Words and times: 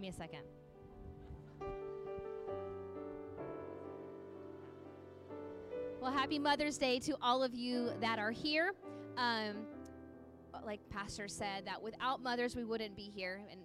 Give 0.00 0.04
me 0.04 0.08
a 0.08 0.12
second. 0.14 0.40
Well, 6.00 6.10
happy 6.10 6.38
Mother's 6.38 6.78
Day 6.78 6.98
to 7.00 7.18
all 7.20 7.42
of 7.42 7.54
you 7.54 7.90
that 8.00 8.18
are 8.18 8.30
here. 8.30 8.72
Um, 9.18 9.66
like 10.64 10.80
Pastor 10.88 11.28
said, 11.28 11.66
that 11.66 11.82
without 11.82 12.22
mothers, 12.22 12.56
we 12.56 12.64
wouldn't 12.64 12.96
be 12.96 13.10
here. 13.14 13.42
And 13.50 13.60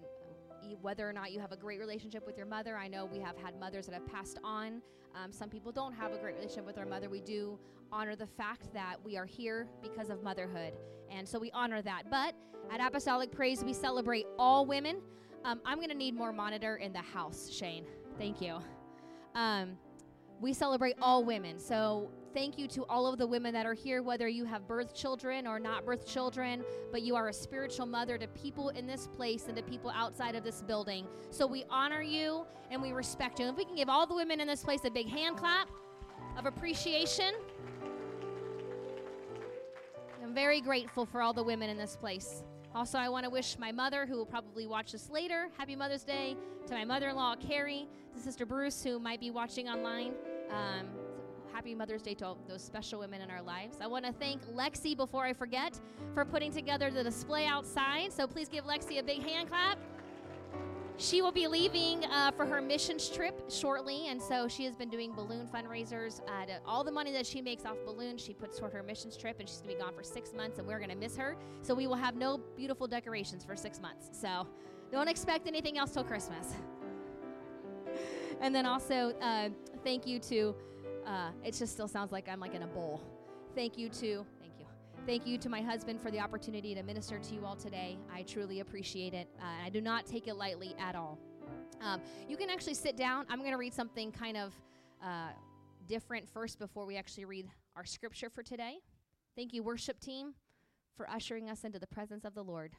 whether 0.82 1.08
or 1.08 1.14
not 1.14 1.32
you 1.32 1.40
have 1.40 1.52
a 1.52 1.56
great 1.56 1.78
relationship 1.78 2.26
with 2.26 2.36
your 2.36 2.44
mother, 2.44 2.76
I 2.76 2.86
know 2.86 3.06
we 3.06 3.20
have 3.20 3.38
had 3.38 3.58
mothers 3.58 3.86
that 3.86 3.94
have 3.94 4.06
passed 4.06 4.38
on. 4.44 4.82
Um, 5.14 5.32
some 5.32 5.48
people 5.48 5.72
don't 5.72 5.94
have 5.94 6.12
a 6.12 6.18
great 6.18 6.34
relationship 6.34 6.66
with 6.66 6.76
their 6.76 6.84
mother. 6.84 7.08
We 7.08 7.22
do 7.22 7.58
honor 7.90 8.14
the 8.14 8.26
fact 8.26 8.74
that 8.74 8.96
we 9.02 9.16
are 9.16 9.24
here 9.24 9.68
because 9.80 10.10
of 10.10 10.22
motherhood. 10.22 10.74
And 11.10 11.26
so 11.26 11.38
we 11.38 11.50
honor 11.52 11.80
that. 11.80 12.10
But 12.10 12.34
at 12.70 12.86
Apostolic 12.86 13.30
Praise, 13.32 13.64
we 13.64 13.72
celebrate 13.72 14.26
all 14.38 14.66
women. 14.66 15.00
Um, 15.46 15.60
I'm 15.64 15.78
going 15.78 15.90
to 15.90 15.96
need 15.96 16.16
more 16.16 16.32
monitor 16.32 16.76
in 16.76 16.92
the 16.92 16.98
house, 16.98 17.48
Shane. 17.48 17.84
Thank 18.18 18.40
you. 18.40 18.58
Um, 19.36 19.78
we 20.40 20.52
celebrate 20.52 20.96
all 21.00 21.24
women. 21.24 21.60
So 21.60 22.10
thank 22.34 22.58
you 22.58 22.66
to 22.66 22.84
all 22.86 23.06
of 23.06 23.16
the 23.16 23.26
women 23.28 23.54
that 23.54 23.64
are 23.64 23.72
here, 23.72 24.02
whether 24.02 24.26
you 24.26 24.44
have 24.44 24.66
birth 24.66 24.92
children 24.92 25.46
or 25.46 25.60
not 25.60 25.86
birth 25.86 26.04
children, 26.04 26.64
but 26.90 27.02
you 27.02 27.14
are 27.14 27.28
a 27.28 27.32
spiritual 27.32 27.86
mother 27.86 28.18
to 28.18 28.26
people 28.28 28.70
in 28.70 28.88
this 28.88 29.06
place 29.06 29.44
and 29.46 29.56
to 29.56 29.62
people 29.62 29.88
outside 29.94 30.34
of 30.34 30.42
this 30.42 30.62
building. 30.62 31.06
So 31.30 31.46
we 31.46 31.64
honor 31.70 32.02
you 32.02 32.44
and 32.72 32.82
we 32.82 32.90
respect 32.90 33.38
you. 33.38 33.46
And 33.46 33.54
if 33.54 33.56
we 33.56 33.64
can 33.64 33.76
give 33.76 33.88
all 33.88 34.04
the 34.04 34.16
women 34.16 34.40
in 34.40 34.48
this 34.48 34.64
place 34.64 34.80
a 34.84 34.90
big 34.90 35.08
hand 35.08 35.36
clap 35.36 35.68
of 36.36 36.46
appreciation. 36.46 37.34
I'm 40.24 40.34
very 40.34 40.60
grateful 40.60 41.06
for 41.06 41.22
all 41.22 41.32
the 41.32 41.44
women 41.44 41.70
in 41.70 41.76
this 41.76 41.94
place. 41.94 42.42
Also, 42.76 42.98
I 42.98 43.08
want 43.08 43.24
to 43.24 43.30
wish 43.30 43.58
my 43.58 43.72
mother, 43.72 44.04
who 44.04 44.18
will 44.18 44.26
probably 44.26 44.66
watch 44.66 44.92
this 44.92 45.08
later, 45.08 45.48
Happy 45.56 45.74
Mother's 45.74 46.04
Day. 46.04 46.36
To 46.66 46.74
my 46.74 46.84
mother 46.84 47.08
in 47.08 47.16
law, 47.16 47.34
Carrie. 47.34 47.88
To 48.14 48.20
Sister 48.20 48.44
Bruce, 48.44 48.84
who 48.84 48.98
might 48.98 49.18
be 49.18 49.30
watching 49.30 49.66
online. 49.66 50.12
Um, 50.50 50.88
happy 51.50 51.74
Mother's 51.74 52.02
Day 52.02 52.12
to 52.16 52.26
all 52.26 52.38
those 52.46 52.62
special 52.62 53.00
women 53.00 53.22
in 53.22 53.30
our 53.30 53.40
lives. 53.40 53.78
I 53.80 53.86
want 53.86 54.04
to 54.04 54.12
thank 54.12 54.44
Lexi, 54.54 54.94
before 54.94 55.24
I 55.24 55.32
forget, 55.32 55.80
for 56.12 56.26
putting 56.26 56.52
together 56.52 56.90
the 56.90 57.02
display 57.02 57.46
outside. 57.46 58.12
So 58.12 58.26
please 58.26 58.50
give 58.50 58.66
Lexi 58.66 59.00
a 59.00 59.02
big 59.02 59.22
hand 59.22 59.48
clap. 59.48 59.78
She 60.98 61.20
will 61.20 61.32
be 61.32 61.46
leaving 61.46 62.04
uh, 62.06 62.30
for 62.30 62.46
her 62.46 62.62
missions 62.62 63.10
trip 63.10 63.50
shortly, 63.50 64.08
and 64.08 64.20
so 64.20 64.48
she 64.48 64.64
has 64.64 64.74
been 64.74 64.88
doing 64.88 65.12
balloon 65.12 65.46
fundraisers. 65.46 66.20
Uh, 66.26 66.46
all 66.64 66.84
the 66.84 66.90
money 66.90 67.12
that 67.12 67.26
she 67.26 67.42
makes 67.42 67.66
off 67.66 67.76
balloons, 67.84 68.22
she 68.22 68.32
puts 68.32 68.58
toward 68.58 68.72
her 68.72 68.82
missions 68.82 69.14
trip, 69.14 69.38
and 69.38 69.46
she's 69.46 69.58
gonna 69.58 69.74
be 69.74 69.78
gone 69.78 69.92
for 69.94 70.02
six 70.02 70.32
months, 70.32 70.58
and 70.58 70.66
we're 70.66 70.80
gonna 70.80 70.96
miss 70.96 71.14
her. 71.16 71.36
So 71.60 71.74
we 71.74 71.86
will 71.86 71.96
have 71.96 72.16
no 72.16 72.38
beautiful 72.56 72.86
decorations 72.86 73.44
for 73.44 73.54
six 73.56 73.78
months. 73.78 74.08
So 74.12 74.46
don't 74.90 75.08
expect 75.08 75.46
anything 75.46 75.76
else 75.76 75.90
till 75.90 76.04
Christmas. 76.04 76.54
and 78.40 78.54
then 78.54 78.64
also, 78.64 79.12
uh, 79.20 79.50
thank 79.84 80.06
you 80.06 80.18
to. 80.20 80.54
Uh, 81.06 81.30
it 81.44 81.54
just 81.54 81.74
still 81.74 81.88
sounds 81.88 82.10
like 82.10 82.26
I'm 82.26 82.40
like 82.40 82.54
in 82.54 82.62
a 82.62 82.66
bowl. 82.66 83.02
Thank 83.54 83.76
you 83.76 83.90
to 83.90 84.24
Thank 85.06 85.24
you 85.24 85.38
to 85.38 85.48
my 85.48 85.62
husband 85.62 86.00
for 86.00 86.10
the 86.10 86.18
opportunity 86.18 86.74
to 86.74 86.82
minister 86.82 87.16
to 87.16 87.34
you 87.34 87.46
all 87.46 87.54
today. 87.54 87.96
I 88.12 88.22
truly 88.22 88.58
appreciate 88.58 89.14
it. 89.14 89.28
Uh, 89.40 89.64
I 89.64 89.70
do 89.70 89.80
not 89.80 90.04
take 90.04 90.26
it 90.26 90.34
lightly 90.34 90.74
at 90.80 90.96
all. 90.96 91.16
Um, 91.80 92.00
you 92.28 92.36
can 92.36 92.50
actually 92.50 92.74
sit 92.74 92.96
down. 92.96 93.24
I'm 93.30 93.38
going 93.38 93.52
to 93.52 93.56
read 93.56 93.72
something 93.72 94.10
kind 94.10 94.36
of 94.36 94.52
uh, 95.00 95.28
different 95.86 96.28
first 96.28 96.58
before 96.58 96.86
we 96.86 96.96
actually 96.96 97.24
read 97.24 97.46
our 97.76 97.84
scripture 97.84 98.28
for 98.28 98.42
today. 98.42 98.78
Thank 99.36 99.54
you, 99.54 99.62
worship 99.62 100.00
team, 100.00 100.34
for 100.96 101.08
ushering 101.08 101.48
us 101.48 101.62
into 101.62 101.78
the 101.78 101.86
presence 101.86 102.24
of 102.24 102.34
the 102.34 102.42
Lord. 102.42 102.72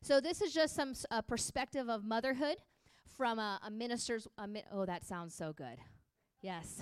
So, 0.00 0.18
this 0.18 0.40
is 0.40 0.54
just 0.54 0.74
some 0.74 0.94
perspective 1.28 1.90
of 1.90 2.04
motherhood 2.04 2.56
from 3.18 3.38
a, 3.38 3.60
a 3.66 3.70
minister's. 3.70 4.26
A 4.38 4.48
mi- 4.48 4.64
oh, 4.72 4.86
that 4.86 5.04
sounds 5.04 5.34
so 5.34 5.52
good. 5.52 5.76
Yes. 6.40 6.80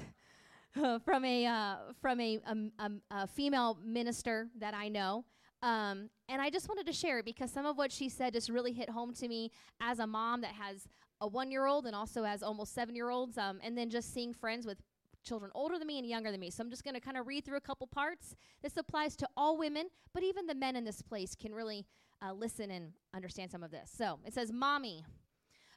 from 1.04 1.24
a 1.24 1.46
uh, 1.46 1.76
from 2.00 2.20
a, 2.20 2.40
um, 2.46 2.72
um, 2.78 3.00
a 3.10 3.26
female 3.26 3.78
minister 3.84 4.48
that 4.58 4.74
I 4.74 4.88
know. 4.88 5.24
Um, 5.62 6.08
and 6.28 6.40
I 6.40 6.50
just 6.50 6.68
wanted 6.68 6.86
to 6.86 6.92
share 6.92 7.18
it 7.18 7.24
because 7.24 7.50
some 7.50 7.66
of 7.66 7.76
what 7.76 7.90
she 7.90 8.08
said 8.08 8.32
just 8.32 8.48
really 8.48 8.72
hit 8.72 8.90
home 8.90 9.12
to 9.14 9.26
me 9.26 9.50
as 9.80 9.98
a 9.98 10.06
mom 10.06 10.40
that 10.42 10.52
has 10.52 10.86
a 11.20 11.26
one 11.26 11.50
year 11.50 11.66
old 11.66 11.86
and 11.86 11.96
also 11.96 12.24
as 12.24 12.42
almost 12.42 12.74
seven 12.74 12.94
year 12.94 13.10
olds, 13.10 13.36
um, 13.38 13.58
and 13.62 13.76
then 13.76 13.90
just 13.90 14.14
seeing 14.14 14.32
friends 14.32 14.66
with 14.66 14.78
children 15.24 15.50
older 15.54 15.78
than 15.78 15.88
me 15.88 15.98
and 15.98 16.06
younger 16.06 16.30
than 16.30 16.40
me. 16.40 16.50
So 16.50 16.62
I'm 16.62 16.70
just 16.70 16.84
going 16.84 16.94
to 16.94 17.00
kind 17.00 17.16
of 17.16 17.26
read 17.26 17.44
through 17.44 17.56
a 17.56 17.62
couple 17.62 17.86
parts. 17.88 18.36
This 18.62 18.76
applies 18.76 19.16
to 19.16 19.28
all 19.36 19.58
women, 19.58 19.88
but 20.14 20.22
even 20.22 20.46
the 20.46 20.54
men 20.54 20.76
in 20.76 20.84
this 20.84 21.02
place 21.02 21.34
can 21.34 21.52
really 21.52 21.86
uh, 22.22 22.32
listen 22.32 22.70
and 22.70 22.92
understand 23.14 23.50
some 23.50 23.64
of 23.64 23.70
this. 23.70 23.90
So 23.94 24.20
it 24.24 24.32
says, 24.32 24.52
Mommy, 24.52 25.04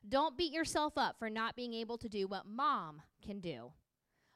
don't 0.07 0.37
beat 0.37 0.53
yourself 0.53 0.93
up 0.95 1.17
for 1.17 1.29
not 1.29 1.55
being 1.55 1.73
able 1.73 1.97
to 1.97 2.07
do 2.07 2.27
what 2.27 2.45
mom 2.45 3.01
can 3.25 3.39
do. 3.39 3.71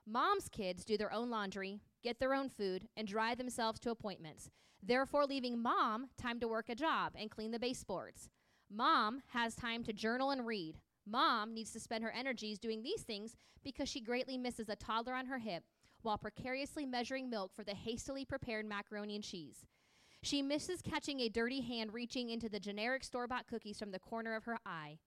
Mom's 0.07 0.49
kids 0.49 0.85
do 0.85 0.97
their 0.97 1.11
own 1.11 1.31
laundry, 1.31 1.81
get 2.03 2.19
their 2.19 2.35
own 2.35 2.47
food, 2.49 2.88
and 2.95 3.07
drive 3.07 3.39
themselves 3.39 3.79
to 3.79 3.89
appointments, 3.89 4.51
therefore 4.83 5.25
leaving 5.25 5.61
mom 5.61 6.09
time 6.16 6.39
to 6.39 6.47
work 6.47 6.69
a 6.69 6.75
job 6.75 7.13
and 7.16 7.31
clean 7.31 7.49
the 7.51 7.59
baseboards. 7.59 8.29
Mom 8.69 9.21
has 9.33 9.55
time 9.55 9.83
to 9.83 9.94
journal 9.94 10.29
and 10.29 10.45
read. 10.45 10.77
Mom 11.07 11.53
needs 11.53 11.71
to 11.71 11.79
spend 11.79 12.03
her 12.03 12.11
energies 12.11 12.59
doing 12.59 12.83
these 12.83 13.01
things 13.01 13.35
because 13.63 13.89
she 13.89 13.99
greatly 13.99 14.38
misses 14.38 14.69
a 14.69 14.75
toddler 14.75 15.13
on 15.13 15.25
her 15.25 15.39
hip 15.39 15.63
while 16.03 16.17
precariously 16.19 16.85
measuring 16.85 17.29
milk 17.29 17.51
for 17.55 17.63
the 17.63 17.73
hastily 17.73 18.25
prepared 18.25 18.65
macaroni 18.65 19.15
and 19.15 19.23
cheese. 19.23 19.65
She 20.21 20.44
misses 20.44 20.81
catching 20.81 21.19
a 21.19 21.29
dirty 21.29 21.61
hand 21.61 21.94
reaching 21.94 22.29
into 22.29 22.47
the 22.47 22.59
generic 22.59 23.03
store 23.03 23.27
bought 23.27 23.47
cookies 23.47 23.79
from 23.79 23.91
the 23.91 23.99
corner 23.99 24.35
of 24.35 24.45
her 24.45 24.59
eye. 24.65 24.99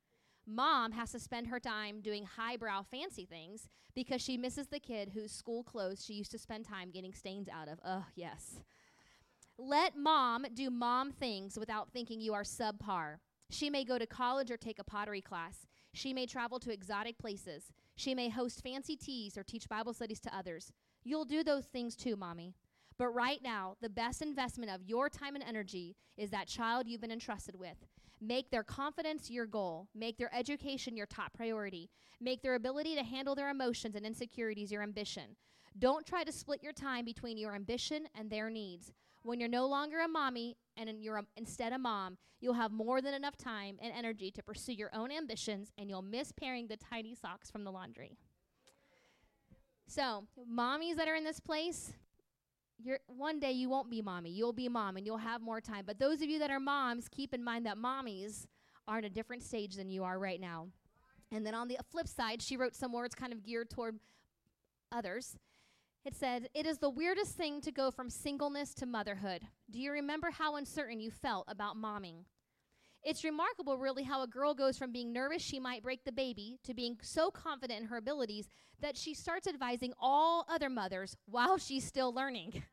Mom 0.50 0.92
has 0.92 1.12
to 1.12 1.18
spend 1.18 1.48
her 1.48 1.60
time 1.60 2.00
doing 2.00 2.24
highbrow 2.24 2.82
fancy 2.82 3.26
things 3.26 3.68
because 3.94 4.22
she 4.22 4.38
misses 4.38 4.68
the 4.68 4.80
kid 4.80 5.10
whose 5.12 5.30
school 5.30 5.62
clothes 5.62 6.02
she 6.02 6.14
used 6.14 6.30
to 6.30 6.38
spend 6.38 6.64
time 6.64 6.90
getting 6.90 7.12
stains 7.12 7.48
out 7.48 7.68
of. 7.68 7.78
Oh, 7.84 8.06
yes. 8.14 8.62
Let 9.58 9.94
mom 9.94 10.46
do 10.54 10.70
mom 10.70 11.12
things 11.12 11.58
without 11.58 11.90
thinking 11.90 12.20
you 12.20 12.32
are 12.32 12.44
subpar. 12.44 13.16
She 13.50 13.68
may 13.68 13.84
go 13.84 13.98
to 13.98 14.06
college 14.06 14.50
or 14.50 14.56
take 14.56 14.78
a 14.78 14.84
pottery 14.84 15.20
class. 15.20 15.66
She 15.92 16.14
may 16.14 16.24
travel 16.24 16.58
to 16.60 16.72
exotic 16.72 17.18
places. 17.18 17.72
She 17.94 18.14
may 18.14 18.30
host 18.30 18.62
fancy 18.62 18.96
teas 18.96 19.36
or 19.36 19.42
teach 19.42 19.68
Bible 19.68 19.92
studies 19.92 20.20
to 20.20 20.36
others. 20.36 20.72
You'll 21.04 21.26
do 21.26 21.44
those 21.44 21.66
things 21.66 21.94
too, 21.94 22.16
mommy. 22.16 22.54
But 22.98 23.08
right 23.08 23.42
now, 23.42 23.76
the 23.82 23.90
best 23.90 24.22
investment 24.22 24.72
of 24.72 24.82
your 24.82 25.10
time 25.10 25.34
and 25.34 25.44
energy 25.44 25.96
is 26.16 26.30
that 26.30 26.48
child 26.48 26.86
you've 26.86 27.00
been 27.00 27.12
entrusted 27.12 27.56
with. 27.58 27.86
Make 28.20 28.50
their 28.50 28.64
confidence 28.64 29.30
your 29.30 29.46
goal. 29.46 29.88
Make 29.94 30.18
their 30.18 30.34
education 30.34 30.96
your 30.96 31.06
top 31.06 31.32
priority. 31.34 31.90
Make 32.20 32.42
their 32.42 32.54
ability 32.54 32.94
to 32.96 33.04
handle 33.04 33.34
their 33.34 33.50
emotions 33.50 33.94
and 33.94 34.04
insecurities 34.04 34.72
your 34.72 34.82
ambition. 34.82 35.36
Don't 35.78 36.06
try 36.06 36.24
to 36.24 36.32
split 36.32 36.62
your 36.62 36.72
time 36.72 37.04
between 37.04 37.38
your 37.38 37.54
ambition 37.54 38.08
and 38.14 38.30
their 38.30 38.50
needs. 38.50 38.92
When 39.22 39.38
you're 39.38 39.48
no 39.48 39.66
longer 39.66 40.00
a 40.00 40.08
mommy 40.08 40.56
and 40.76 41.02
you're 41.02 41.18
a, 41.18 41.24
instead 41.36 41.72
a 41.72 41.78
mom, 41.78 42.18
you'll 42.40 42.54
have 42.54 42.72
more 42.72 43.00
than 43.00 43.14
enough 43.14 43.36
time 43.36 43.76
and 43.80 43.92
energy 43.92 44.30
to 44.32 44.42
pursue 44.42 44.72
your 44.72 44.90
own 44.94 45.12
ambitions 45.12 45.70
and 45.76 45.88
you'll 45.88 46.02
miss 46.02 46.32
pairing 46.32 46.66
the 46.66 46.76
tiny 46.76 47.14
socks 47.14 47.50
from 47.50 47.64
the 47.64 47.72
laundry. 47.72 48.16
So, 49.86 50.24
mommies 50.50 50.96
that 50.96 51.08
are 51.08 51.14
in 51.14 51.24
this 51.24 51.40
place, 51.40 51.92
you're 52.78 53.00
one 53.06 53.40
day 53.40 53.52
you 53.52 53.68
won't 53.68 53.90
be 53.90 54.02
mommy. 54.02 54.30
You'll 54.30 54.52
be 54.52 54.68
mom 54.68 54.96
and 54.96 55.04
you'll 55.04 55.18
have 55.18 55.42
more 55.42 55.60
time. 55.60 55.84
But 55.86 55.98
those 55.98 56.22
of 56.22 56.28
you 56.28 56.38
that 56.38 56.50
are 56.50 56.60
moms, 56.60 57.08
keep 57.08 57.34
in 57.34 57.42
mind 57.42 57.66
that 57.66 57.76
mommies 57.76 58.46
are 58.86 58.98
in 58.98 59.04
a 59.04 59.10
different 59.10 59.42
stage 59.42 59.74
than 59.74 59.90
you 59.90 60.04
are 60.04 60.18
right 60.18 60.40
now. 60.40 60.68
And 61.30 61.44
then 61.44 61.54
on 61.54 61.68
the 61.68 61.78
flip 61.90 62.08
side, 62.08 62.40
she 62.40 62.56
wrote 62.56 62.74
some 62.74 62.92
words 62.92 63.14
kind 63.14 63.32
of 63.32 63.44
geared 63.44 63.70
toward 63.70 63.98
others. 64.92 65.36
It 66.04 66.14
said, 66.14 66.48
It 66.54 66.66
is 66.66 66.78
the 66.78 66.88
weirdest 66.88 67.36
thing 67.36 67.60
to 67.62 67.72
go 67.72 67.90
from 67.90 68.08
singleness 68.08 68.72
to 68.74 68.86
motherhood. 68.86 69.42
Do 69.70 69.78
you 69.78 69.92
remember 69.92 70.30
how 70.30 70.56
uncertain 70.56 71.00
you 71.00 71.10
felt 71.10 71.44
about 71.48 71.76
momming? 71.76 72.24
It's 73.04 73.24
remarkable, 73.24 73.78
really, 73.78 74.02
how 74.02 74.22
a 74.22 74.26
girl 74.26 74.54
goes 74.54 74.76
from 74.76 74.92
being 74.92 75.12
nervous 75.12 75.42
she 75.42 75.60
might 75.60 75.82
break 75.82 76.04
the 76.04 76.12
baby 76.12 76.58
to 76.64 76.74
being 76.74 76.96
so 77.00 77.30
confident 77.30 77.80
in 77.80 77.86
her 77.86 77.96
abilities 77.96 78.48
that 78.80 78.96
she 78.96 79.14
starts 79.14 79.46
advising 79.46 79.92
all 80.00 80.44
other 80.48 80.68
mothers 80.68 81.16
while 81.26 81.58
she's 81.58 81.84
still 81.84 82.12
learning. 82.12 82.62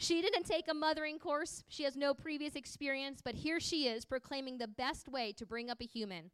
she 0.00 0.22
didn't 0.22 0.44
take 0.44 0.66
a 0.66 0.72
mothering 0.72 1.18
course, 1.18 1.62
she 1.68 1.82
has 1.82 1.94
no 1.94 2.14
previous 2.14 2.56
experience, 2.56 3.20
but 3.22 3.34
here 3.34 3.60
she 3.60 3.86
is 3.86 4.06
proclaiming 4.06 4.56
the 4.56 4.66
best 4.66 5.10
way 5.10 5.32
to 5.32 5.44
bring 5.44 5.68
up 5.68 5.82
a 5.82 5.86
human. 5.86 6.30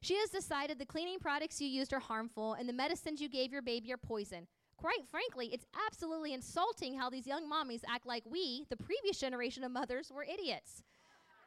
She 0.00 0.16
has 0.16 0.28
decided 0.28 0.80
the 0.80 0.84
cleaning 0.84 1.20
products 1.20 1.60
you 1.60 1.68
used 1.68 1.92
are 1.92 2.00
harmful 2.00 2.54
and 2.54 2.68
the 2.68 2.72
medicines 2.72 3.20
you 3.20 3.28
gave 3.28 3.52
your 3.52 3.62
baby 3.62 3.92
are 3.92 3.96
poison. 3.96 4.48
Quite 4.76 5.06
frankly, 5.08 5.50
it's 5.52 5.66
absolutely 5.86 6.34
insulting 6.34 6.98
how 6.98 7.08
these 7.08 7.28
young 7.28 7.48
mommies 7.48 7.82
act 7.88 8.06
like 8.06 8.24
we, 8.26 8.66
the 8.70 8.76
previous 8.76 9.20
generation 9.20 9.62
of 9.62 9.70
mothers, 9.70 10.10
were 10.12 10.24
idiots. 10.24 10.82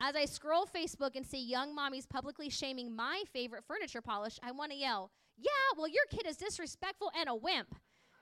As 0.02 0.16
I 0.16 0.24
scroll 0.24 0.66
Facebook 0.66 1.18
and 1.18 1.26
see 1.26 1.44
young 1.44 1.76
mommies 1.76 2.08
publicly 2.08 2.50
shaming 2.50 2.96
my 2.96 3.24
favorite 3.34 3.66
furniture 3.68 4.02
polish, 4.02 4.40
I 4.42 4.52
want 4.52 4.72
to 4.72 4.78
yell, 4.78 5.12
Yeah, 5.38 5.50
well, 5.78 5.90
your 5.90 6.06
kid 6.10 6.26
is 6.26 6.38
disrespectful 6.38 7.12
and 7.20 7.28
a 7.28 7.36
wimp. 7.36 7.76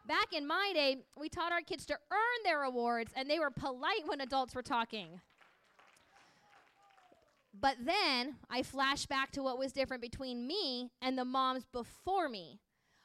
Back 0.07 0.33
in 0.33 0.45
my 0.45 0.71
day, 0.73 0.97
we 1.17 1.29
taught 1.29 1.51
our 1.51 1.61
kids 1.61 1.85
to 1.87 1.97
earn 2.11 2.43
their 2.43 2.63
awards, 2.63 3.11
and 3.15 3.29
they 3.29 3.39
were 3.39 3.49
polite 3.49 4.05
when 4.05 4.21
adults 4.21 4.53
were 4.53 4.61
talking. 4.61 5.19
But 7.59 7.77
then 7.83 8.35
I 8.49 8.61
flash 8.63 9.05
back 9.05 9.31
to 9.31 9.41
what 9.41 9.57
was 9.57 9.71
different 9.71 10.01
between 10.01 10.45
me 10.45 10.91
and 11.01 11.17
the 11.17 11.25
moms 11.25 11.65
before 11.71 12.29
me. 12.29 12.59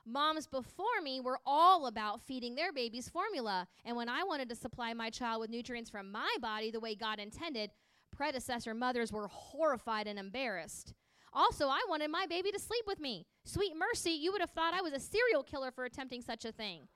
Moms 0.04 0.46
before 0.46 1.00
me 1.02 1.20
were 1.20 1.38
all 1.46 1.86
about 1.86 2.20
feeding 2.20 2.54
their 2.54 2.72
babies 2.72 3.08
formula. 3.08 3.68
And 3.84 3.96
when 3.96 4.08
I 4.08 4.24
wanted 4.24 4.48
to 4.48 4.56
supply 4.56 4.92
my 4.92 5.08
child 5.08 5.40
with 5.40 5.50
nutrients 5.50 5.88
from 5.88 6.10
my 6.10 6.34
body 6.40 6.70
the 6.70 6.80
way 6.80 6.94
God 6.94 7.18
intended, 7.18 7.70
predecessor 8.10 8.74
mothers 8.74 9.12
were 9.12 9.28
horrified 9.28 10.06
and 10.06 10.18
embarrassed. 10.18 10.94
Also, 11.32 11.68
I 11.68 11.84
wanted 11.88 12.10
my 12.10 12.26
baby 12.26 12.50
to 12.50 12.58
sleep 12.58 12.84
with 12.86 12.98
me. 12.98 13.26
Sweet 13.44 13.74
mercy, 13.76 14.10
you 14.10 14.32
would 14.32 14.40
have 14.40 14.50
thought 14.50 14.74
I 14.74 14.82
was 14.82 14.92
a 14.92 15.00
serial 15.00 15.42
killer 15.42 15.70
for 15.70 15.84
attempting 15.84 16.22
such 16.22 16.44
a 16.44 16.52
thing. 16.52 16.88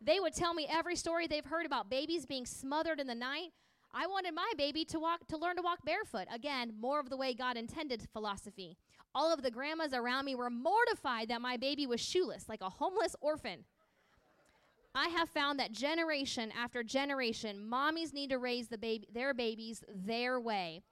They 0.00 0.20
would 0.20 0.34
tell 0.34 0.54
me 0.54 0.66
every 0.70 0.94
story 0.94 1.26
they've 1.26 1.44
heard 1.44 1.66
about 1.66 1.90
babies 1.90 2.26
being 2.26 2.46
smothered 2.46 3.00
in 3.00 3.06
the 3.06 3.14
night. 3.14 3.52
I 3.92 4.06
wanted 4.06 4.34
my 4.34 4.52
baby 4.56 4.84
to 4.86 5.00
walk 5.00 5.26
to 5.28 5.38
learn 5.38 5.56
to 5.56 5.62
walk 5.62 5.78
barefoot. 5.84 6.28
Again, 6.32 6.74
more 6.78 7.00
of 7.00 7.08
the 7.08 7.16
way 7.16 7.32
God 7.32 7.56
intended 7.56 8.06
philosophy. 8.12 8.76
All 9.14 9.32
of 9.32 9.42
the 9.42 9.50
grandmas 9.50 9.94
around 9.94 10.26
me 10.26 10.34
were 10.34 10.50
mortified 10.50 11.28
that 11.28 11.40
my 11.40 11.56
baby 11.56 11.86
was 11.86 12.00
shoeless, 12.00 12.48
like 12.48 12.60
a 12.60 12.68
homeless 12.68 13.16
orphan. 13.20 13.64
I 14.94 15.08
have 15.08 15.28
found 15.30 15.58
that 15.58 15.72
generation 15.72 16.52
after 16.56 16.82
generation, 16.82 17.66
mommies 17.70 18.12
need 18.12 18.30
to 18.30 18.38
raise 18.38 18.68
the 18.68 18.78
baby, 18.78 19.08
their 19.12 19.32
babies 19.32 19.82
their 19.88 20.38
way. 20.38 20.82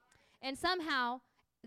And 0.41 0.57
somehow, 0.57 1.21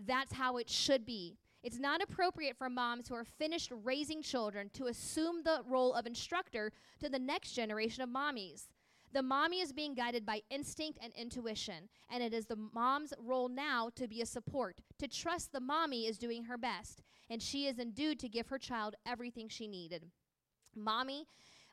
that's 0.06 0.32
how 0.32 0.56
it 0.56 0.68
should 0.68 1.04
be. 1.04 1.36
It's 1.62 1.78
not 1.78 2.02
appropriate 2.02 2.56
for 2.56 2.70
moms 2.70 3.08
who 3.08 3.14
are 3.14 3.24
finished 3.24 3.72
raising 3.84 4.22
children 4.22 4.70
to 4.74 4.86
assume 4.86 5.42
the 5.42 5.62
role 5.68 5.92
of 5.92 6.06
instructor 6.06 6.72
to 7.00 7.08
the 7.08 7.18
next 7.18 7.52
generation 7.52 8.02
of 8.02 8.08
mommies. 8.08 8.68
The 9.12 9.22
mommy 9.22 9.60
is 9.60 9.72
being 9.72 9.94
guided 9.94 10.24
by 10.24 10.42
instinct 10.50 10.98
and 11.02 11.12
intuition, 11.14 11.88
and 12.10 12.22
it 12.22 12.32
is 12.32 12.46
the 12.46 12.56
mom's 12.72 13.12
role 13.18 13.48
now 13.48 13.90
to 13.96 14.06
be 14.06 14.22
a 14.22 14.26
support, 14.26 14.80
to 14.98 15.08
trust 15.08 15.52
the 15.52 15.60
mommy 15.60 16.06
is 16.06 16.16
doing 16.16 16.44
her 16.44 16.56
best, 16.56 17.02
and 17.28 17.42
she 17.42 17.66
is 17.66 17.78
endued 17.78 18.20
to 18.20 18.28
give 18.28 18.46
her 18.48 18.58
child 18.58 18.94
everything 19.04 19.48
she 19.48 19.66
needed. 19.66 20.06
Mommy, 20.76 21.26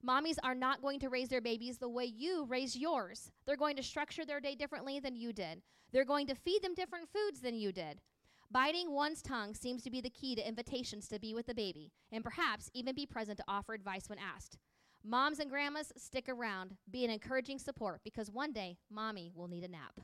mommies 0.06 0.38
are 0.44 0.56
not 0.56 0.81
going 0.81 1.00
to 1.00 1.09
raise 1.09 1.30
their 1.30 1.39
babies 1.39 1.77
the 1.77 1.88
way 1.88 2.06
you 2.06 2.45
raise 2.45 2.75
yours. 2.75 3.31
They're 3.45 3.56
going 3.56 3.75
to 3.75 3.83
structure 3.83 4.25
their 4.25 4.39
day 4.39 4.56
differently 4.56 5.00
than 5.00 5.15
you 5.15 5.31
did. 5.31 5.62
They're 5.91 6.06
going 6.06 6.27
to 6.27 6.35
feed 6.35 6.63
them 6.63 6.73
different 6.73 7.07
foods 7.07 7.39
than 7.39 7.56
you 7.56 7.71
did. 7.71 8.01
Biting 8.49 8.91
one's 8.91 9.21
tongue 9.21 9.53
seems 9.53 9.83
to 9.83 9.91
be 9.91 9.99
the 9.99 10.09
key 10.09 10.33
to 10.35 10.47
invitations 10.47 11.09
to 11.09 11.19
be 11.19 11.33
with 11.33 11.47
the 11.47 11.53
baby, 11.53 11.91
and 12.13 12.23
perhaps 12.23 12.69
even 12.73 12.95
be 12.95 13.05
present 13.05 13.38
to 13.38 13.44
offer 13.47 13.73
advice 13.73 14.07
when 14.07 14.19
asked. 14.19 14.57
Moms 15.03 15.39
and 15.39 15.49
grandmas, 15.49 15.91
stick 15.97 16.29
around. 16.29 16.77
Be 16.89 17.03
an 17.03 17.11
encouraging 17.11 17.59
support 17.59 18.01
because 18.03 18.31
one 18.31 18.53
day, 18.53 18.77
mommy 18.89 19.31
will 19.35 19.49
need 19.49 19.65
a 19.65 19.67
nap. 19.67 19.99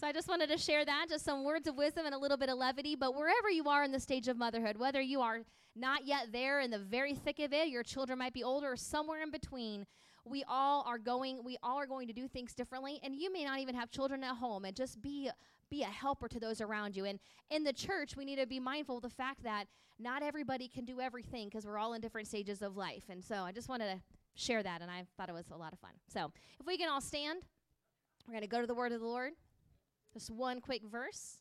So 0.00 0.06
I 0.06 0.12
just 0.12 0.28
wanted 0.28 0.48
to 0.48 0.56
share 0.56 0.84
that, 0.84 1.06
just 1.10 1.24
some 1.24 1.44
words 1.44 1.66
of 1.66 1.76
wisdom 1.76 2.06
and 2.06 2.14
a 2.14 2.18
little 2.18 2.36
bit 2.36 2.48
of 2.48 2.56
levity. 2.56 2.94
But 2.94 3.14
wherever 3.14 3.50
you 3.50 3.68
are 3.68 3.84
in 3.84 3.92
the 3.92 4.00
stage 4.00 4.28
of 4.28 4.38
motherhood, 4.38 4.78
whether 4.78 5.00
you 5.00 5.20
are 5.20 5.40
not 5.78 6.06
yet 6.06 6.32
there 6.32 6.60
in 6.60 6.70
the 6.70 6.78
very 6.78 7.14
thick 7.14 7.38
of 7.38 7.52
it, 7.52 7.68
your 7.68 7.82
children 7.82 8.18
might 8.18 8.32
be 8.32 8.42
older, 8.42 8.72
or 8.72 8.76
somewhere 8.76 9.22
in 9.22 9.30
between, 9.30 9.86
we 10.24 10.44
all 10.48 10.84
are 10.86 10.98
going. 10.98 11.42
We 11.44 11.56
all 11.62 11.78
are 11.78 11.86
going 11.86 12.06
to 12.08 12.12
do 12.12 12.28
things 12.28 12.54
differently, 12.54 13.00
and 13.02 13.14
you 13.14 13.32
may 13.32 13.44
not 13.44 13.60
even 13.60 13.74
have 13.74 13.90
children 13.90 14.22
at 14.24 14.36
home. 14.36 14.64
And 14.64 14.76
just 14.76 15.00
be 15.00 15.30
be 15.70 15.82
a 15.82 15.86
helper 15.86 16.28
to 16.28 16.40
those 16.40 16.60
around 16.60 16.96
you. 16.96 17.04
And 17.04 17.18
in 17.50 17.62
the 17.62 17.72
church, 17.72 18.16
we 18.16 18.24
need 18.24 18.36
to 18.36 18.46
be 18.46 18.58
mindful 18.58 18.96
of 18.96 19.02
the 19.02 19.10
fact 19.10 19.42
that 19.44 19.66
not 19.98 20.22
everybody 20.22 20.66
can 20.66 20.84
do 20.84 21.00
everything 21.00 21.48
because 21.48 21.66
we're 21.66 21.78
all 21.78 21.92
in 21.94 22.00
different 22.00 22.26
stages 22.26 22.62
of 22.62 22.76
life. 22.76 23.04
And 23.10 23.22
so 23.22 23.36
I 23.36 23.52
just 23.52 23.68
wanted 23.68 23.92
to 23.92 24.00
share 24.34 24.62
that, 24.62 24.80
and 24.80 24.90
I 24.90 25.04
thought 25.16 25.28
it 25.28 25.34
was 25.34 25.50
a 25.50 25.56
lot 25.56 25.72
of 25.72 25.78
fun. 25.78 25.90
So 26.06 26.32
if 26.58 26.66
we 26.66 26.78
can 26.78 26.88
all 26.88 27.00
stand, 27.00 27.42
we're 28.26 28.32
going 28.32 28.42
to 28.42 28.48
go 28.48 28.60
to 28.60 28.66
the 28.66 28.74
word 28.74 28.92
of 28.92 29.00
the 29.00 29.06
Lord. 29.06 29.32
Just 30.14 30.30
one 30.30 30.60
quick 30.60 30.82
verse. 30.84 31.38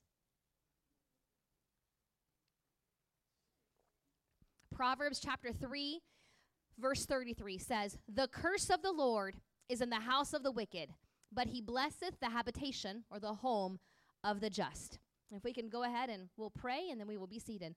Proverbs 4.77 5.19
chapter 5.19 5.51
3, 5.51 5.99
verse 6.77 7.07
33 7.07 7.57
says, 7.57 7.97
The 8.07 8.27
curse 8.27 8.69
of 8.69 8.83
the 8.83 8.91
Lord 8.91 9.37
is 9.69 9.81
in 9.81 9.89
the 9.89 9.95
house 9.95 10.33
of 10.33 10.43
the 10.43 10.51
wicked, 10.51 10.93
but 11.33 11.47
he 11.47 11.61
blesseth 11.61 12.19
the 12.21 12.29
habitation 12.29 13.03
or 13.09 13.19
the 13.19 13.33
home 13.33 13.79
of 14.23 14.39
the 14.39 14.51
just. 14.51 14.99
If 15.31 15.43
we 15.43 15.51
can 15.51 15.67
go 15.67 15.81
ahead 15.81 16.11
and 16.11 16.29
we'll 16.37 16.51
pray 16.51 16.89
and 16.91 16.99
then 16.99 17.07
we 17.07 17.17
will 17.17 17.25
be 17.25 17.39
seated. 17.39 17.73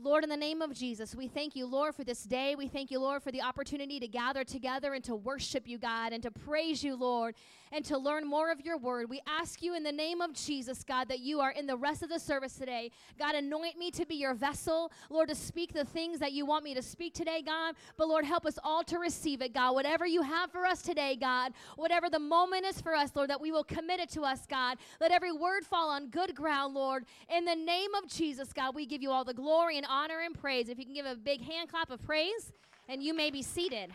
Lord, 0.00 0.22
in 0.22 0.30
the 0.30 0.36
name 0.36 0.62
of 0.62 0.72
Jesus, 0.72 1.12
we 1.16 1.26
thank 1.26 1.56
you, 1.56 1.66
Lord, 1.66 1.92
for 1.92 2.04
this 2.04 2.22
day. 2.22 2.54
We 2.54 2.68
thank 2.68 2.92
you, 2.92 3.00
Lord, 3.00 3.20
for 3.20 3.32
the 3.32 3.42
opportunity 3.42 3.98
to 3.98 4.06
gather 4.06 4.44
together 4.44 4.94
and 4.94 5.02
to 5.02 5.16
worship 5.16 5.66
you, 5.66 5.76
God, 5.76 6.12
and 6.12 6.22
to 6.22 6.30
praise 6.30 6.84
you, 6.84 6.94
Lord, 6.94 7.34
and 7.72 7.84
to 7.86 7.98
learn 7.98 8.24
more 8.24 8.52
of 8.52 8.60
your 8.60 8.78
word. 8.78 9.10
We 9.10 9.20
ask 9.26 9.60
you 9.60 9.74
in 9.74 9.82
the 9.82 9.90
name 9.90 10.20
of 10.20 10.34
Jesus, 10.34 10.84
God, 10.84 11.08
that 11.08 11.18
you 11.18 11.40
are 11.40 11.50
in 11.50 11.66
the 11.66 11.76
rest 11.76 12.04
of 12.04 12.10
the 12.10 12.20
service 12.20 12.54
today. 12.54 12.92
God, 13.18 13.34
anoint 13.34 13.76
me 13.76 13.90
to 13.90 14.06
be 14.06 14.14
your 14.14 14.34
vessel, 14.34 14.92
Lord, 15.10 15.30
to 15.30 15.34
speak 15.34 15.72
the 15.72 15.84
things 15.84 16.20
that 16.20 16.30
you 16.30 16.46
want 16.46 16.62
me 16.62 16.74
to 16.74 16.82
speak 16.82 17.12
today, 17.12 17.42
God. 17.44 17.74
But 17.96 18.06
Lord, 18.06 18.24
help 18.24 18.46
us 18.46 18.56
all 18.62 18.84
to 18.84 18.98
receive 19.00 19.42
it, 19.42 19.52
God. 19.52 19.74
Whatever 19.74 20.06
you 20.06 20.22
have 20.22 20.52
for 20.52 20.64
us 20.64 20.80
today, 20.80 21.16
God, 21.16 21.54
whatever 21.74 22.08
the 22.08 22.20
moment 22.20 22.66
is 22.66 22.80
for 22.80 22.94
us, 22.94 23.10
Lord, 23.16 23.30
that 23.30 23.40
we 23.40 23.50
will 23.50 23.64
commit 23.64 23.98
it 23.98 24.10
to 24.10 24.22
us, 24.22 24.46
God. 24.48 24.78
Let 25.00 25.10
every 25.10 25.32
word 25.32 25.64
fall 25.64 25.90
on 25.90 26.08
good 26.08 26.36
ground, 26.36 26.74
Lord. 26.74 27.04
In 27.28 27.44
the 27.44 27.56
name 27.56 27.92
of 28.00 28.08
Jesus, 28.08 28.52
God, 28.52 28.76
we 28.76 28.86
give 28.86 29.02
you 29.02 29.10
all 29.10 29.24
the 29.24 29.34
glory 29.34 29.76
and 29.76 29.87
honor 29.88 30.20
and 30.24 30.38
praise. 30.38 30.68
If 30.68 30.78
you 30.78 30.84
can 30.84 30.94
give 30.94 31.06
a 31.06 31.16
big 31.16 31.42
hand 31.42 31.70
clap 31.70 31.90
of 31.90 32.02
praise, 32.02 32.52
and 32.88 33.02
you 33.02 33.14
may 33.14 33.30
be 33.30 33.42
seated. 33.42 33.90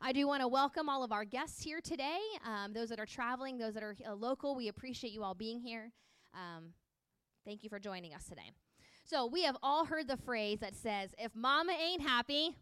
I 0.00 0.12
do 0.12 0.26
want 0.26 0.40
to 0.40 0.48
welcome 0.48 0.88
all 0.88 1.04
of 1.04 1.12
our 1.12 1.24
guests 1.26 1.62
here 1.62 1.80
today. 1.82 2.18
Um, 2.46 2.72
those 2.72 2.88
that 2.88 2.98
are 2.98 3.06
traveling, 3.06 3.58
those 3.58 3.74
that 3.74 3.82
are 3.82 3.94
uh, 4.08 4.14
local, 4.14 4.56
we 4.56 4.68
appreciate 4.68 5.12
you 5.12 5.22
all 5.22 5.34
being 5.34 5.60
here. 5.60 5.92
Um, 6.32 6.70
thank 7.44 7.62
you 7.62 7.68
for 7.68 7.78
joining 7.78 8.14
us 8.14 8.24
today. 8.24 8.52
So, 9.04 9.26
we 9.26 9.42
have 9.42 9.56
all 9.62 9.84
heard 9.84 10.08
the 10.08 10.16
phrase 10.16 10.60
that 10.60 10.74
says, 10.74 11.10
if 11.18 11.34
mama 11.34 11.72
ain't 11.72 12.00
happy, 12.00 12.56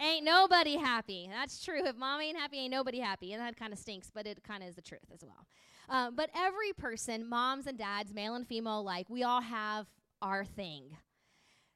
ain't 0.00 0.24
nobody 0.24 0.76
happy. 0.76 1.28
That's 1.30 1.62
true. 1.62 1.86
If 1.86 1.96
mama 1.96 2.24
ain't 2.24 2.38
happy, 2.38 2.58
ain't 2.58 2.72
nobody 2.72 2.98
happy. 2.98 3.32
And 3.32 3.42
that 3.42 3.56
kind 3.56 3.72
of 3.72 3.78
stinks, 3.78 4.10
but 4.12 4.26
it 4.26 4.42
kind 4.42 4.62
of 4.62 4.70
is 4.70 4.74
the 4.74 4.82
truth 4.82 5.10
as 5.12 5.22
well. 5.22 5.46
Um, 5.88 6.16
but 6.16 6.30
every 6.36 6.72
person, 6.72 7.28
moms 7.28 7.66
and 7.66 7.78
dads, 7.78 8.12
male 8.12 8.34
and 8.34 8.46
female 8.46 8.80
alike, 8.80 9.06
we 9.08 9.22
all 9.22 9.40
have 9.40 9.86
our 10.20 10.44
thing. 10.44 10.96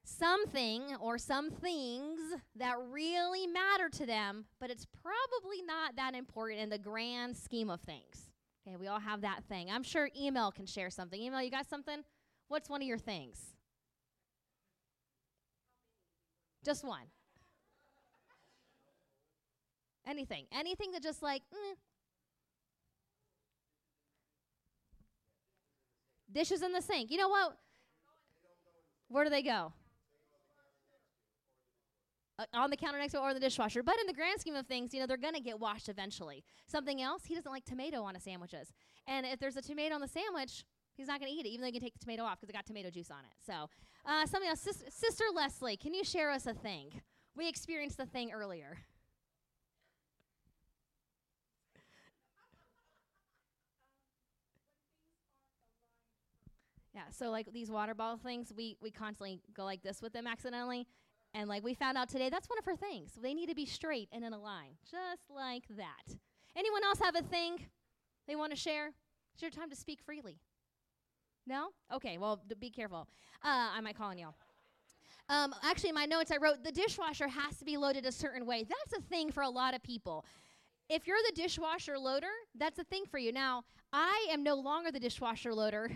Something 0.05 0.97
or 1.01 1.19
some 1.19 1.51
things 1.51 2.19
that 2.57 2.77
really 2.91 3.47
matter 3.47 3.89
to 3.91 4.07
them, 4.07 4.47
but 4.61 4.71
it's 4.71 4.87
probably 5.03 5.63
not 5.63 5.95
that 5.97 6.15
important 6.15 6.61
in 6.61 6.69
the 6.69 6.79
grand 6.79 7.37
scheme 7.37 7.71
of 7.71 7.81
things. 7.81 8.31
Okay, 8.67 8.77
we 8.77 8.89
all 8.89 8.99
have 8.99 9.21
that 9.21 9.45
thing. 9.49 9.71
I'm 9.71 9.83
sure 9.83 10.11
email 10.19 10.51
can 10.51 10.67
share 10.67 10.91
something. 10.91 11.21
Email, 11.21 11.43
you 11.43 11.51
got 11.51 11.69
something? 11.69 12.03
What's 12.49 12.69
one 12.69 12.83
of 12.83 12.89
your 12.89 12.99
things? 12.99 13.55
Just 16.65 16.85
one. 16.85 17.05
Anything. 20.07 20.47
Anything 20.53 20.91
that 20.93 21.03
just 21.03 21.23
like, 21.23 21.43
mm, 21.55 21.77
Dishes 26.33 26.63
in 26.63 26.73
the 26.73 26.81
sink. 26.81 27.11
You 27.11 27.19
know 27.19 27.29
what? 27.29 27.57
Where 29.09 29.25
do 29.25 29.31
they 29.31 29.43
go? 29.43 29.73
Uh, 32.39 32.45
on 32.55 32.71
the 32.71 32.77
counter 32.77 32.99
next 32.99 33.13
to 33.13 33.21
or 33.21 33.35
the 33.35 33.41
dishwasher. 33.41 33.83
But 33.83 33.97
in 34.01 34.07
the 34.07 34.13
grand 34.13 34.41
scheme 34.41 34.55
of 34.55 34.67
things, 34.67 34.95
you 34.95 35.01
know, 35.01 35.07
they're 35.07 35.17
going 35.17 35.35
to 35.35 35.41
get 35.41 35.59
washed 35.59 35.89
eventually. 35.89 36.43
Something 36.67 37.03
else, 37.03 37.25
he 37.25 37.35
doesn't 37.35 37.51
like 37.51 37.65
tomato 37.65 38.03
on 38.03 38.15
his 38.15 38.23
sandwiches. 38.23 38.73
And 39.07 39.27
if 39.27 39.39
there's 39.39 39.57
a 39.57 39.63
tomato 39.63 39.95
on 39.95 40.01
the 40.01 40.09
sandwich, 40.09 40.65
he's 40.97 41.09
not 41.09 41.21
going 41.21 41.31
to 41.31 41.37
eat 41.37 41.45
it, 41.45 41.51
even 41.51 41.63
though 41.63 41.67
you 41.67 41.73
can 41.73 41.83
take 41.83 41.93
the 41.93 41.99
tomato 41.99 42.23
off 42.23 42.41
because 42.41 42.49
it 42.49 42.53
got 42.53 42.65
tomato 42.65 42.89
juice 42.91 43.11
on 43.11 43.19
it. 43.19 43.33
So, 43.45 43.69
uh, 44.07 44.25
something 44.27 44.49
else. 44.49 44.61
Sis- 44.61 44.85
Sister 44.89 45.25
Leslie, 45.35 45.77
can 45.77 45.93
you 45.93 46.05
share 46.05 46.31
us 46.31 46.47
a 46.47 46.55
thing? 46.55 47.03
We 47.37 47.49
experienced 47.49 47.99
the 47.99 48.07
thing 48.07 48.33
earlier. 48.33 48.79
Yeah, 57.01 57.11
so 57.11 57.31
like 57.31 57.51
these 57.53 57.71
water 57.71 57.95
bottle 57.95 58.19
things, 58.19 58.53
we 58.55 58.77
we 58.83 58.91
constantly 58.91 59.41
go 59.55 59.65
like 59.65 59.83
this 59.83 60.03
with 60.03 60.13
them 60.13 60.27
accidentally. 60.27 60.87
And 61.33 61.49
like 61.49 61.63
we 61.63 61.73
found 61.73 61.97
out 61.97 62.09
today, 62.11 62.29
that's 62.29 62.49
one 62.49 62.59
of 62.59 62.65
her 62.67 62.77
things. 62.77 63.13
They 63.23 63.33
need 63.33 63.49
to 63.49 63.55
be 63.55 63.65
straight 63.65 64.09
and 64.13 64.23
in 64.25 64.33
a 64.33 64.39
line, 64.39 64.73
just 64.91 65.31
like 65.35 65.65
that. 65.77 66.17
Anyone 66.57 66.85
else 66.85 66.99
have 66.99 67.17
a 67.17 67.23
thing 67.23 67.67
they 68.29 68.37
want 68.37 68.53
to 68.53 68.57
share? 68.57 68.91
It's 69.33 69.41
your 69.41 69.51
time 69.51 69.71
to 69.71 69.77
speak 69.77 70.01
freely. 70.03 70.41
No? 71.47 71.69
Okay, 71.95 72.19
well, 72.19 72.43
d- 72.47 72.57
be 72.61 72.69
careful. 72.69 73.09
Uh, 73.43 73.69
I 73.77 73.81
might 73.81 73.97
call 73.97 74.11
on 74.11 74.19
y'all. 74.19 74.35
Um, 75.29 75.55
actually, 75.63 75.91
in 75.91 75.95
my 75.95 76.07
notes, 76.07 76.31
I 76.31 76.37
wrote 76.37 76.63
the 76.65 76.73
dishwasher 76.73 77.29
has 77.29 77.57
to 77.59 77.65
be 77.65 77.77
loaded 77.77 78.05
a 78.05 78.13
certain 78.13 78.45
way. 78.45 78.65
That's 78.65 79.01
a 79.01 79.09
thing 79.09 79.31
for 79.31 79.43
a 79.43 79.49
lot 79.49 79.75
of 79.75 79.83
people. 79.83 80.27
If 80.91 81.07
you're 81.07 81.17
the 81.29 81.41
dishwasher 81.41 81.97
loader, 81.99 82.35
that's 82.59 82.79
a 82.81 82.85
thing 82.85 83.05
for 83.09 83.19
you. 83.19 83.33
Now, 83.33 83.63
I 83.93 84.27
am 84.31 84.43
no 84.43 84.57
longer 84.57 84.91
the 84.91 85.01
dishwasher 85.01 85.55
loader 85.55 85.93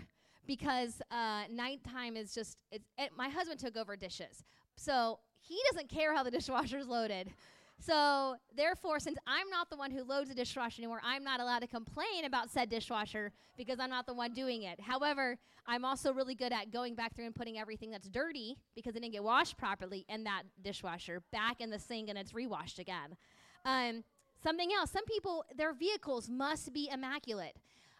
because 0.47 1.01
uh, 1.11 1.43
nighttime 1.51 2.15
is 2.15 2.33
just 2.33 2.57
it's, 2.71 2.87
it, 2.97 3.11
my 3.17 3.29
husband 3.29 3.59
took 3.59 3.77
over 3.77 3.95
dishes, 3.95 4.43
so 4.75 5.19
he 5.41 5.59
doesn't 5.71 5.89
care 5.89 6.15
how 6.15 6.23
the 6.23 6.31
dishwasher's 6.37 6.87
loaded. 6.87 7.31
So, 7.77 8.37
therefore, 8.55 8.99
since 8.99 9.17
I'm 9.27 9.49
not 9.49 9.69
the 9.69 9.75
one 9.75 9.91
who 9.91 10.03
loads 10.03 10.29
the 10.29 10.35
dishwasher 10.35 10.81
anymore, 10.81 11.01
I'm 11.03 11.23
not 11.23 11.41
allowed 11.41 11.59
to 11.59 11.67
complain 11.67 12.25
about 12.25 12.49
said 12.49 12.69
dishwasher 12.69 13.31
because 13.57 13.79
I'm 13.79 13.89
not 13.89 14.05
the 14.05 14.13
one 14.13 14.33
doing 14.33 14.63
it. 14.63 14.79
However, 14.79 15.37
I'm 15.67 15.83
also 15.83 16.13
really 16.13 16.35
good 16.35 16.53
at 16.53 16.71
going 16.71 16.95
back 16.95 17.15
through 17.15 17.25
and 17.25 17.35
putting 17.35 17.59
everything 17.59 17.91
that's 17.91 18.07
dirty 18.07 18.57
because 18.75 18.95
it 18.95 19.01
didn't 19.01 19.13
get 19.13 19.23
washed 19.23 19.57
properly 19.57 20.05
in 20.07 20.23
that 20.23 20.43
dishwasher 20.63 21.21
back 21.31 21.59
in 21.59 21.69
the 21.69 21.79
sink 21.79 22.09
and 22.09 22.17
it's 22.17 22.33
rewashed 22.33 22.79
again. 22.79 23.17
Um, 23.65 24.03
something 24.41 24.69
else, 24.73 24.91
some 24.91 25.05
people, 25.05 25.43
their 25.55 25.73
vehicles 25.73 26.29
must 26.29 26.71
be 26.71 26.89
immaculate. 26.91 27.57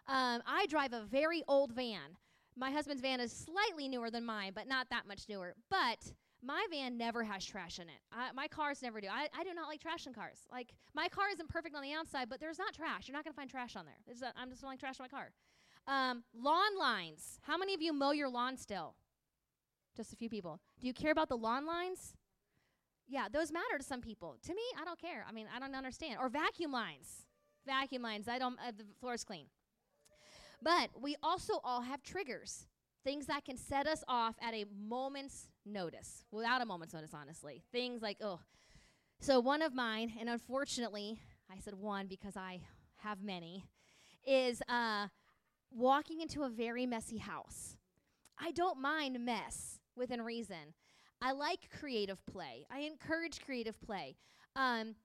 Um, 0.08 0.42
I 0.46 0.66
drive 0.68 0.92
a 0.92 1.02
very 1.02 1.42
old 1.48 1.72
van. 1.72 2.16
My 2.56 2.70
husband's 2.70 3.02
van 3.02 3.20
is 3.20 3.32
slightly 3.32 3.88
newer 3.88 4.10
than 4.10 4.24
mine, 4.24 4.52
but 4.54 4.66
not 4.66 4.88
that 4.90 5.06
much 5.06 5.28
newer. 5.28 5.54
But 5.70 6.12
my 6.42 6.66
van 6.70 6.96
never 6.96 7.22
has 7.22 7.44
trash 7.44 7.78
in 7.78 7.88
it. 7.88 8.00
I, 8.12 8.32
my 8.32 8.48
cars 8.48 8.82
never 8.82 9.00
do. 9.00 9.08
I, 9.08 9.28
I 9.38 9.44
do 9.44 9.52
not 9.52 9.68
like 9.68 9.80
trash 9.80 10.06
in 10.06 10.14
cars. 10.14 10.38
Like, 10.50 10.72
my 10.94 11.08
car 11.08 11.26
isn't 11.32 11.48
perfect 11.48 11.74
on 11.74 11.82
the 11.82 11.92
outside, 11.92 12.28
but 12.28 12.40
there's 12.40 12.58
not 12.58 12.72
trash. 12.72 13.08
You're 13.08 13.16
not 13.16 13.24
going 13.24 13.34
to 13.34 13.36
find 13.36 13.50
trash 13.50 13.76
on 13.76 13.84
there. 13.84 14.30
I'm 14.36 14.50
just 14.50 14.62
not 14.62 14.68
like 14.68 14.80
trash 14.80 14.98
in 14.98 15.04
my 15.04 15.08
car. 15.08 15.30
Um, 15.86 16.24
lawn 16.34 16.78
lines. 16.78 17.38
How 17.42 17.56
many 17.58 17.74
of 17.74 17.82
you 17.82 17.92
mow 17.92 18.12
your 18.12 18.28
lawn 18.28 18.56
still? 18.56 18.94
Just 19.96 20.12
a 20.12 20.16
few 20.16 20.28
people. 20.28 20.60
Do 20.80 20.86
you 20.86 20.94
care 20.94 21.12
about 21.12 21.28
the 21.28 21.36
lawn 21.36 21.66
lines? 21.66 22.14
Yeah, 23.08 23.28
those 23.32 23.52
matter 23.52 23.78
to 23.78 23.84
some 23.84 24.00
people. 24.00 24.36
To 24.42 24.54
me, 24.54 24.62
I 24.80 24.84
don't 24.84 25.00
care. 25.00 25.24
I 25.28 25.32
mean, 25.32 25.46
I 25.54 25.60
don't 25.60 25.74
understand. 25.74 26.18
Or 26.20 26.28
vacuum 26.28 26.72
lines. 26.72 27.26
Vacuum 27.64 28.02
lines. 28.02 28.28
I 28.28 28.38
don't. 28.38 28.58
Uh, 28.58 28.72
the 28.76 28.84
floor's 29.00 29.24
clean. 29.24 29.46
But 30.66 30.90
we 31.00 31.14
also 31.22 31.60
all 31.62 31.82
have 31.82 32.02
triggers 32.02 32.66
things 33.04 33.26
that 33.26 33.44
can 33.44 33.56
set 33.56 33.86
us 33.86 34.02
off 34.08 34.34
at 34.42 34.52
a 34.52 34.64
moment's 34.76 35.46
notice, 35.64 36.24
without 36.32 36.60
a 36.60 36.66
moment's 36.66 36.92
notice, 36.92 37.14
honestly. 37.14 37.62
Things 37.70 38.02
like, 38.02 38.16
oh. 38.20 38.40
So, 39.20 39.38
one 39.38 39.62
of 39.62 39.72
mine, 39.72 40.14
and 40.18 40.28
unfortunately, 40.28 41.20
I 41.48 41.60
said 41.60 41.74
one 41.74 42.08
because 42.08 42.36
I 42.36 42.62
have 42.96 43.22
many, 43.22 43.62
is 44.26 44.60
uh, 44.68 45.06
walking 45.70 46.20
into 46.20 46.42
a 46.42 46.48
very 46.48 46.84
messy 46.84 47.18
house. 47.18 47.76
I 48.36 48.50
don't 48.50 48.80
mind 48.80 49.24
mess 49.24 49.78
within 49.96 50.20
reason. 50.20 50.74
I 51.22 51.30
like 51.30 51.70
creative 51.78 52.26
play. 52.26 52.66
I 52.72 52.80
encourage 52.80 53.38
creative 53.40 53.80
play. 53.80 54.16
Um, 54.56 54.96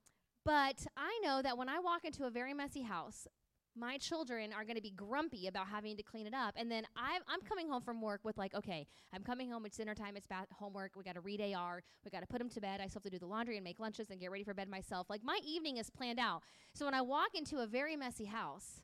but 0.44 0.88
I 0.96 1.20
know 1.22 1.40
that 1.40 1.56
when 1.56 1.68
I 1.68 1.78
walk 1.78 2.04
into 2.04 2.24
a 2.24 2.30
very 2.30 2.52
messy 2.52 2.82
house, 2.82 3.28
my 3.76 3.96
children 3.98 4.52
are 4.52 4.64
going 4.64 4.76
to 4.76 4.82
be 4.82 4.90
grumpy 4.90 5.46
about 5.46 5.66
having 5.66 5.96
to 5.96 6.02
clean 6.02 6.26
it 6.26 6.34
up. 6.34 6.54
And 6.56 6.70
then 6.70 6.84
i 6.96 7.18
am 7.32 7.40
coming 7.48 7.68
home 7.68 7.82
from 7.82 8.00
work 8.00 8.20
with, 8.24 8.36
like, 8.36 8.54
okay, 8.54 8.86
I'm 9.12 9.22
coming 9.22 9.50
home, 9.50 9.64
it's 9.66 9.76
dinner 9.76 9.94
time, 9.94 10.16
it's 10.16 10.26
bath- 10.26 10.48
homework, 10.52 10.92
we 10.96 11.04
got 11.04 11.14
to 11.14 11.20
read 11.20 11.40
AR, 11.40 11.82
we 12.04 12.10
got 12.10 12.20
to 12.20 12.26
put 12.26 12.38
them 12.38 12.50
to 12.50 12.60
bed. 12.60 12.80
I 12.80 12.86
still 12.86 13.00
have 13.00 13.04
to 13.04 13.10
do 13.10 13.18
the 13.18 13.26
laundry 13.26 13.56
and 13.56 13.64
make 13.64 13.80
lunches 13.80 14.10
and 14.10 14.20
get 14.20 14.30
ready 14.30 14.44
for 14.44 14.54
bed 14.54 14.68
myself. 14.68 15.08
Like, 15.08 15.22
my 15.24 15.38
evening 15.46 15.78
is 15.78 15.90
planned 15.90 16.18
out. 16.18 16.42
So 16.74 16.84
when 16.84 16.94
I 16.94 17.00
walk 17.00 17.34
into 17.34 17.58
a 17.58 17.66
very 17.66 17.96
messy 17.96 18.26
house, 18.26 18.82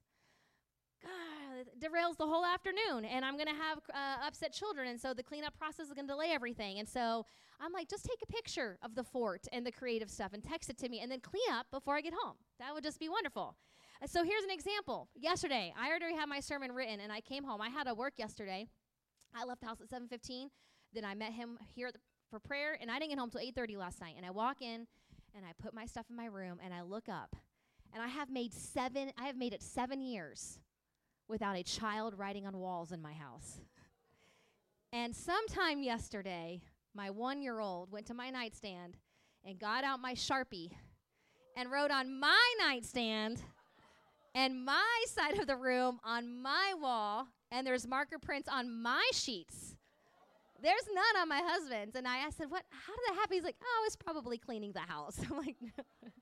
God, 1.03 1.67
it 1.67 1.81
derails 1.81 2.17
the 2.17 2.27
whole 2.27 2.45
afternoon, 2.45 3.05
and 3.05 3.25
I'm 3.25 3.35
going 3.35 3.49
to 3.49 3.55
have 3.55 3.79
uh, 3.93 4.27
upset 4.27 4.53
children, 4.53 4.89
and 4.89 5.01
so 5.01 5.15
the 5.15 5.23
cleanup 5.23 5.57
process 5.57 5.87
is 5.87 5.93
going 5.93 6.07
to 6.07 6.13
delay 6.13 6.31
everything. 6.31 6.79
And 6.79 6.89
so 6.89 7.25
I'm 7.61 7.73
like, 7.73 7.89
just 7.89 8.05
take 8.05 8.19
a 8.23 8.27
picture 8.27 8.79
of 8.83 8.95
the 8.95 9.05
fort 9.05 9.47
and 9.53 9.65
the 9.65 9.73
creative 9.73 10.11
stuff 10.11 10.33
and 10.33 10.43
text 10.43 10.71
it 10.71 10.79
to 10.79 10.89
me, 10.89 11.01
and 11.01 11.11
then 11.11 11.21
clean 11.21 11.51
up 11.53 11.67
before 11.71 11.95
I 11.95 12.01
get 12.01 12.15
home. 12.21 12.37
That 12.59 12.75
would 12.75 12.83
just 12.83 12.99
be 12.99 13.09
wonderful. 13.09 13.57
Uh, 14.03 14.07
so 14.07 14.23
here's 14.23 14.45
an 14.45 14.51
example. 14.51 15.09
Yesterday, 15.15 15.75
I 15.79 15.89
already 15.89 16.15
had 16.15 16.29
my 16.29 16.41
sermon 16.41 16.73
written, 16.73 17.01
and 17.01 17.13
I 17.13 17.21
came 17.21 17.45
home. 17.45 17.61
I 17.61 17.69
had 17.69 17.85
to 17.85 17.95
work 17.95 18.15
yesterday. 18.17 18.69
I 19.35 19.45
left 19.45 19.61
the 19.61 19.67
house 19.67 19.81
at 19.81 19.89
7:15. 19.89 20.51
Then 20.93 21.05
I 21.05 21.15
met 21.15 21.33
him 21.33 21.59
here 21.75 21.91
for 22.31 22.39
prayer, 22.39 22.79
and 22.81 22.91
I 22.91 22.99
didn't 22.99 23.11
get 23.11 23.19
home 23.19 23.31
till 23.31 23.41
8:30 23.41 23.77
last 23.77 24.01
night. 24.01 24.15
And 24.17 24.25
I 24.25 24.31
walk 24.31 24.63
in, 24.63 24.87
and 25.35 25.45
I 25.45 25.53
put 25.53 25.75
my 25.75 25.87
stuff 25.87 26.07
in 26.11 26.17
my 26.17 26.27
room, 26.27 26.61
and 26.63 26.73
I 26.73 26.83
look 26.83 27.09
up, 27.09 27.35
and 27.93 28.03
I 28.03 28.09
have 28.09 28.31
made 28.31 28.53
seven. 28.55 29.13
I 29.19 29.27
have 29.27 29.37
made 29.37 29.53
it 29.53 29.63
seven 29.63 30.01
years 30.01 30.61
without 31.27 31.57
a 31.57 31.63
child 31.63 32.17
writing 32.17 32.47
on 32.47 32.57
walls 32.59 32.93
in 32.93 33.03
my 33.03 33.13
house. 33.13 33.61
and 34.91 35.15
sometime 35.15 35.83
yesterday, 35.83 36.63
my 36.95 37.11
one-year-old 37.11 37.91
went 37.91 38.07
to 38.07 38.15
my 38.15 38.31
nightstand 38.31 38.97
and 39.45 39.59
got 39.59 39.85
out 39.85 40.01
my 40.01 40.15
sharpie 40.15 40.73
and 41.55 41.71
wrote 41.71 41.91
on 41.91 42.19
my 42.19 42.55
nightstand 42.59 43.43
and 44.35 44.65
my 44.65 45.05
side 45.07 45.39
of 45.39 45.47
the 45.47 45.57
room 45.57 46.01
on 46.05 46.41
my 46.43 46.75
wall, 46.81 47.29
and 47.51 47.67
there's 47.67 47.87
marker 47.87 48.19
prints 48.19 48.49
on 48.49 48.83
my 48.83 49.05
sheets. 49.13 49.77
There's 50.61 50.89
none 50.93 51.23
on 51.23 51.29
my 51.29 51.41
husband's. 51.45 51.95
And 51.95 52.07
I, 52.07 52.27
I 52.27 52.31
said, 52.31 52.51
What? 52.51 52.65
How 52.71 52.93
did 52.95 53.03
that 53.09 53.21
happen? 53.21 53.35
He's 53.37 53.45
like, 53.45 53.57
Oh, 53.63 53.85
it's 53.87 53.97
probably 53.97 54.39
cleaning 54.39 54.73
the 54.73 54.81
house. 54.81 55.19
I'm 55.31 55.37
like, 55.37 55.57
no. 55.61 55.85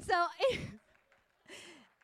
So, 0.00 0.14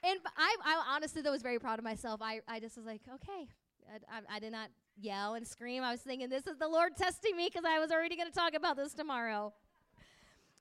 and 0.05 0.21
I, 0.37 0.57
I 0.65 0.95
honestly, 0.95 1.21
though, 1.21 1.33
was 1.33 1.43
very 1.43 1.59
proud 1.59 1.81
of 1.81 1.85
myself. 1.85 2.23
I, 2.23 2.41
I 2.47 2.61
just 2.61 2.77
was 2.77 2.87
like, 2.87 3.03
Okay. 3.15 3.49
I, 3.93 4.19
I, 4.19 4.37
I 4.37 4.39
did 4.39 4.53
not 4.53 4.69
yell 5.01 5.35
and 5.35 5.47
scream. 5.47 5.83
I 5.83 5.91
was 5.91 6.01
thinking, 6.01 6.29
This 6.29 6.47
is 6.47 6.59
the 6.59 6.69
Lord 6.69 6.97
testing 6.97 7.37
me 7.37 7.49
because 7.53 7.65
I 7.65 7.79
was 7.79 7.91
already 7.91 8.17
going 8.17 8.29
to 8.29 8.35
talk 8.35 8.55
about 8.55 8.77
this 8.77 8.95
tomorrow. 8.95 9.53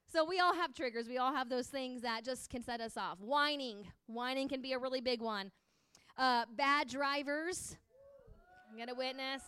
So 0.09 0.23
we 0.23 0.39
all 0.39 0.55
have 0.55 0.73
triggers. 0.73 1.07
We 1.07 1.17
all 1.17 1.33
have 1.33 1.49
those 1.49 1.67
things 1.67 2.01
that 2.01 2.23
just 2.23 2.49
can 2.49 2.63
set 2.63 2.79
us 2.79 2.95
off. 2.95 3.19
Whining. 3.19 3.87
Whining 4.07 4.47
can 4.47 4.61
be 4.61 4.71
a 4.71 4.79
really 4.79 5.01
big 5.01 5.21
one. 5.21 5.51
Uh, 6.17 6.45
bad 6.55 6.87
drivers. 6.87 7.75
I'm 8.69 8.77
going 8.77 8.87
to 8.87 8.95
witness. 8.95 9.43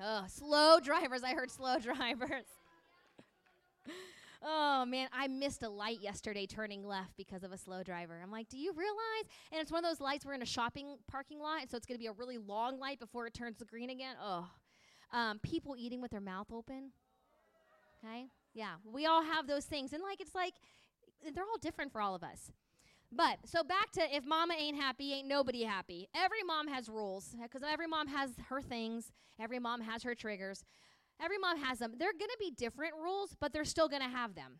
Oh, 0.00 0.24
slow 0.28 0.80
drivers. 0.80 1.22
I 1.24 1.32
heard 1.32 1.50
slow 1.50 1.78
drivers. 1.80 2.44
oh 4.42 4.84
man, 4.84 5.08
I 5.12 5.28
missed 5.28 5.62
a 5.62 5.68
light 5.68 6.00
yesterday 6.00 6.46
turning 6.46 6.86
left 6.86 7.16
because 7.16 7.42
of 7.42 7.52
a 7.52 7.58
slow 7.58 7.82
driver. 7.82 8.20
I'm 8.22 8.30
like, 8.30 8.48
do 8.50 8.58
you 8.58 8.72
realize? 8.72 9.24
And 9.50 9.60
it's 9.62 9.72
one 9.72 9.82
of 9.82 9.90
those 9.90 10.00
lights 10.00 10.26
we're 10.26 10.34
in 10.34 10.42
a 10.42 10.46
shopping 10.46 10.98
parking 11.10 11.40
lot, 11.40 11.70
so 11.70 11.76
it's 11.76 11.86
going 11.86 11.96
to 11.96 12.02
be 12.02 12.08
a 12.08 12.12
really 12.12 12.38
long 12.38 12.78
light 12.78 12.98
before 12.98 13.26
it 13.26 13.34
turns 13.34 13.62
green 13.66 13.88
again. 13.88 14.16
Oh, 14.20 14.46
um, 15.12 15.38
people 15.38 15.74
eating 15.78 16.02
with 16.02 16.10
their 16.10 16.20
mouth 16.20 16.48
open. 16.52 16.90
Okay, 18.04 18.26
yeah, 18.54 18.74
we 18.90 19.06
all 19.06 19.22
have 19.22 19.46
those 19.46 19.64
things. 19.64 19.92
And 19.92 20.02
like, 20.02 20.20
it's 20.20 20.34
like, 20.34 20.54
they're 21.34 21.44
all 21.44 21.58
different 21.58 21.92
for 21.92 22.00
all 22.00 22.14
of 22.14 22.22
us. 22.22 22.50
But 23.12 23.38
so 23.44 23.62
back 23.62 23.92
to 23.92 24.16
if 24.16 24.24
mama 24.24 24.54
ain't 24.58 24.76
happy, 24.76 25.12
ain't 25.12 25.28
nobody 25.28 25.62
happy. 25.62 26.08
Every 26.14 26.42
mom 26.42 26.68
has 26.68 26.88
rules 26.88 27.34
because 27.40 27.62
every 27.62 27.86
mom 27.86 28.08
has 28.08 28.30
her 28.48 28.60
things, 28.60 29.12
every 29.38 29.58
mom 29.58 29.80
has 29.82 30.02
her 30.02 30.14
triggers. 30.14 30.64
Every 31.22 31.38
mom 31.38 31.58
has 31.58 31.78
them. 31.78 31.94
They're 31.96 32.12
going 32.12 32.30
to 32.30 32.36
be 32.40 32.50
different 32.50 32.94
rules, 33.00 33.36
but 33.40 33.52
they're 33.52 33.64
still 33.64 33.88
going 33.88 34.02
to 34.02 34.08
have 34.08 34.34
them. 34.34 34.58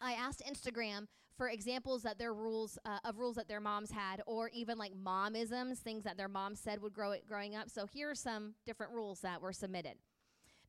I 0.00 0.12
asked 0.12 0.42
Instagram 0.50 1.06
for 1.36 1.48
examples 1.48 2.02
that 2.02 2.18
their 2.18 2.32
rules 2.32 2.78
uh, 2.84 2.98
of 3.04 3.18
rules 3.18 3.36
that 3.36 3.46
their 3.46 3.60
moms 3.60 3.90
had, 3.90 4.22
or 4.26 4.50
even 4.54 4.78
like 4.78 4.92
momisms, 4.94 5.78
things 5.78 6.04
that 6.04 6.16
their 6.16 6.28
mom 6.28 6.54
said 6.54 6.80
would 6.80 6.94
grow 6.94 7.12
it 7.12 7.26
growing 7.26 7.54
up. 7.54 7.68
So 7.68 7.86
here 7.86 8.10
are 8.10 8.14
some 8.14 8.54
different 8.64 8.92
rules 8.92 9.20
that 9.20 9.42
were 9.42 9.52
submitted. 9.52 9.94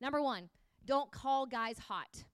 Number 0.00 0.22
one, 0.22 0.50
don't 0.84 1.10
call 1.10 1.46
guys 1.46 1.78
hot. 1.78 2.24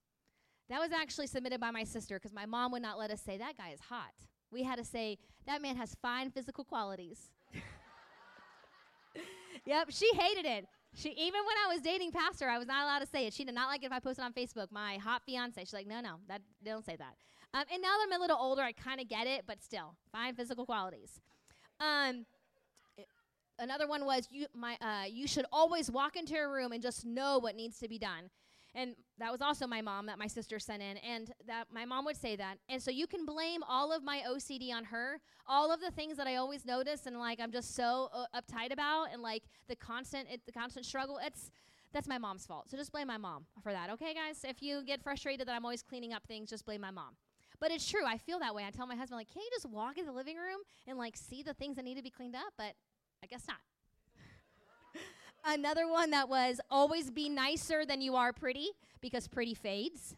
That 0.71 0.79
was 0.79 0.93
actually 0.93 1.27
submitted 1.27 1.61
by 1.61 1.73
my 1.73 1.83
sister 1.83 2.15
because 2.15 2.33
my 2.33 2.47
mom 2.47 2.71
would 2.73 2.83
not 2.83 2.97
let 2.97 3.11
us 3.11 3.21
say, 3.21 3.37
that 3.37 3.59
guy 3.59 3.71
is 3.71 3.81
hot. 3.81 4.13
We 4.53 4.63
had 4.63 4.79
to 4.79 4.85
say, 4.85 5.19
that 5.47 5.61
man 5.61 5.77
has 5.77 5.97
fine 6.01 6.31
physical 6.31 6.65
qualities. 6.65 7.29
yep, 9.67 9.89
she 9.91 10.09
hated 10.15 10.47
it. 10.47 10.67
She 10.95 11.11
even 11.11 11.41
when 11.45 11.57
I 11.67 11.73
was 11.73 11.83
dating 11.83 12.13
Pastor, 12.13 12.49
I 12.49 12.59
was 12.59 12.69
not 12.69 12.85
allowed 12.85 13.01
to 13.01 13.07
say 13.07 13.27
it. 13.27 13.35
She 13.35 13.45
did 13.45 13.55
not 13.55 13.69
like 13.69 13.83
it 13.83 13.87
if 13.87 13.93
I 13.93 13.99
posted 13.99 14.25
on 14.25 14.33
Facebook, 14.33 14.71
my 14.71 14.97
hot 14.97 15.23
fiance. 15.27 15.61
She's 15.61 15.73
like, 15.73 15.89
no, 15.89 16.01
no, 16.01 16.17
that 16.29 16.41
don't 16.65 16.85
say 16.85 16.97
that. 16.97 17.15
Um, 17.53 17.65
and 17.73 17.83
now 17.83 17.89
that 17.89 18.07
I'm 18.07 18.13
a 18.13 18.21
little 18.21 18.39
older, 18.39 18.63
I 18.63 18.73
kind 18.73 19.01
of 19.01 19.09
get 19.09 19.27
it, 19.27 19.45
but 19.47 19.63
still, 19.63 19.97
fine 20.13 20.35
physical 20.35 20.67
qualities. 20.67 21.21
Um, 21.81 22.27
another 23.59 23.89
one 23.89 24.05
was 24.05 24.29
you 24.31 24.47
my 24.55 24.77
uh, 24.81 25.05
you 25.09 25.27
should 25.27 25.47
always 25.53 25.91
walk 25.91 26.17
into 26.17 26.37
a 26.37 26.49
room 26.49 26.71
and 26.71 26.83
just 26.83 27.05
know 27.05 27.39
what 27.39 27.57
needs 27.57 27.79
to 27.81 27.89
be 27.89 27.99
done 27.99 28.31
and 28.75 28.95
that 29.19 29.33
was 29.33 29.41
also 29.41 29.67
my 29.67 29.81
mom 29.81 30.07
that 30.07 30.19
my 30.19 30.27
sister 30.27 30.59
sent 30.59 30.83
in. 30.83 30.97
And 30.99 31.33
that 31.47 31.67
my 31.73 31.85
mom 31.85 32.05
would 32.05 32.17
say 32.17 32.37
that. 32.37 32.59
And 32.69 32.83
so 32.83 32.91
you 32.91 33.07
can 33.07 33.25
blame 33.27 33.63
all 33.69 33.93
of 33.93 34.03
my 34.03 34.23
ocd 34.29 34.73
on 34.73 34.85
her. 34.85 35.21
All 35.47 35.73
of 35.73 35.81
the 35.81 35.91
things 35.91 36.17
that 36.17 36.27
i 36.27 36.37
always 36.37 36.65
notice 36.65 37.07
and 37.07 37.19
like 37.19 37.41
i'm 37.41 37.51
just 37.51 37.75
so 37.75 38.09
uh, 38.13 38.27
uptight 38.41 38.73
about 38.73 39.09
and 39.13 39.23
like 39.23 39.43
the 39.69 39.77
constant 39.77 40.29
it, 40.31 40.41
the 40.47 40.53
constant 40.53 40.87
struggle 40.87 41.19
it's 41.23 41.51
that's 41.93 42.07
my 42.07 42.19
mom's 42.19 42.47
fault. 42.47 42.71
So 42.71 42.77
just 42.77 42.93
blame 42.93 43.09
my 43.09 43.17
mom 43.17 43.47
for 43.63 43.73
that 43.73 43.91
okay 43.91 44.15
guys? 44.15 44.45
If 44.45 44.63
you 44.63 44.85
get 44.85 45.03
frustrated 45.03 45.49
that 45.49 45.55
i'm 45.55 45.65
always 45.65 45.83
cleaning 45.83 46.13
up 46.13 46.25
things 46.27 46.51
just 46.51 46.65
blame 46.65 46.81
my 46.81 46.91
mom. 46.91 47.17
But 47.59 47.73
it's 47.73 47.87
true. 47.87 48.07
I 48.07 48.17
feel 48.17 48.39
that 48.39 48.55
way. 48.55 48.65
I 48.65 48.71
tell 48.71 48.87
my 48.87 48.97
husband 48.97 49.19
like 49.19 49.29
can't 49.33 49.45
you 49.45 49.51
just 49.53 49.69
walk 49.69 49.99
in 49.99 50.07
the 50.07 50.13
living 50.13 50.37
room 50.37 50.61
and 50.87 50.97
like 50.97 51.17
see 51.17 51.43
the 51.43 51.55
things 51.55 51.77
that 51.77 51.85
need 51.85 51.97
to 51.97 52.03
be 52.03 52.11
cleaned 52.11 52.37
up? 52.37 52.53
But 52.57 52.75
i 53.23 53.27
guess 53.27 53.47
not 53.47 53.59
Another 55.53 55.89
one 55.89 56.11
that 56.11 56.29
was 56.29 56.61
always 56.71 57.11
be 57.11 57.29
nicer 57.29 57.85
than 57.85 58.01
you 58.01 58.15
are 58.15 58.33
pretty 58.33 58.69
because 59.01 59.27
pretty 59.27 59.53
fades. 59.53 60.15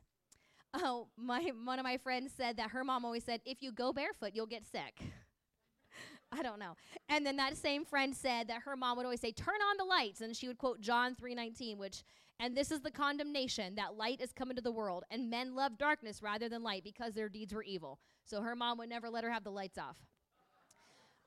Oh, 0.75 1.09
my 1.17 1.41
one 1.65 1.79
of 1.79 1.85
my 1.85 1.97
friends 1.97 2.35
said 2.37 2.59
that 2.59 2.73
her 2.73 2.85
mom 2.85 3.07
always 3.07 3.25
said, 3.25 3.41
"If 3.47 3.63
you 3.63 3.73
go 3.73 3.95
barefoot, 3.95 4.33
you'll 4.35 4.45
get 4.45 4.67
sick." 4.67 5.01
I 6.33 6.43
don't 6.43 6.59
know. 6.59 6.77
And 7.09 7.25
then 7.25 7.37
that 7.37 7.57
same 7.57 7.87
friend 7.87 8.15
said 8.15 8.49
that 8.49 8.63
her 8.63 8.77
mom 8.77 8.99
would 8.99 9.07
always 9.07 9.23
say, 9.23 9.33
"Turn 9.33 9.63
on 9.63 9.79
the 9.79 9.87
lights," 9.87 10.21
and 10.21 10.37
she 10.37 10.49
would 10.49 10.59
quote 10.59 10.83
John 10.83 11.15
3:19, 11.15 11.79
which 11.79 12.05
and 12.39 12.55
this 12.55 12.71
is 12.71 12.83
the 12.83 12.91
condemnation 12.91 13.77
that 13.77 13.97
light 13.97 14.21
is 14.21 14.35
coming 14.35 14.57
to 14.57 14.63
the 14.63 14.71
world, 14.71 15.05
and 15.11 15.31
men 15.31 15.55
love 15.55 15.79
darkness 15.79 16.21
rather 16.21 16.51
than 16.51 16.63
light 16.63 16.85
because 16.85 17.15
their 17.15 17.31
deeds 17.31 17.55
were 17.55 17.63
evil. 17.63 18.01
So 18.27 18.43
her 18.43 18.55
mom 18.55 18.77
would 18.79 18.91
never 18.91 19.09
let 19.09 19.25
her 19.25 19.31
have 19.31 19.45
the 19.45 19.51
lights 19.51 19.79
off. 19.79 19.97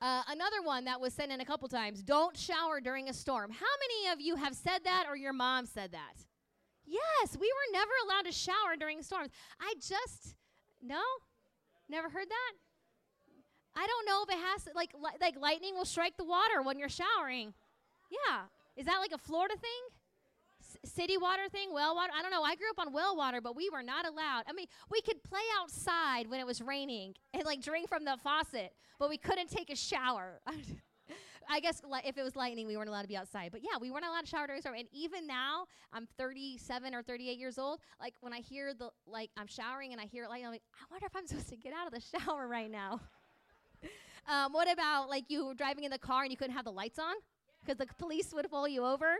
Uh, 0.00 0.22
another 0.28 0.62
one 0.62 0.84
that 0.84 1.00
was 1.00 1.14
sent 1.14 1.32
in 1.32 1.40
a 1.40 1.44
couple 1.44 1.68
times 1.68 2.02
don't 2.02 2.36
shower 2.36 2.80
during 2.80 3.08
a 3.08 3.14
storm. 3.14 3.50
How 3.50 3.66
many 3.80 4.12
of 4.12 4.20
you 4.20 4.36
have 4.36 4.54
said 4.54 4.80
that 4.84 5.06
or 5.08 5.16
your 5.16 5.32
mom 5.32 5.64
said 5.66 5.92
that? 5.92 6.14
Yes, 6.84 7.36
we 7.40 7.46
were 7.46 7.72
never 7.72 7.90
allowed 8.04 8.26
to 8.26 8.32
shower 8.32 8.76
during 8.78 9.02
storms. 9.02 9.30
I 9.58 9.74
just, 9.80 10.36
no? 10.82 11.00
Never 11.88 12.08
heard 12.08 12.28
that? 12.28 12.52
I 13.74 13.86
don't 13.86 14.06
know 14.06 14.22
if 14.22 14.30
it 14.30 14.42
has 14.52 14.64
to, 14.64 14.70
like, 14.74 14.90
li- 14.94 15.18
like 15.20 15.36
lightning 15.40 15.74
will 15.74 15.84
strike 15.84 16.16
the 16.16 16.24
water 16.24 16.62
when 16.62 16.78
you're 16.78 16.88
showering. 16.88 17.54
Yeah. 18.10 18.42
Is 18.76 18.86
that 18.86 18.98
like 18.98 19.12
a 19.12 19.18
Florida 19.18 19.54
thing? 19.54 19.95
City 20.84 21.16
water 21.16 21.48
thing, 21.50 21.72
well 21.72 21.94
water. 21.94 22.12
I 22.16 22.22
don't 22.22 22.30
know. 22.30 22.42
I 22.42 22.56
grew 22.56 22.70
up 22.70 22.78
on 22.78 22.92
well 22.92 23.16
water, 23.16 23.40
but 23.40 23.56
we 23.56 23.70
were 23.70 23.82
not 23.82 24.06
allowed. 24.06 24.44
I 24.48 24.52
mean, 24.52 24.66
we 24.90 25.00
could 25.00 25.22
play 25.22 25.40
outside 25.60 26.28
when 26.28 26.40
it 26.40 26.46
was 26.46 26.60
raining 26.60 27.14
and 27.34 27.44
like 27.44 27.62
drink 27.62 27.88
from 27.88 28.04
the 28.04 28.16
faucet, 28.22 28.72
but 28.98 29.08
we 29.08 29.18
couldn't 29.18 29.50
take 29.50 29.70
a 29.70 29.76
shower. 29.76 30.40
I 31.48 31.60
guess 31.60 31.82
if 32.04 32.18
it 32.18 32.22
was 32.22 32.36
lightning, 32.36 32.66
we 32.66 32.76
weren't 32.76 32.88
allowed 32.88 33.02
to 33.02 33.08
be 33.08 33.16
outside. 33.16 33.50
But 33.52 33.62
yeah, 33.62 33.78
we 33.80 33.90
weren't 33.90 34.04
allowed 34.04 34.22
to 34.22 34.26
shower 34.26 34.46
during 34.46 34.60
storm. 34.60 34.76
And 34.76 34.88
even 34.92 35.26
now, 35.26 35.66
I'm 35.92 36.06
37 36.18 36.94
or 36.94 37.02
38 37.02 37.38
years 37.38 37.58
old. 37.58 37.80
Like 38.00 38.14
when 38.20 38.32
I 38.32 38.40
hear 38.40 38.74
the 38.74 38.90
like 39.06 39.30
I'm 39.36 39.46
showering 39.46 39.92
and 39.92 40.00
I 40.00 40.06
hear 40.06 40.26
lightning, 40.28 40.46
I'm 40.46 40.52
like, 40.52 40.62
I 40.74 40.84
wonder 40.90 41.06
if 41.06 41.14
I'm 41.14 41.26
supposed 41.26 41.48
to 41.50 41.56
get 41.56 41.72
out 41.72 41.86
of 41.86 41.92
the 41.92 42.00
shower 42.18 42.48
right 42.48 42.70
now. 42.70 43.00
um, 44.28 44.52
what 44.52 44.70
about 44.70 45.08
like 45.08 45.24
you 45.28 45.46
were 45.46 45.54
driving 45.54 45.84
in 45.84 45.90
the 45.90 45.98
car 45.98 46.22
and 46.22 46.30
you 46.30 46.36
couldn't 46.36 46.56
have 46.56 46.64
the 46.64 46.72
lights 46.72 46.98
on 46.98 47.14
because 47.64 47.78
the 47.78 47.86
police 47.98 48.32
would 48.34 48.48
pull 48.50 48.66
you 48.66 48.84
over? 48.84 49.16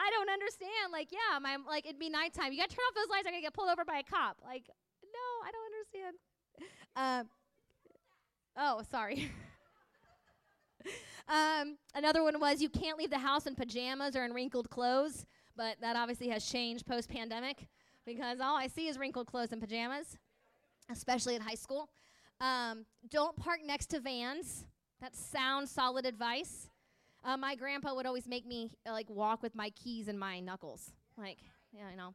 I 0.00 0.10
don't 0.10 0.30
understand. 0.30 0.92
Like, 0.92 1.12
yeah, 1.12 1.38
my 1.38 1.58
like 1.68 1.84
it'd 1.84 1.98
be 1.98 2.08
nighttime. 2.08 2.52
You 2.52 2.58
gotta 2.58 2.74
turn 2.74 2.84
off 2.88 2.94
those 2.94 3.10
lights. 3.10 3.26
I'm 3.26 3.34
gonna 3.34 3.42
get 3.42 3.52
pulled 3.52 3.68
over 3.68 3.84
by 3.84 3.98
a 3.98 4.02
cop. 4.02 4.38
Like, 4.42 4.64
no, 5.04 5.26
I 5.44 5.50
don't 5.52 5.66
understand. 5.74 6.16
Um, 6.96 7.28
oh, 8.56 8.82
sorry. 8.90 9.30
um, 11.28 11.76
another 11.94 12.22
one 12.22 12.40
was 12.40 12.62
you 12.62 12.70
can't 12.70 12.96
leave 12.96 13.10
the 13.10 13.18
house 13.18 13.46
in 13.46 13.54
pajamas 13.54 14.16
or 14.16 14.24
in 14.24 14.32
wrinkled 14.32 14.70
clothes, 14.70 15.26
but 15.54 15.76
that 15.82 15.96
obviously 15.96 16.28
has 16.28 16.46
changed 16.46 16.86
post 16.86 17.10
pandemic 17.10 17.68
because 18.06 18.40
all 18.40 18.56
I 18.56 18.68
see 18.68 18.88
is 18.88 18.98
wrinkled 18.98 19.26
clothes 19.26 19.52
and 19.52 19.60
pajamas, 19.60 20.16
especially 20.90 21.36
at 21.36 21.42
high 21.42 21.54
school. 21.54 21.90
Um, 22.40 22.86
don't 23.10 23.36
park 23.36 23.60
next 23.64 23.88
to 23.88 24.00
vans. 24.00 24.64
That's 25.00 25.18
sound, 25.18 25.68
solid 25.68 26.06
advice. 26.06 26.69
Uh, 27.24 27.36
my 27.36 27.54
grandpa 27.54 27.94
would 27.94 28.06
always 28.06 28.26
make 28.26 28.46
me 28.46 28.70
uh, 28.86 28.92
like 28.92 29.10
walk 29.10 29.42
with 29.42 29.54
my 29.54 29.70
keys 29.70 30.08
in 30.08 30.18
my 30.18 30.40
knuckles, 30.40 30.92
like 31.18 31.38
yeah, 31.72 31.90
you 31.90 31.96
know. 31.96 32.14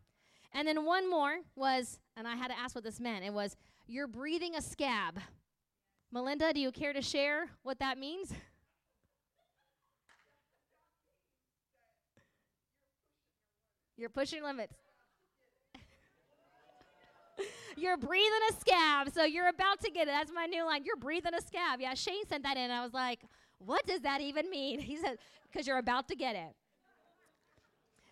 And 0.52 0.68
then 0.68 0.86
one 0.86 1.10
more 1.10 1.38
was, 1.56 2.00
and 2.18 2.28
I 2.28 2.36
had 2.36 2.48
to 2.48 2.58
ask 2.58 2.76
what 2.76 2.84
this 2.84 3.00
meant. 3.00 3.24
It 3.24 3.34
was, 3.34 3.56
"You're 3.88 4.08
breathing 4.08 4.56
a 4.56 4.62
scab." 4.62 5.20
Melinda, 6.12 6.54
do 6.54 6.60
you 6.60 6.72
care 6.72 6.94
to 6.94 7.02
share 7.02 7.50
what 7.64 7.80
that 7.80 7.98
means? 7.98 8.32
You're 13.98 14.10
pushing 14.10 14.44
limits. 14.44 14.76
you're 17.78 17.98
breathing 17.98 18.40
a 18.50 18.54
scab, 18.54 19.10
so 19.14 19.24
you're 19.24 19.48
about 19.48 19.80
to 19.82 19.90
get 19.90 20.04
it. 20.10 20.12
That's 20.12 20.34
my 20.34 20.46
new 20.46 20.66
line. 20.66 20.84
You're 20.84 20.98
breathing 20.98 21.34
a 21.34 21.42
scab. 21.42 21.80
Yeah, 21.80 21.94
Shane 21.94 22.26
sent 22.28 22.44
that 22.44 22.58
in. 22.58 22.72
I 22.72 22.84
was 22.84 22.94
like, 22.94 23.22
what 23.60 23.86
does 23.86 24.02
that 24.02 24.22
even 24.22 24.50
mean? 24.50 24.80
He 24.92 24.98
said, 24.98 25.18
because 25.52 25.68
you're 25.68 25.78
about 25.78 26.08
to 26.10 26.16
get 26.16 26.36
it. 26.36 26.56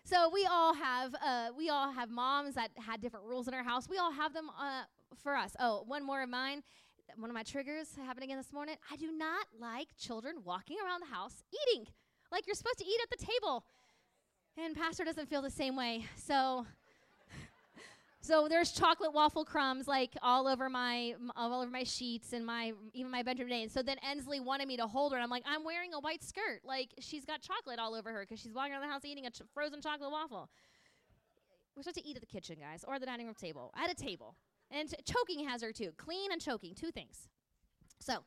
So 0.04 0.28
we 0.28 0.44
all 0.44 0.74
have 0.74 1.14
uh, 1.14 1.48
we 1.56 1.70
all 1.70 1.90
have 1.90 2.10
moms 2.10 2.54
that 2.56 2.70
had 2.78 3.00
different 3.00 3.24
rules 3.24 3.48
in 3.48 3.54
our 3.54 3.64
house. 3.64 3.88
We 3.88 3.96
all 3.96 4.12
have 4.12 4.34
them 4.34 4.50
uh, 4.50 4.82
for 5.22 5.34
us. 5.34 5.56
Oh, 5.58 5.82
one 5.86 6.04
more 6.04 6.22
of 6.22 6.28
mine. 6.28 6.62
One 7.16 7.30
of 7.30 7.34
my 7.34 7.42
triggers 7.42 7.88
happened 7.96 8.24
again 8.24 8.36
this 8.36 8.52
morning. 8.52 8.76
I 8.90 8.96
do 8.96 9.10
not 9.12 9.46
like 9.58 9.88
children 9.98 10.36
walking 10.44 10.76
around 10.84 11.00
the 11.00 11.14
house 11.14 11.42
eating 11.68 11.86
like 12.30 12.46
you're 12.46 12.54
supposed 12.54 12.78
to 12.78 12.84
eat 12.84 13.00
at 13.02 13.18
the 13.18 13.24
table. 13.24 13.64
And 14.56 14.76
pastor 14.76 15.04
doesn't 15.04 15.28
feel 15.28 15.42
the 15.42 15.50
same 15.50 15.76
way. 15.76 16.06
So 16.16 16.66
so 18.24 18.48
there's 18.48 18.72
chocolate 18.72 19.12
waffle 19.12 19.44
crumbs 19.44 19.86
like 19.86 20.16
all 20.22 20.48
over 20.48 20.70
my 20.70 21.14
all 21.36 21.60
over 21.60 21.70
my 21.70 21.84
sheets 21.84 22.32
and 22.32 22.44
my 22.46 22.72
even 22.94 23.10
my 23.10 23.22
bedroom 23.22 23.48
today. 23.48 23.62
And 23.64 23.70
so 23.70 23.82
then 23.82 23.98
Ensley 24.02 24.40
wanted 24.40 24.66
me 24.66 24.78
to 24.78 24.86
hold 24.86 25.12
her, 25.12 25.18
and 25.18 25.22
I'm 25.22 25.28
like, 25.28 25.42
I'm 25.46 25.62
wearing 25.62 25.92
a 25.92 26.00
white 26.00 26.24
skirt. 26.24 26.60
Like 26.64 26.88
she's 27.00 27.26
got 27.26 27.42
chocolate 27.42 27.78
all 27.78 27.94
over 27.94 28.10
her 28.10 28.20
because 28.20 28.40
she's 28.40 28.54
walking 28.54 28.72
around 28.72 28.80
the 28.80 28.88
house 28.88 29.04
eating 29.04 29.26
a 29.26 29.30
ch- 29.30 29.42
frozen 29.52 29.82
chocolate 29.82 30.10
waffle. 30.10 30.48
We're 31.76 31.82
supposed 31.82 31.98
to 31.98 32.08
eat 32.08 32.16
at 32.16 32.22
the 32.22 32.26
kitchen, 32.26 32.56
guys, 32.58 32.82
or 32.88 32.98
the 32.98 33.04
dining 33.04 33.26
room 33.26 33.34
table. 33.38 33.74
At 33.76 33.90
a 33.90 33.94
table, 33.94 34.36
and 34.70 34.88
choking 35.04 35.46
her 35.46 35.72
too. 35.72 35.92
Clean 35.98 36.32
and 36.32 36.40
choking, 36.40 36.74
two 36.74 36.90
things. 36.90 37.28
So, 38.00 38.24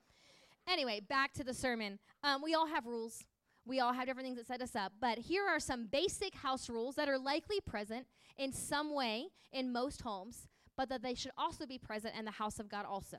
anyway, 0.67 0.99
back 0.99 1.33
to 1.33 1.43
the 1.43 1.55
sermon. 1.55 1.97
Um, 2.23 2.43
we 2.43 2.53
all 2.53 2.67
have 2.67 2.85
rules. 2.85 3.23
We 3.67 3.81
all 3.81 3.91
have 3.91 4.05
different 4.05 4.25
things 4.25 4.37
that 4.37 4.47
set 4.47 4.61
us 4.61 4.75
up, 4.75 4.93
but 5.01 5.17
here 5.17 5.45
are 5.45 5.59
some 5.59 5.87
basic 5.87 6.35
house 6.35 6.69
rules 6.69 6.95
that 6.95 7.09
are 7.09 7.19
likely 7.19 7.59
present 7.59 8.07
in 8.37 8.53
some 8.53 8.95
way 8.95 9.27
in 9.51 9.73
most 9.73 10.01
homes, 10.01 10.47
but 10.77 10.87
that 10.87 11.03
they 11.03 11.13
should 11.13 11.31
also 11.37 11.65
be 11.65 11.77
present 11.77 12.15
in 12.17 12.23
the 12.23 12.31
house 12.31 12.59
of 12.59 12.69
God 12.69 12.85
also. 12.85 13.17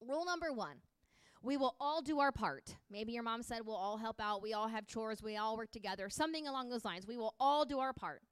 Rule 0.00 0.24
number 0.24 0.52
one 0.52 0.76
we 1.42 1.56
will 1.56 1.76
all 1.78 2.02
do 2.02 2.18
our 2.18 2.32
part. 2.32 2.74
Maybe 2.90 3.12
your 3.12 3.22
mom 3.22 3.42
said 3.42 3.60
we'll 3.64 3.76
all 3.76 3.96
help 3.96 4.20
out, 4.20 4.42
we 4.42 4.54
all 4.54 4.68
have 4.68 4.86
chores, 4.86 5.22
we 5.22 5.36
all 5.36 5.56
work 5.56 5.70
together, 5.70 6.08
something 6.08 6.46
along 6.48 6.70
those 6.70 6.84
lines. 6.84 7.06
We 7.06 7.16
will 7.16 7.34
all 7.38 7.64
do 7.64 7.78
our 7.78 7.92
part. 7.92 8.22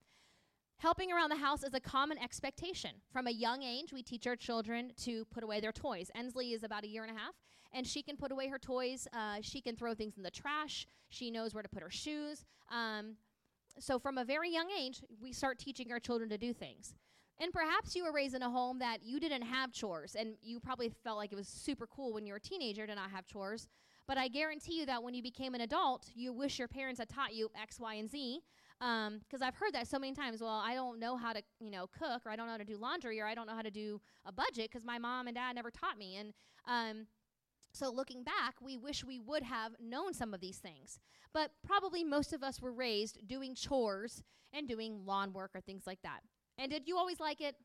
Helping 0.79 1.11
around 1.11 1.31
the 1.31 1.37
house 1.37 1.63
is 1.63 1.73
a 1.73 1.81
common 1.81 2.19
expectation. 2.19 2.91
From 3.11 3.27
a 3.27 3.31
young 3.31 3.63
age, 3.63 3.95
we 3.95 4.03
teach 4.03 4.27
our 4.27 4.37
children 4.37 4.93
to 5.05 5.25
put 5.27 5.43
away 5.43 5.59
their 5.59 5.73
toys. 5.73 6.11
Ensley 6.15 6.53
is 6.53 6.63
about 6.65 6.85
a 6.85 6.87
year 6.87 7.03
and 7.03 7.17
a 7.17 7.19
half, 7.19 7.35
and 7.73 7.87
she 7.87 8.03
can 8.03 8.15
put 8.15 8.31
away 8.31 8.49
her 8.49 8.59
toys. 8.59 9.09
Uh, 9.15 9.39
she 9.41 9.63
can 9.63 9.75
throw 9.75 9.95
things 9.95 10.19
in 10.19 10.23
the 10.23 10.31
trash. 10.31 10.87
She 11.09 11.31
knows 11.31 11.55
where 11.55 11.63
to 11.63 11.69
put 11.69 11.83
her 11.83 11.91
shoes. 11.91 12.45
Um, 12.71 13.17
so 13.79 13.99
from 13.99 14.19
a 14.19 14.25
very 14.25 14.51
young 14.51 14.71
age, 14.71 15.03
we 15.21 15.33
start 15.33 15.59
teaching 15.59 15.91
our 15.93 15.99
children 15.99 16.29
to 16.29 16.37
do 16.37 16.53
things. 16.53 16.95
And 17.41 17.53
perhaps 17.53 17.97
you 17.97 18.05
were 18.05 18.13
raised 18.13 18.35
in 18.35 18.43
a 18.43 18.51
home 18.51 18.79
that 18.79 18.99
you 19.03 19.19
didn't 19.19 19.43
have 19.43 19.73
chores, 19.73 20.15
and 20.15 20.35
you 20.43 20.61
probably 20.61 20.91
felt 21.05 21.17
like 21.17 21.33
it 21.33 21.37
was 21.37 21.49
super 21.49 21.87
cool 21.87 22.13
when 22.13 22.27
you 22.27 22.35
were 22.35 22.39
a 22.39 22.41
teenager 22.41 22.87
to 22.87 22.95
not 22.95 23.11
have 23.11 23.27
chores. 23.27 23.67
But 24.07 24.19
I 24.19 24.29
guarantee 24.29 24.79
you 24.79 24.87
that 24.87 25.03
when 25.03 25.15
you 25.15 25.23
became 25.23 25.55
an 25.55 25.63
adult, 25.63 26.11
you 26.15 26.33
wish 26.33 26.59
your 26.59 26.69
parents 26.69 27.01
had 27.01 27.09
taught 27.09 27.35
you 27.35 27.51
X, 27.61 27.81
Y, 27.81 27.95
and 27.95 28.11
Z. 28.11 28.41
Because 28.79 29.41
um, 29.41 29.43
I've 29.43 29.55
heard 29.55 29.73
that 29.73 29.89
so 29.89 29.99
many 29.99 30.13
times. 30.13 30.41
Well, 30.41 30.63
I 30.65 30.75
don't 30.75 30.99
know 30.99 31.17
how 31.17 31.33
to, 31.33 31.43
you 31.61 31.71
know, 31.71 31.87
cook, 31.87 32.23
or 32.27 32.31
I 32.31 32.37
don't 32.37 32.47
know 32.47 32.53
how 32.53 32.59
to 32.59 32.65
do 32.65 32.77
laundry, 32.77 33.21
or 33.21 33.27
I 33.27 33.35
don't 33.35 33.47
know 33.47 33.55
how 33.55 33.63
to 33.63 33.71
do 33.71 34.01
a 34.27 34.33
budget 34.33 34.71
because 34.71 34.85
my 34.85 34.99
mom 34.99 35.29
and 35.29 35.37
dad 35.37 35.55
never 35.55 35.71
taught 35.71 35.97
me. 35.99 36.17
And 36.17 36.35
um, 36.67 37.07
so 37.73 37.91
looking 37.91 38.23
back, 38.23 38.55
we 38.61 38.77
wish 38.77 39.05
we 39.05 39.19
would 39.21 39.43
have 39.43 39.73
known 39.81 40.13
some 40.13 40.35
of 40.35 40.41
these 40.41 40.59
things. 40.59 40.99
But 41.33 41.53
probably 41.67 42.05
most 42.05 42.33
of 42.33 42.43
us 42.43 42.61
were 42.61 42.73
raised 42.73 43.27
doing 43.27 43.55
chores 43.55 44.23
and 44.53 44.69
doing 44.69 45.05
lawn 45.05 45.33
work 45.33 45.51
or 45.55 45.61
things 45.61 45.87
like 45.87 46.01
that. 46.03 46.21
And 46.59 46.71
did 46.71 46.87
you 46.87 46.97
always 46.97 47.21
like 47.21 47.41
it? 47.41 47.57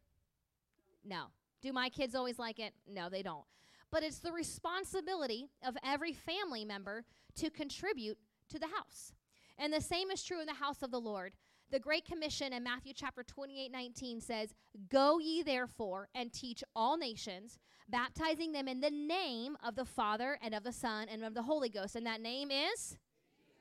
No. 1.05 1.25
Do 1.61 1.71
my 1.71 1.89
kids 1.89 2.15
always 2.15 2.39
like 2.39 2.59
it? 2.59 2.73
No, 2.87 3.09
they 3.09 3.21
don't. 3.21 3.45
But 3.91 4.03
it's 4.03 4.19
the 4.19 4.31
responsibility 4.31 5.49
of 5.65 5.75
every 5.83 6.13
family 6.13 6.65
member 6.65 7.05
to 7.35 7.49
contribute 7.49 8.17
to 8.49 8.59
the 8.59 8.67
house. 8.67 9.13
And 9.61 9.71
the 9.71 9.79
same 9.79 10.09
is 10.09 10.23
true 10.23 10.39
in 10.39 10.47
the 10.47 10.53
house 10.53 10.81
of 10.81 10.89
the 10.89 10.99
Lord. 10.99 11.33
The 11.69 11.79
Great 11.79 12.03
Commission 12.03 12.51
in 12.51 12.63
Matthew 12.63 12.93
chapter 12.95 13.21
28 13.23 13.71
19 13.71 14.19
says, 14.19 14.55
Go 14.89 15.19
ye 15.19 15.43
therefore 15.43 16.09
and 16.15 16.33
teach 16.33 16.63
all 16.75 16.97
nations, 16.97 17.59
baptizing 17.87 18.53
them 18.53 18.67
in 18.67 18.81
the 18.81 18.89
name 18.89 19.55
of 19.63 19.75
the 19.75 19.85
Father 19.85 20.39
and 20.41 20.55
of 20.55 20.63
the 20.63 20.71
Son 20.71 21.07
and 21.09 21.23
of 21.23 21.35
the 21.35 21.43
Holy 21.43 21.69
Ghost. 21.69 21.95
And 21.95 22.07
that 22.07 22.21
name 22.21 22.49
is? 22.49 22.97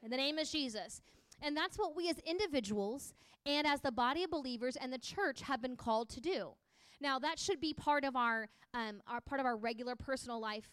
And 0.02 0.10
the 0.10 0.16
name 0.16 0.38
is 0.38 0.50
Jesus. 0.50 1.02
And 1.42 1.54
that's 1.54 1.78
what 1.78 1.94
we 1.94 2.08
as 2.08 2.18
individuals 2.20 3.12
and 3.44 3.66
as 3.66 3.82
the 3.82 3.92
body 3.92 4.24
of 4.24 4.30
believers 4.30 4.76
and 4.76 4.90
the 4.90 4.98
church 4.98 5.42
have 5.42 5.60
been 5.60 5.76
called 5.76 6.08
to 6.10 6.20
do. 6.20 6.52
Now 6.98 7.18
that 7.18 7.38
should 7.38 7.60
be 7.60 7.74
part 7.74 8.04
of 8.04 8.16
our, 8.16 8.48
um, 8.72 9.02
our 9.06 9.20
part 9.20 9.40
of 9.40 9.46
our 9.46 9.56
regular 9.56 9.96
personal 9.96 10.40
life 10.40 10.70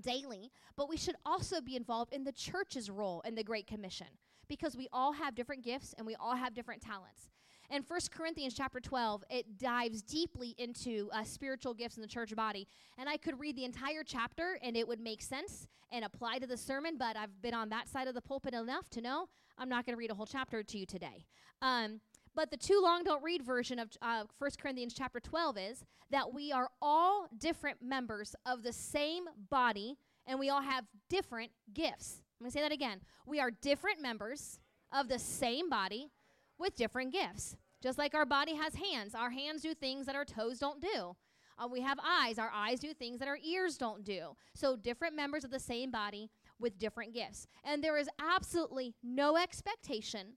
daily, 0.00 0.50
but 0.74 0.88
we 0.88 0.96
should 0.96 1.16
also 1.26 1.60
be 1.60 1.76
involved 1.76 2.14
in 2.14 2.24
the 2.24 2.32
church's 2.32 2.88
role 2.88 3.20
in 3.26 3.34
the 3.34 3.44
Great 3.44 3.66
Commission 3.66 4.06
because 4.48 4.76
we 4.76 4.88
all 4.92 5.12
have 5.12 5.34
different 5.34 5.64
gifts 5.64 5.94
and 5.96 6.06
we 6.06 6.14
all 6.16 6.36
have 6.36 6.54
different 6.54 6.82
talents. 6.82 7.30
In 7.70 7.82
1 7.86 8.00
Corinthians 8.10 8.54
chapter 8.54 8.80
12, 8.80 9.24
it 9.28 9.58
dives 9.58 10.00
deeply 10.00 10.54
into 10.56 11.10
uh, 11.12 11.22
spiritual 11.22 11.74
gifts 11.74 11.96
in 11.96 12.02
the 12.02 12.08
church 12.08 12.34
body. 12.34 12.66
And 12.96 13.10
I 13.10 13.18
could 13.18 13.38
read 13.38 13.56
the 13.56 13.64
entire 13.64 14.02
chapter 14.02 14.58
and 14.62 14.74
it 14.74 14.88
would 14.88 15.00
make 15.00 15.20
sense 15.20 15.68
and 15.92 16.02
apply 16.04 16.38
to 16.38 16.46
the 16.46 16.56
sermon, 16.56 16.96
but 16.98 17.16
I've 17.16 17.42
been 17.42 17.52
on 17.52 17.68
that 17.68 17.88
side 17.88 18.08
of 18.08 18.14
the 18.14 18.22
pulpit 18.22 18.54
enough 18.54 18.88
to 18.90 19.02
know 19.02 19.28
I'm 19.58 19.68
not 19.68 19.84
going 19.84 19.94
to 19.94 19.98
read 19.98 20.10
a 20.10 20.14
whole 20.14 20.26
chapter 20.26 20.62
to 20.62 20.78
you 20.78 20.86
today. 20.86 21.26
Um, 21.60 22.00
but 22.34 22.50
the 22.50 22.56
too 22.56 22.80
long 22.82 23.04
don't 23.04 23.22
read 23.22 23.42
version 23.42 23.78
of 23.78 23.90
uh, 24.00 24.24
1 24.38 24.50
Corinthians 24.60 24.94
chapter 24.94 25.20
12 25.20 25.58
is 25.58 25.84
that 26.10 26.32
we 26.32 26.52
are 26.52 26.70
all 26.80 27.26
different 27.38 27.82
members 27.82 28.34
of 28.46 28.62
the 28.62 28.72
same 28.72 29.24
body 29.50 29.98
and 30.26 30.38
we 30.38 30.48
all 30.48 30.62
have 30.62 30.84
different 31.10 31.50
gifts. 31.74 32.22
I'm 32.38 32.44
going 32.44 32.52
to 32.52 32.58
say 32.58 32.62
that 32.62 32.72
again. 32.72 33.00
We 33.26 33.40
are 33.40 33.50
different 33.50 34.00
members 34.00 34.60
of 34.92 35.08
the 35.08 35.18
same 35.18 35.68
body 35.68 36.10
with 36.58 36.76
different 36.76 37.12
gifts. 37.12 37.56
Just 37.82 37.98
like 37.98 38.14
our 38.14 38.26
body 38.26 38.54
has 38.54 38.74
hands, 38.74 39.14
our 39.14 39.30
hands 39.30 39.62
do 39.62 39.74
things 39.74 40.06
that 40.06 40.16
our 40.16 40.24
toes 40.24 40.58
don't 40.58 40.80
do. 40.80 41.16
Uh, 41.58 41.66
we 41.66 41.80
have 41.80 41.98
eyes, 42.04 42.38
our 42.38 42.50
eyes 42.54 42.78
do 42.78 42.94
things 42.94 43.18
that 43.18 43.28
our 43.28 43.38
ears 43.44 43.76
don't 43.76 44.04
do. 44.04 44.36
So, 44.54 44.76
different 44.76 45.16
members 45.16 45.44
of 45.44 45.50
the 45.50 45.58
same 45.58 45.90
body 45.90 46.30
with 46.60 46.78
different 46.78 47.12
gifts. 47.12 47.46
And 47.64 47.82
there 47.82 47.98
is 47.98 48.08
absolutely 48.20 48.94
no 49.02 49.36
expectation 49.36 50.34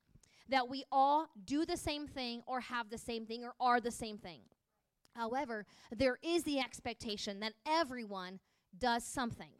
that 0.49 0.67
we 0.67 0.83
all 0.91 1.29
do 1.45 1.65
the 1.65 1.77
same 1.77 2.07
thing 2.07 2.41
or 2.47 2.59
have 2.59 2.89
the 2.89 2.97
same 2.97 3.25
thing 3.25 3.43
or 3.43 3.53
are 3.59 3.79
the 3.79 3.91
same 3.91 4.17
thing. 4.17 4.41
However, 5.15 5.65
there 5.91 6.17
is 6.23 6.43
the 6.43 6.59
expectation 6.59 7.39
that 7.41 7.53
everyone 7.67 8.39
does 8.77 9.03
something. 9.03 9.51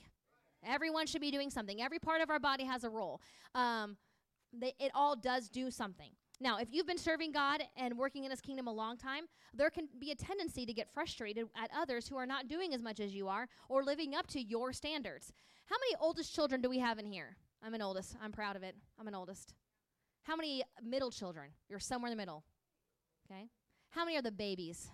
Everyone 0.66 1.08
should 1.08 1.22
be 1.22 1.32
doing 1.32 1.50
something. 1.50 1.82
Every 1.82 2.00
part 2.00 2.22
of 2.22 2.30
our 2.30 2.40
body 2.40 2.64
has 2.66 2.84
a 2.84 2.90
role. 2.90 3.22
Um, 3.56 3.98
they, 4.54 4.74
it 4.80 4.92
all 4.94 5.16
does 5.16 5.50
do 5.50 5.72
something. 5.72 6.12
Now, 6.40 6.58
if 6.58 6.70
you've 6.72 6.88
been 6.88 6.98
serving 6.98 7.32
God 7.32 7.62
and 7.78 7.98
working 7.98 8.24
in 8.24 8.32
His 8.32 8.42
kingdom 8.42 8.68
a 8.68 8.74
long 8.74 8.98
time, 8.98 9.26
there 9.54 9.70
can 9.70 9.88
be 10.00 10.12
a 10.12 10.16
tendency 10.16 10.66
to 10.66 10.74
get 10.74 10.92
frustrated 10.92 11.48
at 11.56 11.70
others 11.76 12.08
who 12.08 12.18
are 12.18 12.26
not 12.26 12.48
doing 12.48 12.74
as 12.74 12.82
much 12.82 13.00
as 13.00 13.14
you 13.14 13.28
are 13.28 13.48
or 13.70 13.84
living 13.84 14.16
up 14.16 14.28
to 14.28 14.42
your 14.42 14.74
standards. 14.74 15.32
How 15.66 15.76
many 15.76 15.96
oldest 16.02 16.34
children 16.34 16.62
do 16.62 16.70
we 16.70 16.80
have 16.80 16.98
in 16.98 17.06
here? 17.06 17.38
I'm 17.64 17.76
an 17.76 17.82
oldest. 17.82 18.16
I'm 18.22 18.32
proud 18.32 18.56
of 18.56 18.64
it. 18.64 18.76
I'm 19.00 19.08
an 19.08 19.14
oldest. 19.14 19.54
How 20.24 20.36
many 20.36 20.64
middle 20.84 21.12
children? 21.12 21.52
You're 21.70 21.80
somewhere 21.80 22.12
in 22.12 22.18
the 22.18 22.22
middle. 22.22 22.44
Okay. 23.32 23.48
How 23.92 24.04
many 24.04 24.18
are 24.18 24.22
the 24.22 24.32
babies? 24.32 24.90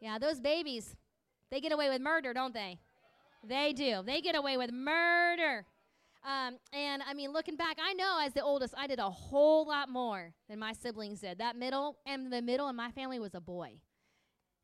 Yeah, 0.00 0.18
those 0.18 0.40
babies, 0.40 0.96
they 1.50 1.60
get 1.60 1.72
away 1.72 1.88
with 1.88 2.00
murder, 2.00 2.32
don't 2.32 2.54
they? 2.54 2.80
They 3.46 3.72
do. 3.72 4.02
They 4.04 4.20
get 4.20 4.36
away 4.36 4.56
with 4.56 4.72
murder. 4.72 5.64
Um, 6.22 6.58
and 6.72 7.02
I 7.08 7.14
mean, 7.14 7.32
looking 7.32 7.56
back, 7.56 7.78
I 7.82 7.94
know 7.94 8.18
as 8.22 8.34
the 8.34 8.42
oldest, 8.42 8.74
I 8.76 8.86
did 8.86 8.98
a 8.98 9.08
whole 9.08 9.66
lot 9.66 9.88
more 9.88 10.32
than 10.48 10.58
my 10.58 10.72
siblings 10.74 11.20
did. 11.20 11.38
That 11.38 11.56
middle 11.56 11.96
and 12.06 12.30
the 12.30 12.42
middle 12.42 12.68
in 12.68 12.76
my 12.76 12.90
family 12.90 13.18
was 13.18 13.34
a 13.34 13.40
boy, 13.40 13.80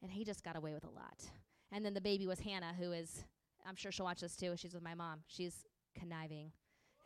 and 0.02 0.12
he 0.12 0.24
just 0.24 0.44
got 0.44 0.56
away 0.56 0.74
with 0.74 0.84
a 0.84 0.90
lot. 0.90 1.24
And 1.72 1.84
then 1.84 1.94
the 1.94 2.00
baby 2.00 2.26
was 2.26 2.40
Hannah, 2.40 2.74
who 2.78 2.92
is, 2.92 3.24
I'm 3.66 3.76
sure 3.76 3.90
she'll 3.90 4.04
watch 4.04 4.20
this 4.20 4.36
too. 4.36 4.54
She's 4.56 4.74
with 4.74 4.82
my 4.82 4.94
mom. 4.94 5.20
She's 5.26 5.64
conniving 5.98 6.52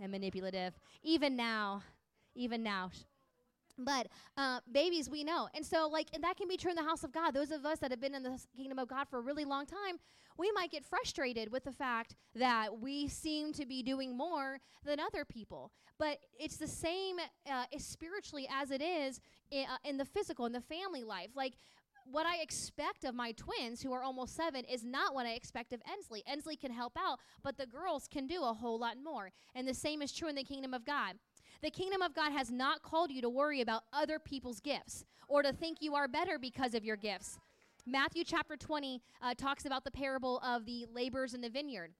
and 0.00 0.10
manipulative. 0.10 0.74
Even 1.02 1.36
now, 1.36 1.82
even 2.34 2.64
now, 2.64 2.90
but 3.84 4.08
uh, 4.36 4.60
babies, 4.70 5.08
we 5.08 5.24
know. 5.24 5.48
And 5.54 5.64
so, 5.64 5.88
like, 5.88 6.08
and 6.12 6.22
that 6.24 6.36
can 6.36 6.48
be 6.48 6.56
true 6.56 6.70
in 6.70 6.76
the 6.76 6.82
house 6.82 7.02
of 7.02 7.12
God. 7.12 7.32
Those 7.32 7.50
of 7.50 7.64
us 7.64 7.78
that 7.78 7.90
have 7.90 8.00
been 8.00 8.14
in 8.14 8.22
the 8.22 8.38
kingdom 8.56 8.78
of 8.78 8.88
God 8.88 9.08
for 9.08 9.18
a 9.18 9.22
really 9.22 9.44
long 9.44 9.66
time, 9.66 9.98
we 10.40 10.50
might 10.52 10.70
get 10.70 10.84
frustrated 10.84 11.52
with 11.52 11.64
the 11.64 11.72
fact 11.72 12.16
that 12.34 12.80
we 12.80 13.06
seem 13.08 13.52
to 13.52 13.66
be 13.66 13.82
doing 13.82 14.16
more 14.16 14.58
than 14.84 14.98
other 14.98 15.24
people. 15.24 15.70
But 15.98 16.18
it's 16.38 16.56
the 16.56 16.66
same 16.66 17.16
uh, 17.48 17.64
spiritually 17.76 18.48
as 18.50 18.70
it 18.70 18.80
is 18.80 19.20
in, 19.50 19.66
uh, 19.66 19.76
in 19.84 19.98
the 19.98 20.06
physical, 20.06 20.46
in 20.46 20.52
the 20.52 20.62
family 20.62 21.04
life. 21.04 21.28
Like, 21.36 21.52
what 22.10 22.24
I 22.24 22.38
expect 22.38 23.04
of 23.04 23.14
my 23.14 23.32
twins, 23.32 23.82
who 23.82 23.92
are 23.92 24.02
almost 24.02 24.34
seven, 24.34 24.64
is 24.64 24.82
not 24.82 25.14
what 25.14 25.26
I 25.26 25.32
expect 25.32 25.74
of 25.74 25.82
Ensley. 25.92 26.22
Ensley 26.26 26.56
can 26.56 26.72
help 26.72 26.94
out, 26.98 27.18
but 27.42 27.58
the 27.58 27.66
girls 27.66 28.08
can 28.10 28.26
do 28.26 28.42
a 28.42 28.54
whole 28.54 28.78
lot 28.78 28.96
more. 29.02 29.30
And 29.54 29.68
the 29.68 29.74
same 29.74 30.00
is 30.00 30.10
true 30.10 30.28
in 30.28 30.34
the 30.34 30.42
kingdom 30.42 30.72
of 30.72 30.86
God. 30.86 31.16
The 31.62 31.70
kingdom 31.70 32.00
of 32.00 32.14
God 32.14 32.32
has 32.32 32.50
not 32.50 32.82
called 32.82 33.10
you 33.10 33.20
to 33.20 33.28
worry 33.28 33.60
about 33.60 33.82
other 33.92 34.18
people's 34.18 34.60
gifts 34.60 35.04
or 35.28 35.42
to 35.42 35.52
think 35.52 35.78
you 35.80 35.94
are 35.94 36.08
better 36.08 36.38
because 36.38 36.74
of 36.74 36.84
your 36.84 36.96
gifts. 36.96 37.38
Matthew 37.86 38.24
chapter 38.24 38.56
20 38.56 39.00
uh, 39.22 39.34
talks 39.34 39.64
about 39.64 39.84
the 39.84 39.90
parable 39.90 40.38
of 40.40 40.64
the 40.66 40.86
laborers 40.92 41.34
in 41.34 41.40
the 41.40 41.50
vineyard. 41.50 41.92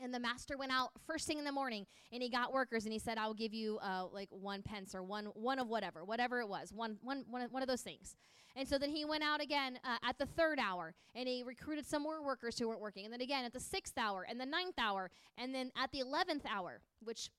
And 0.00 0.12
the 0.12 0.18
master 0.18 0.56
went 0.58 0.72
out 0.72 0.90
first 1.06 1.26
thing 1.26 1.38
in 1.38 1.44
the 1.44 1.52
morning 1.52 1.86
and 2.12 2.22
he 2.22 2.28
got 2.28 2.52
workers 2.52 2.84
and 2.84 2.92
he 2.92 2.98
said, 2.98 3.16
I 3.16 3.26
will 3.26 3.34
give 3.34 3.54
you 3.54 3.78
uh, 3.78 4.06
like 4.06 4.28
one 4.30 4.62
pence 4.62 4.94
or 4.94 5.02
one, 5.02 5.26
one 5.34 5.58
of 5.58 5.68
whatever, 5.68 6.04
whatever 6.04 6.40
it 6.40 6.48
was, 6.48 6.72
one, 6.72 6.98
one, 7.02 7.24
one, 7.30 7.46
one 7.50 7.62
of 7.62 7.68
those 7.68 7.82
things. 7.82 8.16
And 8.56 8.66
so 8.68 8.78
then 8.78 8.90
he 8.90 9.04
went 9.04 9.22
out 9.22 9.40
again 9.40 9.78
uh, 9.84 9.96
at 10.02 10.18
the 10.18 10.26
third 10.26 10.58
hour 10.58 10.94
and 11.14 11.28
he 11.28 11.42
recruited 11.44 11.86
some 11.86 12.02
more 12.02 12.24
workers 12.24 12.58
who 12.58 12.68
weren't 12.68 12.80
working. 12.80 13.04
And 13.04 13.12
then 13.12 13.20
again 13.20 13.44
at 13.44 13.52
the 13.52 13.60
sixth 13.60 13.96
hour 13.96 14.26
and 14.28 14.40
the 14.40 14.46
ninth 14.46 14.78
hour 14.78 15.10
and 15.38 15.54
then 15.54 15.70
at 15.76 15.92
the 15.92 16.00
11th 16.00 16.44
hour, 16.48 16.80
which 17.02 17.30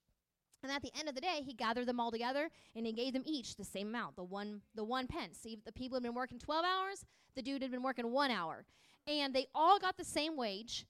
and 0.65 0.75
at 0.75 0.81
the 0.81 0.91
end 0.97 1.07
of 1.07 1.15
the 1.15 1.21
day, 1.21 1.41
he 1.45 1.53
gathered 1.53 1.85
them 1.85 1.99
all 1.99 2.11
together 2.11 2.49
and 2.75 2.85
he 2.85 2.91
gave 2.91 3.13
them 3.13 3.23
each 3.25 3.55
the 3.55 3.63
same 3.63 3.87
amount, 3.87 4.15
the 4.15 4.23
one, 4.23 4.61
the 4.73 4.83
one 4.83 5.07
pence. 5.07 5.37
See, 5.37 5.57
the 5.65 5.71
people 5.71 5.95
had 5.95 6.03
been 6.03 6.15
working 6.15 6.39
12 6.39 6.65
hours, 6.65 7.05
the 7.35 7.41
dude 7.41 7.61
had 7.61 7.71
been 7.71 7.83
working 7.83 8.11
one 8.11 8.31
hour. 8.31 8.65
And 9.07 9.33
they 9.33 9.47
all 9.53 9.79
got 9.79 9.97
the 9.97 10.03
same 10.03 10.35
wage. 10.35 10.85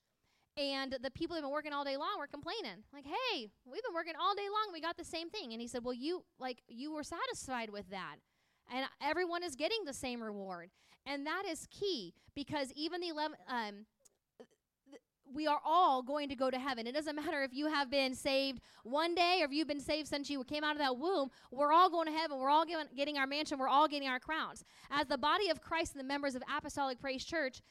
And 0.57 0.97
the 1.01 1.11
people 1.11 1.35
who've 1.35 1.43
been 1.43 1.51
working 1.51 1.73
all 1.73 1.83
day 1.83 1.97
long 1.97 2.17
were 2.17 2.27
complaining, 2.27 2.83
like, 2.93 3.03
hey, 3.03 3.49
we've 3.65 3.83
been 3.83 3.93
working 3.93 4.13
all 4.17 4.33
day 4.35 4.47
long, 4.49 4.71
we 4.71 4.79
got 4.79 4.95
the 4.95 5.03
same 5.03 5.29
thing. 5.29 5.51
And 5.51 5.59
he 5.59 5.67
said, 5.67 5.83
Well, 5.83 5.93
you 5.93 6.23
like 6.39 6.61
you 6.69 6.93
were 6.93 7.03
satisfied 7.03 7.69
with 7.69 7.89
that. 7.89 8.15
And 8.73 8.85
everyone 9.01 9.43
is 9.43 9.55
getting 9.55 9.83
the 9.85 9.93
same 9.93 10.23
reward. 10.23 10.69
And 11.05 11.27
that 11.27 11.43
is 11.45 11.67
key 11.69 12.13
because 12.35 12.71
even 12.73 13.01
the 13.01 13.09
11, 13.09 13.37
um, 13.49 13.85
we 15.33 15.47
are 15.47 15.59
all 15.65 16.01
going 16.01 16.29
to 16.29 16.35
go 16.35 16.49
to 16.49 16.59
heaven. 16.59 16.87
It 16.87 16.93
doesn't 16.93 17.15
matter 17.15 17.43
if 17.43 17.53
you 17.53 17.67
have 17.67 17.89
been 17.89 18.13
saved 18.13 18.61
one 18.83 19.15
day 19.15 19.39
or 19.41 19.45
if 19.45 19.51
you've 19.51 19.67
been 19.67 19.79
saved 19.79 20.07
since 20.07 20.29
you 20.29 20.43
came 20.43 20.63
out 20.63 20.73
of 20.73 20.79
that 20.79 20.97
womb. 20.97 21.29
We're 21.51 21.73
all 21.73 21.89
going 21.89 22.07
to 22.07 22.13
heaven. 22.13 22.37
We're 22.37 22.49
all 22.49 22.65
getting, 22.65 23.17
our 23.17 23.27
mansion. 23.27 23.57
We're 23.57 23.67
all 23.67 23.87
getting 23.87 24.07
our 24.07 24.19
crowns. 24.19 24.63
As 24.91 25.07
the 25.07 25.17
body 25.17 25.49
of 25.49 25.61
Christ 25.61 25.93
and 25.93 25.99
the 25.99 26.07
members 26.07 26.35
of 26.35 26.43
Apostolic 26.55 26.99
Praise 26.99 27.23
Church, 27.23 27.61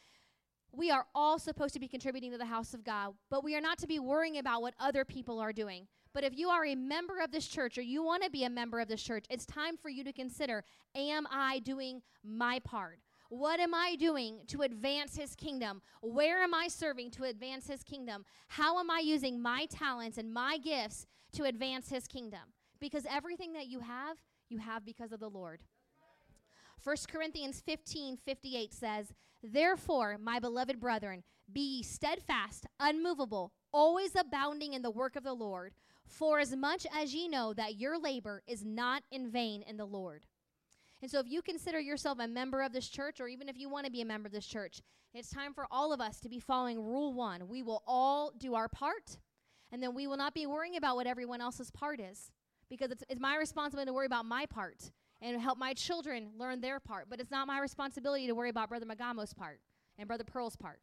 we 0.72 0.90
are 0.90 1.06
all 1.14 1.38
supposed 1.38 1.74
to 1.74 1.80
be 1.80 1.88
contributing 1.88 2.32
to 2.32 2.38
the 2.38 2.44
house 2.44 2.74
of 2.74 2.82
God, 2.82 3.14
but 3.30 3.44
we 3.44 3.54
are 3.54 3.60
not 3.60 3.78
to 3.78 3.86
be 3.86 4.00
worrying 4.00 4.38
about 4.38 4.60
what 4.60 4.74
other 4.80 5.04
people 5.04 5.38
are 5.38 5.52
doing. 5.52 5.86
But 6.12 6.24
if 6.24 6.36
you 6.36 6.48
are 6.48 6.64
a 6.64 6.74
member 6.74 7.20
of 7.20 7.30
this 7.30 7.46
church 7.46 7.78
or 7.78 7.82
you 7.82 8.02
want 8.02 8.24
to 8.24 8.30
be 8.30 8.44
a 8.44 8.50
member 8.50 8.80
of 8.80 8.88
this 8.88 9.02
church, 9.02 9.24
it's 9.30 9.46
time 9.46 9.76
for 9.76 9.88
you 9.88 10.04
to 10.04 10.12
consider 10.12 10.64
Am 10.96 11.26
I 11.30 11.58
doing 11.60 12.02
my 12.24 12.60
part? 12.60 12.98
What 13.36 13.58
am 13.58 13.74
I 13.74 13.96
doing 13.96 14.42
to 14.46 14.62
advance 14.62 15.16
his 15.16 15.34
kingdom? 15.34 15.82
Where 16.02 16.40
am 16.40 16.54
I 16.54 16.68
serving 16.68 17.10
to 17.12 17.24
advance 17.24 17.66
his 17.66 17.82
kingdom? 17.82 18.24
How 18.46 18.78
am 18.78 18.92
I 18.92 19.00
using 19.00 19.42
my 19.42 19.66
talents 19.66 20.18
and 20.18 20.32
my 20.32 20.56
gifts 20.56 21.04
to 21.32 21.42
advance 21.42 21.90
his 21.90 22.06
kingdom? 22.06 22.52
Because 22.78 23.04
everything 23.10 23.52
that 23.54 23.66
you 23.66 23.80
have, 23.80 24.18
you 24.48 24.58
have 24.58 24.84
because 24.84 25.10
of 25.10 25.18
the 25.18 25.28
Lord. 25.28 25.62
1 26.84 26.96
Corinthians 27.10 27.60
15 27.60 28.18
58 28.18 28.72
says, 28.72 29.12
Therefore, 29.42 30.16
my 30.16 30.38
beloved 30.38 30.78
brethren, 30.78 31.24
be 31.52 31.78
ye 31.78 31.82
steadfast, 31.82 32.66
unmovable, 32.78 33.52
always 33.72 34.14
abounding 34.14 34.74
in 34.74 34.82
the 34.82 34.92
work 34.92 35.16
of 35.16 35.24
the 35.24 35.34
Lord, 35.34 35.74
for 36.06 36.38
as 36.38 36.54
much 36.54 36.86
as 36.94 37.12
ye 37.12 37.26
know 37.26 37.52
that 37.52 37.80
your 37.80 37.98
labor 37.98 38.44
is 38.46 38.64
not 38.64 39.02
in 39.10 39.28
vain 39.28 39.62
in 39.62 39.76
the 39.76 39.86
Lord. 39.86 40.24
And 41.04 41.10
so, 41.10 41.18
if 41.18 41.28
you 41.28 41.42
consider 41.42 41.78
yourself 41.78 42.18
a 42.18 42.26
member 42.26 42.62
of 42.62 42.72
this 42.72 42.88
church, 42.88 43.20
or 43.20 43.28
even 43.28 43.46
if 43.46 43.58
you 43.58 43.68
want 43.68 43.84
to 43.84 43.92
be 43.92 44.00
a 44.00 44.06
member 44.06 44.26
of 44.26 44.32
this 44.32 44.46
church, 44.46 44.80
it's 45.12 45.28
time 45.28 45.52
for 45.52 45.66
all 45.70 45.92
of 45.92 46.00
us 46.00 46.18
to 46.20 46.30
be 46.30 46.40
following 46.40 46.82
rule 46.82 47.12
one. 47.12 47.46
We 47.46 47.62
will 47.62 47.82
all 47.86 48.32
do 48.38 48.54
our 48.54 48.70
part, 48.70 49.18
and 49.70 49.82
then 49.82 49.94
we 49.94 50.06
will 50.06 50.16
not 50.16 50.32
be 50.32 50.46
worrying 50.46 50.76
about 50.76 50.96
what 50.96 51.06
everyone 51.06 51.42
else's 51.42 51.70
part 51.70 52.00
is. 52.00 52.32
Because 52.70 52.90
it's, 52.90 53.04
it's 53.10 53.20
my 53.20 53.36
responsibility 53.36 53.90
to 53.90 53.92
worry 53.92 54.06
about 54.06 54.24
my 54.24 54.46
part 54.46 54.92
and 55.20 55.38
help 55.38 55.58
my 55.58 55.74
children 55.74 56.30
learn 56.38 56.62
their 56.62 56.80
part. 56.80 57.08
But 57.10 57.20
it's 57.20 57.30
not 57.30 57.46
my 57.46 57.60
responsibility 57.60 58.26
to 58.26 58.34
worry 58.34 58.48
about 58.48 58.70
Brother 58.70 58.86
Magamo's 58.86 59.34
part 59.34 59.60
and 59.98 60.08
Brother 60.08 60.24
Pearl's 60.24 60.56
part. 60.56 60.80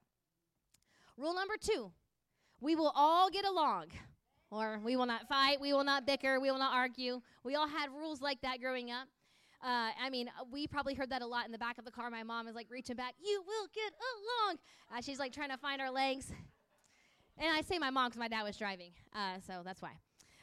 Rule 1.18 1.34
number 1.34 1.56
two 1.60 1.94
we 2.60 2.76
will 2.76 2.92
all 2.94 3.32
get 3.32 3.46
along. 3.46 3.88
Or 4.52 4.80
we 4.84 4.96
will 4.98 5.08
not 5.08 5.28
fight, 5.28 5.60
we 5.60 5.74
will 5.74 5.84
not 5.84 6.06
bicker, 6.06 6.40
we 6.40 6.52
will 6.52 6.60
not 6.60 6.76
argue. 6.76 7.22
We 7.44 7.56
all 7.56 7.68
had 7.68 7.90
rules 7.90 8.22
like 8.22 8.42
that 8.42 8.62
growing 8.62 8.92
up. 8.92 9.08
Uh, 9.64 9.92
I 10.02 10.10
mean, 10.10 10.28
uh, 10.30 10.44
we 10.52 10.66
probably 10.66 10.96
heard 10.96 11.10
that 11.12 11.22
a 11.22 11.28
lot 11.28 11.46
in 11.46 11.52
the 11.52 11.58
back 11.58 11.78
of 11.78 11.86
the 11.86 11.92
car. 11.92 12.10
My 12.10 12.24
mom 12.24 12.48
is 12.48 12.56
like 12.56 12.68
reaching 12.70 12.96
back, 12.96 13.14
you 13.24 13.44
will 13.46 13.68
get 13.74 13.94
along. 13.94 14.58
Uh, 14.92 15.02
she's 15.02 15.20
like 15.20 15.34
trying 15.34 15.50
to 15.50 15.58
find 15.58 15.82
our 15.82 15.92
legs. 15.92 16.32
And 17.38 17.56
I 17.56 17.62
say 17.62 17.78
my 17.78 17.90
mom 17.90 18.10
because 18.10 18.20
my 18.20 18.28
dad 18.28 18.44
was 18.44 18.58
driving, 18.58 18.92
uh, 19.16 19.40
so 19.46 19.62
that's 19.64 19.82
why. 19.82 19.94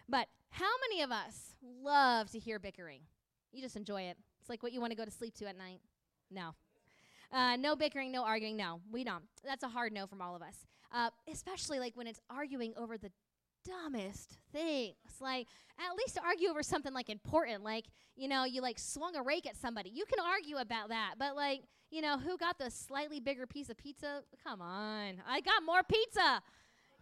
But 0.08 0.26
how 0.50 0.70
many 0.88 1.02
of 1.02 1.10
us 1.10 1.54
love 1.62 2.30
to 2.30 2.38
hear 2.38 2.58
bickering? 2.58 3.00
You 3.52 3.62
just 3.62 3.76
enjoy 3.76 4.02
it. 4.02 4.16
It's 4.40 4.48
like 4.48 4.62
what 4.62 4.72
you 4.72 4.80
want 4.80 4.92
to 4.92 4.96
go 4.96 5.04
to 5.04 5.10
sleep 5.10 5.34
to 5.36 5.48
at 5.48 5.56
night. 5.56 5.80
No. 6.30 6.54
Uh, 7.32 7.56
no 7.56 7.76
bickering, 7.76 8.10
no 8.10 8.24
arguing. 8.24 8.56
No, 8.56 8.80
we 8.90 9.04
don't. 9.04 9.24
That's 9.44 9.62
a 9.62 9.68
hard 9.68 9.92
no 9.92 10.06
from 10.06 10.22
all 10.22 10.34
of 10.34 10.42
us. 10.42 10.66
Uh, 10.90 11.10
especially 11.30 11.78
like 11.78 11.96
when 11.96 12.06
it's 12.06 12.20
arguing 12.30 12.72
over 12.76 12.96
the 12.96 13.10
dumbest 13.68 14.38
things. 14.52 14.94
Like, 15.20 15.46
at 15.78 15.94
least 15.96 16.18
argue 16.24 16.48
over 16.48 16.62
something 16.62 16.92
like 16.92 17.08
important. 17.08 17.62
Like, 17.62 17.86
you 18.16 18.28
know, 18.28 18.44
you 18.44 18.62
like 18.62 18.78
swung 18.78 19.16
a 19.16 19.22
rake 19.22 19.46
at 19.46 19.56
somebody. 19.56 19.90
You 19.90 20.04
can 20.06 20.18
argue 20.24 20.56
about 20.56 20.88
that. 20.88 21.14
But, 21.18 21.36
like, 21.36 21.62
you 21.90 22.02
know, 22.02 22.18
who 22.18 22.36
got 22.36 22.58
the 22.58 22.70
slightly 22.70 23.20
bigger 23.20 23.46
piece 23.46 23.70
of 23.70 23.76
pizza? 23.76 24.22
Come 24.44 24.60
on. 24.60 25.22
I 25.26 25.40
got 25.40 25.62
more 25.64 25.82
pizza. 25.82 26.42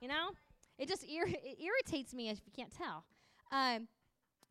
You 0.01 0.09
know? 0.09 0.31
It 0.79 0.89
just 0.89 1.05
ir- 1.05 1.27
it 1.29 1.59
irritates 1.61 2.13
me 2.15 2.29
if 2.29 2.41
you 2.45 2.53
can't 2.55 2.71
tell. 2.71 3.05
Um, 3.51 3.89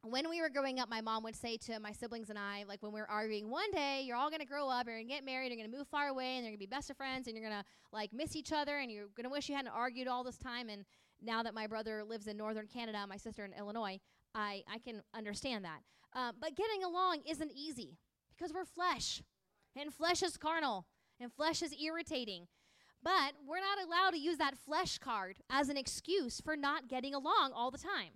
when 0.01 0.29
we 0.29 0.41
were 0.41 0.49
growing 0.49 0.79
up, 0.79 0.87
my 0.89 1.01
mom 1.01 1.23
would 1.23 1.35
say 1.35 1.57
to 1.57 1.79
my 1.79 1.91
siblings 1.91 2.29
and 2.29 2.37
I, 2.37 2.63
like 2.67 2.83
when 2.83 2.93
we 2.93 2.99
were 2.99 3.09
arguing, 3.09 3.49
one 3.49 3.71
day 3.71 4.03
you're 4.05 4.15
all 4.15 4.29
gonna 4.29 4.45
grow 4.45 4.69
up, 4.69 4.85
you're 4.85 4.95
gonna 4.95 5.07
get 5.07 5.25
married, 5.25 5.51
you're 5.51 5.63
gonna 5.63 5.75
move 5.75 5.87
far 5.87 6.07
away, 6.07 6.35
and 6.35 6.43
you're 6.43 6.51
gonna 6.51 6.59
be 6.59 6.67
best 6.67 6.89
of 6.91 6.97
friends, 6.97 7.27
and 7.27 7.35
you're 7.35 7.47
gonna 7.47 7.65
like 7.91 8.13
miss 8.13 8.35
each 8.35 8.51
other, 8.51 8.77
and 8.77 8.91
you're 8.91 9.07
gonna 9.15 9.29
wish 9.29 9.49
you 9.49 9.55
hadn't 9.55 9.71
argued 9.71 10.07
all 10.07 10.23
this 10.23 10.37
time. 10.37 10.69
And 10.69 10.85
now 11.25 11.43
that 11.43 11.53
my 11.53 11.67
brother 11.67 12.03
lives 12.03 12.27
in 12.27 12.37
northern 12.37 12.67
Canada, 12.67 13.05
my 13.07 13.17
sister 13.17 13.43
in 13.45 13.53
Illinois, 13.53 13.99
I, 14.33 14.63
I 14.71 14.79
can 14.79 15.01
understand 15.13 15.65
that. 15.65 15.79
Um, 16.13 16.35
but 16.39 16.55
getting 16.55 16.83
along 16.83 17.21
isn't 17.27 17.51
easy 17.53 17.97
because 18.35 18.53
we're 18.53 18.65
flesh, 18.65 19.21
and 19.75 19.93
flesh 19.93 20.23
is 20.23 20.37
carnal, 20.37 20.85
and 21.19 21.31
flesh 21.31 21.61
is 21.61 21.73
irritating. 21.81 22.47
But 23.03 23.33
we're 23.47 23.59
not 23.59 23.85
allowed 23.85 24.11
to 24.11 24.19
use 24.19 24.37
that 24.37 24.57
flesh 24.57 24.97
card 24.97 25.37
as 25.49 25.69
an 25.69 25.77
excuse 25.77 26.41
for 26.41 26.55
not 26.55 26.87
getting 26.87 27.13
along 27.13 27.51
all 27.53 27.69
the 27.69 27.77
time. 27.77 28.13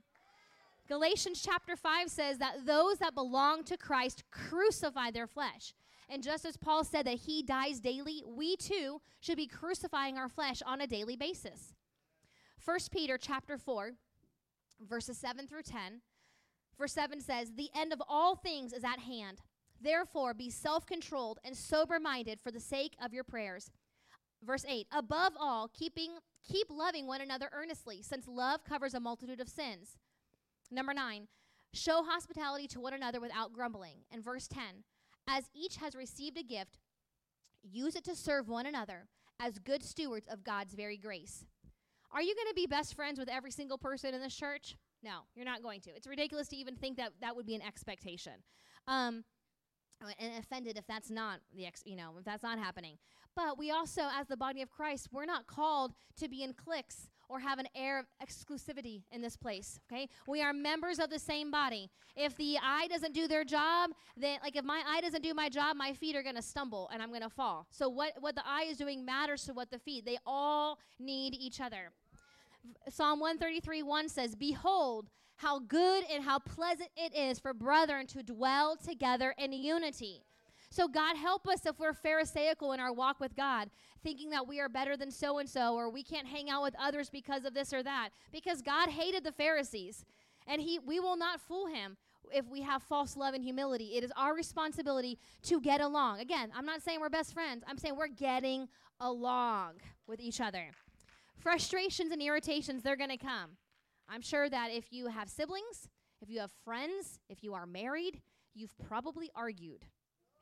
Galatians 0.87 1.43
chapter 1.43 1.75
5 1.75 2.09
says 2.09 2.39
that 2.39 2.65
those 2.65 2.97
that 2.97 3.13
belong 3.13 3.63
to 3.65 3.77
Christ 3.77 4.23
crucify 4.31 5.11
their 5.11 5.27
flesh. 5.27 5.73
And 6.09 6.23
just 6.23 6.43
as 6.45 6.57
Paul 6.57 6.83
said 6.83 7.05
that 7.05 7.19
he 7.19 7.43
dies 7.43 7.79
daily, 7.79 8.23
we 8.25 8.55
too 8.57 8.99
should 9.19 9.37
be 9.37 9.45
crucifying 9.45 10.17
our 10.17 10.27
flesh 10.27 10.63
on 10.65 10.81
a 10.81 10.87
daily 10.87 11.15
basis. 11.15 11.75
1 12.69 12.77
Peter 12.91 13.17
chapter 13.17 13.57
4 13.57 13.93
verses 14.79 15.17
7 15.17 15.47
through 15.47 15.63
10. 15.63 16.03
Verse 16.77 16.93
7 16.93 17.19
says, 17.19 17.53
"The 17.53 17.71
end 17.73 17.91
of 17.91 17.99
all 18.07 18.35
things 18.35 18.73
is 18.73 18.83
at 18.83 18.99
hand. 18.99 19.41
Therefore 19.81 20.35
be 20.35 20.51
self-controlled 20.51 21.39
and 21.43 21.57
sober-minded 21.57 22.39
for 22.39 22.51
the 22.51 22.59
sake 22.59 22.95
of 23.01 23.11
your 23.11 23.23
prayers." 23.23 23.71
Verse 24.43 24.65
8, 24.65 24.87
"Above 24.91 25.35
all, 25.35 25.67
keeping 25.67 26.19
keep 26.43 26.69
loving 26.69 27.07
one 27.07 27.21
another 27.21 27.49
earnestly, 27.53 28.03
since 28.03 28.27
love 28.27 28.63
covers 28.63 28.93
a 28.93 28.99
multitude 28.99 29.39
of 29.39 29.49
sins." 29.49 29.97
Number 30.69 30.93
nine, 30.93 31.27
show 31.73 32.03
hospitality 32.03 32.67
to 32.67 32.79
one 32.79 32.93
another 32.93 33.19
without 33.19 33.51
grumbling. 33.51 34.05
And 34.11 34.23
verse 34.23 34.47
10, 34.47 34.83
as 35.25 35.49
each 35.55 35.77
has 35.77 35.95
received 35.95 36.37
a 36.37 36.43
gift, 36.43 36.77
use 37.63 37.95
it 37.95 38.03
to 38.03 38.15
serve 38.15 38.47
one 38.47 38.67
another 38.67 39.09
as 39.39 39.57
good 39.57 39.81
stewards 39.81 40.27
of 40.27 40.43
God's 40.43 40.75
very 40.75 40.97
grace. 40.97 41.45
Are 42.11 42.21
you 42.21 42.35
going 42.35 42.47
to 42.47 42.55
be 42.55 42.65
best 42.65 42.95
friends 42.95 43.19
with 43.19 43.29
every 43.29 43.51
single 43.51 43.77
person 43.77 44.13
in 44.13 44.21
this 44.21 44.35
church? 44.35 44.75
No, 45.03 45.21
you're 45.35 45.45
not 45.45 45.61
going 45.63 45.81
to. 45.81 45.91
It's 45.91 46.07
ridiculous 46.07 46.47
to 46.49 46.55
even 46.55 46.75
think 46.75 46.97
that 46.97 47.13
that 47.21 47.35
would 47.35 47.45
be 47.45 47.55
an 47.55 47.61
expectation. 47.61 48.33
Um, 48.87 49.23
and 50.17 50.37
offended 50.39 50.77
if 50.77 50.87
that's 50.87 51.09
not 51.09 51.39
the 51.55 51.65
ex, 51.65 51.81
you 51.85 51.95
know, 51.95 52.13
if 52.17 52.25
that's 52.25 52.43
not 52.43 52.57
happening. 52.57 52.97
But 53.35 53.57
we 53.57 53.71
also, 53.71 54.03
as 54.17 54.27
the 54.27 54.37
body 54.37 54.61
of 54.61 54.69
Christ, 54.69 55.09
we're 55.11 55.25
not 55.25 55.45
called 55.45 55.93
to 56.17 56.29
be 56.29 56.43
in 56.43 56.53
cliques 56.53 57.09
or 57.29 57.39
have 57.39 57.59
an 57.59 57.67
air 57.75 57.99
of 57.99 58.05
exclusivity 58.25 59.03
in 59.11 59.21
this 59.21 59.37
place, 59.37 59.79
okay? 59.89 60.09
We 60.27 60.41
are 60.41 60.51
members 60.51 60.99
of 60.99 61.09
the 61.09 61.19
same 61.19 61.51
body. 61.51 61.89
If 62.15 62.35
the 62.37 62.57
eye 62.61 62.87
doesn't 62.87 63.13
do 63.13 63.27
their 63.27 63.43
job, 63.43 63.91
then 64.17 64.39
like 64.43 64.55
if 64.55 64.65
my 64.65 64.81
eye 64.87 65.01
doesn't 65.01 65.21
do 65.21 65.33
my 65.33 65.47
job, 65.47 65.77
my 65.77 65.93
feet 65.93 66.15
are 66.15 66.23
going 66.23 66.35
to 66.35 66.41
stumble 66.41 66.89
and 66.91 67.03
I'm 67.03 67.09
going 67.09 67.21
to 67.21 67.29
fall. 67.29 67.67
So 67.69 67.87
what 67.87 68.13
what 68.19 68.35
the 68.35 68.43
eye 68.45 68.65
is 68.69 68.77
doing 68.77 69.05
matters 69.05 69.43
to 69.45 69.53
what 69.53 69.69
the 69.69 69.77
feet. 69.77 70.05
They 70.05 70.17
all 70.25 70.79
need 70.99 71.35
each 71.35 71.61
other. 71.61 71.91
Psalm 72.89 73.19
133 73.19 73.83
1 73.83 74.09
says, 74.09 74.35
Behold, 74.35 75.09
how 75.37 75.59
good 75.59 76.03
and 76.11 76.23
how 76.23 76.39
pleasant 76.39 76.89
it 76.97 77.15
is 77.15 77.39
for 77.39 77.53
brethren 77.53 78.05
to 78.07 78.23
dwell 78.23 78.75
together 78.75 79.33
in 79.37 79.53
unity. 79.53 80.23
So, 80.71 80.87
God, 80.87 81.15
help 81.15 81.47
us 81.47 81.65
if 81.65 81.79
we're 81.79 81.93
Pharisaical 81.93 82.73
in 82.73 82.79
our 82.79 82.93
walk 82.93 83.19
with 83.19 83.35
God, 83.35 83.69
thinking 84.03 84.29
that 84.31 84.47
we 84.47 84.59
are 84.59 84.69
better 84.69 84.95
than 84.95 85.09
so 85.09 85.39
and 85.39 85.49
so, 85.49 85.75
or 85.75 85.89
we 85.89 86.03
can't 86.03 86.27
hang 86.27 86.49
out 86.49 86.61
with 86.61 86.75
others 86.79 87.09
because 87.09 87.43
of 87.43 87.53
this 87.53 87.73
or 87.73 87.81
that. 87.81 88.09
Because 88.31 88.61
God 88.61 88.89
hated 88.89 89.23
the 89.23 89.31
Pharisees, 89.31 90.05
and 90.45 90.61
he, 90.61 90.77
we 90.77 90.99
will 90.99 91.17
not 91.17 91.41
fool 91.41 91.67
him 91.67 91.97
if 92.31 92.47
we 92.47 92.61
have 92.61 92.83
false 92.83 93.17
love 93.17 93.33
and 93.33 93.43
humility. 93.43 93.95
It 93.95 94.03
is 94.03 94.11
our 94.15 94.35
responsibility 94.35 95.17
to 95.43 95.59
get 95.59 95.81
along. 95.81 96.19
Again, 96.19 96.51
I'm 96.55 96.65
not 96.65 96.83
saying 96.83 96.99
we're 96.99 97.09
best 97.09 97.33
friends, 97.33 97.63
I'm 97.67 97.77
saying 97.77 97.95
we're 97.95 98.07
getting 98.07 98.67
along 98.99 99.75
with 100.05 100.19
each 100.19 100.39
other. 100.39 100.71
Frustrations 101.39 102.11
and 102.11 102.21
irritations, 102.21 102.83
they're 102.83 102.95
going 102.95 103.09
to 103.09 103.17
come. 103.17 103.51
I'm 104.09 104.21
sure 104.21 104.49
that 104.49 104.71
if 104.71 104.91
you 104.91 105.07
have 105.07 105.29
siblings, 105.29 105.87
if 106.21 106.29
you 106.29 106.39
have 106.39 106.51
friends, 106.65 107.19
if 107.29 107.43
you 107.43 107.53
are 107.53 107.65
married, 107.65 108.21
you've 108.53 108.77
probably 108.87 109.29
argued. 109.35 109.85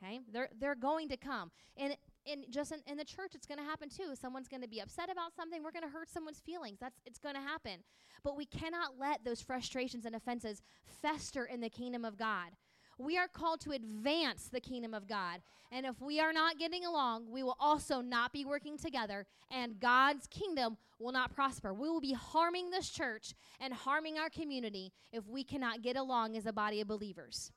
Okay? 0.02 0.20
They're 0.32 0.50
they're 0.60 0.76
going 0.76 1.10
to 1.10 1.18
come. 1.18 1.52
And 1.76 1.96
in 2.26 2.46
just 2.50 2.72
in, 2.72 2.80
in 2.88 2.98
the 2.98 3.06
church 3.06 3.34
it's 3.34 3.46
going 3.46 3.60
to 3.60 3.64
happen 3.64 3.90
too. 3.90 4.16
Someone's 4.20 4.48
going 4.48 4.62
to 4.62 4.68
be 4.68 4.80
upset 4.80 5.12
about 5.12 5.36
something, 5.36 5.64
we're 5.64 5.72
going 5.72 5.84
to 5.84 5.90
hurt 5.90 6.10
someone's 6.10 6.40
feelings. 6.40 6.78
That's 6.80 7.00
it's 7.06 7.20
going 7.20 7.36
to 7.36 7.42
happen. 7.42 7.84
But 8.24 8.38
we 8.38 8.46
cannot 8.46 9.00
let 9.00 9.24
those 9.24 9.42
frustrations 9.42 10.06
and 10.06 10.16
offenses 10.16 10.62
fester 11.02 11.46
in 11.46 11.62
the 11.62 11.70
kingdom 11.70 12.06
of 12.06 12.18
God. 12.18 12.52
We 12.98 13.18
are 13.18 13.28
called 13.28 13.62
to 13.62 13.72
advance 13.72 14.50
the 14.52 14.60
kingdom 14.60 14.94
of 14.94 15.08
God. 15.08 15.42
And 15.72 15.86
if 15.86 16.02
we 16.02 16.20
are 16.20 16.34
not 16.34 16.58
getting 16.58 16.86
along, 16.86 17.30
we 17.30 17.44
will 17.44 17.58
also 17.60 18.02
not 18.02 18.34
be 18.34 18.46
working 18.46 18.78
together, 18.78 19.26
and 19.52 19.80
God's 19.80 20.26
kingdom 20.28 20.78
will 21.00 21.12
not 21.12 21.34
prosper. 21.34 21.74
We 21.74 21.90
will 21.90 22.02
be 22.02 22.14
harming 22.14 22.72
this 22.72 22.90
church 22.90 23.34
and 23.60 23.74
harming 23.74 24.18
our 24.18 24.30
community 24.30 24.92
if 25.12 25.28
we 25.28 25.44
cannot 25.44 25.84
get 25.84 25.96
along 25.96 26.38
as 26.38 26.46
a 26.46 26.54
body 26.54 26.82
of 26.82 26.88
believers. 26.88 27.52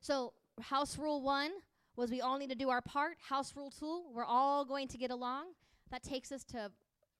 So, 0.00 0.32
house 0.60 0.98
rule 0.98 1.22
one 1.22 1.50
was 1.96 2.10
we 2.10 2.20
all 2.20 2.38
need 2.38 2.50
to 2.50 2.56
do 2.56 2.70
our 2.70 2.80
part. 2.80 3.16
House 3.28 3.54
rule 3.56 3.70
two, 3.70 4.02
we're 4.14 4.24
all 4.24 4.64
going 4.64 4.88
to 4.88 4.98
get 4.98 5.10
along. 5.10 5.46
That 5.90 6.02
takes 6.02 6.32
us 6.32 6.44
to 6.44 6.70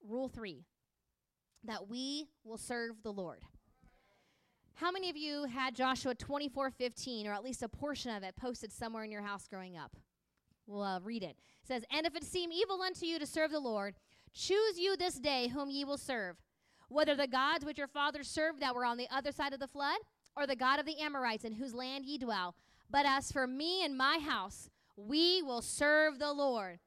rule 0.09 0.29
three 0.29 0.64
that 1.64 1.88
we 1.88 2.29
will 2.44 2.59
serve 2.59 3.03
the 3.03 3.12
Lord. 3.12 3.40
How 4.75 4.91
many 4.91 5.11
of 5.11 5.17
you 5.17 5.45
had 5.45 5.75
Joshua 5.75 6.15
24 6.15 6.71
15, 6.71 7.27
or 7.27 7.33
at 7.33 7.45
least 7.45 7.63
a 7.63 7.69
portion 7.69 8.15
of 8.15 8.23
it, 8.23 8.37
posted 8.37 8.73
somewhere 8.73 9.05
in 9.05 9.13
your 9.13 9.23
house 9.23 9.47
growing 9.47 9.77
up? 9.77 9.97
We'll 10.67 10.83
uh, 10.83 11.01
read 11.01 11.23
it. 11.23 11.37
It 11.63 11.69
says, 11.69 11.85
And 11.91 12.07
if 12.07 12.17
it 12.17 12.25
seem 12.25 12.51
evil 12.53 12.81
unto 12.83 13.07
you 13.07 13.19
to 13.19 13.27
serve 13.27 13.51
the 13.51 13.61
Lord, 13.61 13.95
choose 14.33 14.79
you 14.79 14.97
this 14.97 15.19
day 15.19 15.49
whom 15.49 15.71
ye 15.71 15.85
will 15.85 15.99
serve, 15.99 16.37
whether 16.89 17.15
the 17.15 17.27
gods 17.27 17.65
which 17.65 17.79
your 17.79 17.89
fathers 17.89 18.29
served 18.29 18.61
that 18.61 18.75
were 18.75 18.85
on 18.85 18.97
the 18.97 19.09
other 19.11 19.33
side 19.33 19.53
of 19.53 19.61
the 19.61 19.69
flood, 19.69 19.99
or 20.37 20.47
the 20.47 20.57
God 20.57 20.81
of 20.81 20.87
the 20.87 20.99
Amorites 20.99 21.45
in 21.45 21.53
whose 21.53 21.75
land 21.75 22.07
ye 22.07 22.19
dwell. 22.19 22.55
But 22.91 23.07
as 23.07 23.31
for 23.31 23.47
me 23.47 23.85
and 23.85 23.97
my 23.97 24.19
house, 24.19 24.69
we 24.97 25.43
will 25.43 25.63
serve 25.63 26.19
the 26.19 26.33
Lord. 26.33 26.79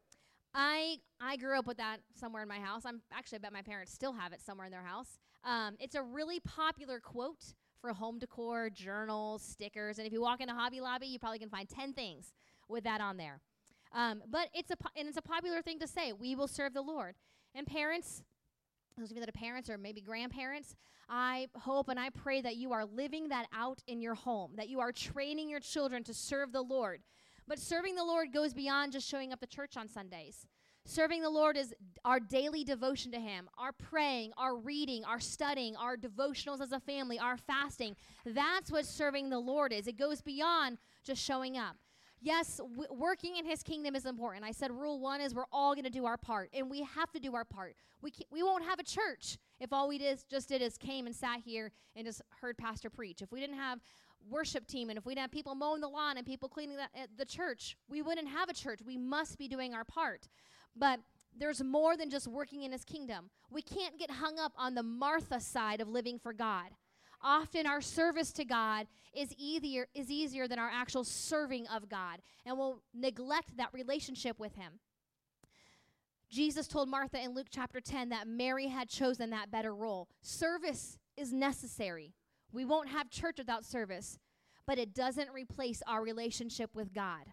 I 0.53 0.97
I 1.19 1.37
grew 1.37 1.57
up 1.57 1.67
with 1.67 1.77
that 1.77 1.97
somewhere 2.13 2.43
in 2.43 2.49
my 2.49 2.59
house. 2.59 2.83
I'm 2.85 3.01
actually 3.11 3.39
I 3.39 3.39
bet 3.39 3.53
my 3.53 3.61
parents 3.61 3.93
still 3.93 4.13
have 4.13 4.31
it 4.33 4.41
somewhere 4.41 4.65
in 4.65 4.71
their 4.71 4.83
house. 4.83 5.19
Um, 5.43 5.75
it's 5.79 5.95
a 5.95 6.01
really 6.01 6.39
popular 6.39 6.99
quote 6.99 7.53
for 7.85 7.93
home 7.93 8.17
decor, 8.17 8.69
journals, 8.71 9.43
stickers, 9.43 9.99
and 9.99 10.07
if 10.07 10.13
you 10.13 10.19
walk 10.19 10.41
into 10.41 10.53
Hobby 10.53 10.81
Lobby, 10.81 11.05
you 11.05 11.19
probably 11.19 11.37
can 11.37 11.49
find 11.49 11.69
ten 11.69 11.93
things 11.93 12.33
with 12.67 12.83
that 12.83 12.99
on 12.99 13.17
there. 13.17 13.41
Um, 13.93 14.23
but 14.27 14.49
it's 14.55 14.71
a 14.71 14.75
po- 14.75 14.89
and 14.97 15.07
it's 15.07 15.17
a 15.17 15.21
popular 15.21 15.61
thing 15.61 15.77
to 15.79 15.87
say. 15.87 16.11
We 16.11 16.33
will 16.35 16.47
serve 16.47 16.73
the 16.73 16.81
Lord. 16.81 17.13
And 17.53 17.67
parents, 17.67 18.23
those 18.97 19.11
of 19.11 19.17
you 19.17 19.19
that 19.19 19.29
are 19.29 19.39
parents 19.39 19.69
or 19.69 19.77
maybe 19.77 20.01
grandparents, 20.01 20.75
I 21.07 21.47
hope 21.55 21.87
and 21.87 21.99
I 21.99 22.09
pray 22.09 22.41
that 22.41 22.55
you 22.55 22.73
are 22.73 22.85
living 22.85 23.29
that 23.29 23.45
out 23.53 23.83
in 23.85 24.01
your 24.01 24.15
home, 24.15 24.53
that 24.55 24.67
you 24.67 24.79
are 24.79 24.91
training 24.91 25.47
your 25.47 25.59
children 25.59 26.03
to 26.05 26.13
serve 26.13 26.51
the 26.51 26.63
Lord. 26.63 27.01
But 27.47 27.59
serving 27.59 27.93
the 27.93 28.03
Lord 28.03 28.33
goes 28.33 28.55
beyond 28.55 28.93
just 28.93 29.07
showing 29.07 29.31
up 29.31 29.39
to 29.41 29.47
church 29.47 29.77
on 29.77 29.87
Sundays. 29.87 30.47
Serving 30.87 31.23
the 31.23 31.29
Lord 31.29 31.57
is 31.57 31.73
our 32.05 32.19
daily 32.19 32.63
devotion 32.63 33.11
to 33.11 33.19
Him, 33.19 33.49
our 33.57 33.71
praying, 33.71 34.33
our 34.37 34.55
reading, 34.55 35.03
our 35.03 35.19
studying, 35.19 35.75
our 35.75 35.97
devotionals 35.97 36.61
as 36.61 36.71
a 36.71 36.79
family, 36.79 37.17
our 37.17 37.37
fasting. 37.37 37.95
That's 38.23 38.71
what 38.71 38.85
serving 38.85 39.31
the 39.31 39.39
Lord 39.39 39.73
is. 39.73 39.87
It 39.87 39.97
goes 39.97 40.21
beyond 40.21 40.77
just 41.03 41.23
showing 41.23 41.57
up. 41.57 41.75
Yes, 42.21 42.57
w- 42.57 42.87
working 42.91 43.35
in 43.37 43.45
His 43.45 43.63
kingdom 43.63 43.95
is 43.95 44.05
important. 44.05 44.45
I 44.45 44.51
said 44.51 44.71
rule 44.71 44.99
one 44.99 45.21
is 45.21 45.33
we're 45.33 45.45
all 45.51 45.73
going 45.73 45.85
to 45.85 45.89
do 45.89 46.05
our 46.05 46.17
part, 46.17 46.49
and 46.53 46.69
we 46.69 46.83
have 46.83 47.11
to 47.13 47.19
do 47.19 47.33
our 47.33 47.45
part. 47.45 47.75
We, 48.03 48.13
we 48.31 48.43
won't 48.43 48.63
have 48.63 48.79
a 48.79 48.83
church 48.83 49.39
if 49.59 49.73
all 49.73 49.87
we 49.87 49.97
did, 49.97 50.23
just 50.29 50.49
did 50.49 50.61
is 50.61 50.77
came 50.77 51.07
and 51.07 51.15
sat 51.15 51.39
here 51.43 51.71
and 51.95 52.05
just 52.05 52.21
heard 52.41 52.57
Pastor 52.57 52.91
preach. 52.91 53.23
If 53.23 53.31
we 53.31 53.39
didn't 53.39 53.57
have 53.57 53.79
worship 54.29 54.67
team 54.67 54.89
and 54.89 54.97
if 54.97 55.05
we 55.05 55.13
didn't 55.13 55.23
have 55.23 55.31
people 55.31 55.55
mowing 55.55 55.81
the 55.81 55.87
lawn 55.87 56.17
and 56.17 56.25
people 56.25 56.49
cleaning 56.49 56.77
the, 56.77 56.83
uh, 56.83 57.07
the 57.17 57.25
church, 57.25 57.75
we 57.89 58.01
wouldn't 58.01 58.27
have 58.27 58.49
a 58.49 58.53
church. 58.53 58.79
We 58.85 58.97
must 58.97 59.37
be 59.37 59.47
doing 59.47 59.73
our 59.73 59.83
part. 59.83 60.27
But 60.75 60.99
there's 61.37 61.63
more 61.63 61.97
than 61.97 62.09
just 62.09 62.27
working 62.27 62.63
in 62.63 62.71
his 62.71 62.85
kingdom. 62.85 63.29
We 63.49 63.61
can't 63.61 63.99
get 63.99 64.09
hung 64.09 64.39
up 64.39 64.53
on 64.57 64.75
the 64.75 64.83
Martha 64.83 65.39
side 65.39 65.81
of 65.81 65.87
living 65.87 66.19
for 66.19 66.33
God. 66.33 66.69
Often 67.21 67.65
our 67.65 67.81
service 67.81 68.31
to 68.33 68.45
God 68.45 68.87
is 69.13 69.33
easier 69.37 69.87
is 69.95 70.11
easier 70.11 70.47
than 70.47 70.59
our 70.59 70.69
actual 70.69 71.03
serving 71.03 71.67
of 71.67 71.89
God, 71.89 72.19
and 72.45 72.57
we'll 72.57 72.81
neglect 72.93 73.57
that 73.57 73.73
relationship 73.73 74.39
with 74.39 74.55
him. 74.55 74.73
Jesus 76.29 76.67
told 76.67 76.89
Martha 76.89 77.21
in 77.21 77.33
Luke 77.33 77.47
chapter 77.49 77.79
10 77.79 78.09
that 78.09 78.27
Mary 78.27 78.67
had 78.67 78.89
chosen 78.89 79.29
that 79.29 79.51
better 79.51 79.73
role. 79.73 80.09
Service 80.21 80.97
is 81.17 81.31
necessary. 81.31 82.13
We 82.51 82.65
won't 82.65 82.89
have 82.89 83.09
church 83.09 83.37
without 83.37 83.65
service, 83.65 84.19
but 84.67 84.77
it 84.77 84.93
doesn't 84.93 85.29
replace 85.33 85.81
our 85.87 86.03
relationship 86.03 86.75
with 86.75 86.93
God. 86.93 87.25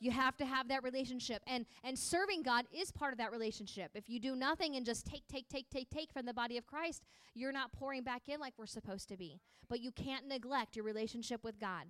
You 0.00 0.10
have 0.10 0.36
to 0.38 0.44
have 0.44 0.68
that 0.68 0.82
relationship. 0.82 1.42
And 1.46 1.66
and 1.84 1.98
serving 1.98 2.42
God 2.42 2.64
is 2.72 2.90
part 2.90 3.12
of 3.12 3.18
that 3.18 3.30
relationship. 3.30 3.90
If 3.94 4.08
you 4.08 4.18
do 4.18 4.34
nothing 4.34 4.76
and 4.76 4.84
just 4.84 5.06
take, 5.06 5.28
take, 5.28 5.48
take, 5.48 5.70
take, 5.70 5.90
take 5.90 6.12
from 6.12 6.26
the 6.26 6.34
body 6.34 6.56
of 6.56 6.66
Christ, 6.66 7.04
you're 7.34 7.52
not 7.52 7.72
pouring 7.72 8.02
back 8.02 8.22
in 8.28 8.40
like 8.40 8.54
we're 8.56 8.66
supposed 8.66 9.08
to 9.10 9.16
be. 9.16 9.40
But 9.68 9.80
you 9.80 9.92
can't 9.92 10.26
neglect 10.26 10.74
your 10.74 10.84
relationship 10.84 11.44
with 11.44 11.60
God. 11.60 11.84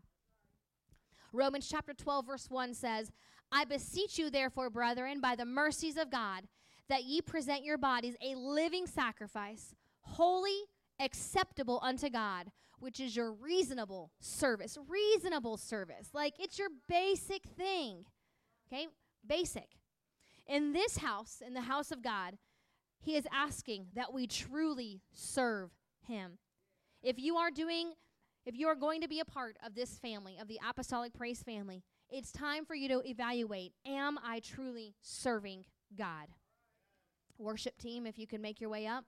Romans 1.33 1.69
chapter 1.69 1.95
12, 1.95 2.27
verse 2.27 2.51
1 2.51 2.75
says, 2.75 3.13
I 3.53 3.65
beseech 3.65 4.19
you, 4.19 4.31
therefore, 4.31 4.71
brethren, 4.71 5.21
by 5.21 5.37
the 5.37 5.45
mercies 5.45 5.97
of 5.97 6.11
God, 6.11 6.45
that 6.89 7.05
ye 7.05 7.21
present 7.21 7.65
your 7.65 7.79
bodies 7.79 8.17
a 8.21 8.35
living 8.35 8.87
sacrifice, 8.87 9.75
holy, 10.03 10.59
acceptable 10.99 11.81
unto 11.83 12.11
God, 12.11 12.51
which 12.81 13.01
is 13.01 13.15
your 13.15 13.33
reasonable 13.33 14.11
service. 14.21 14.77
Reasonable 14.89 15.57
service. 15.57 16.11
Like 16.13 16.35
it's 16.39 16.59
your 16.59 16.71
basic 16.89 17.45
thing. 17.45 18.05
Okay? 18.67 18.89
Basic. 19.27 19.69
In 20.47 20.73
this 20.73 20.99
house, 20.99 21.43
in 21.45 21.55
the 21.55 21.63
house 21.63 21.91
of 21.93 22.03
God, 22.03 22.39
He 23.01 23.17
is 23.17 23.27
asking 23.33 23.87
that 23.95 24.13
we 24.13 24.27
truly 24.27 25.03
serve 25.13 25.71
Him. 26.07 26.39
If 27.03 27.19
you 27.19 27.37
are 27.37 27.51
doing, 27.51 27.93
if 28.45 28.57
you 28.57 28.67
are 28.69 28.75
going 28.75 29.01
to 29.01 29.09
be 29.09 29.21
a 29.21 29.25
part 29.25 29.57
of 29.65 29.75
this 29.75 29.99
family, 29.99 30.39
of 30.41 30.49
the 30.49 30.61
Apostolic 30.69 31.15
Praise 31.15 31.43
family, 31.43 31.83
it's 32.09 32.33
time 32.33 32.65
for 32.65 32.75
you 32.75 32.89
to 32.89 33.03
evaluate 33.09 33.73
Am 33.87 34.19
I 34.25 34.41
truly 34.41 34.95
serving 35.01 35.65
God? 35.97 36.29
Worship 37.39 37.79
team, 37.79 38.07
if 38.07 38.19
you 38.19 38.27
can 38.27 38.43
make 38.43 38.61
your 38.61 38.71
way 38.71 38.87
up. 38.87 39.05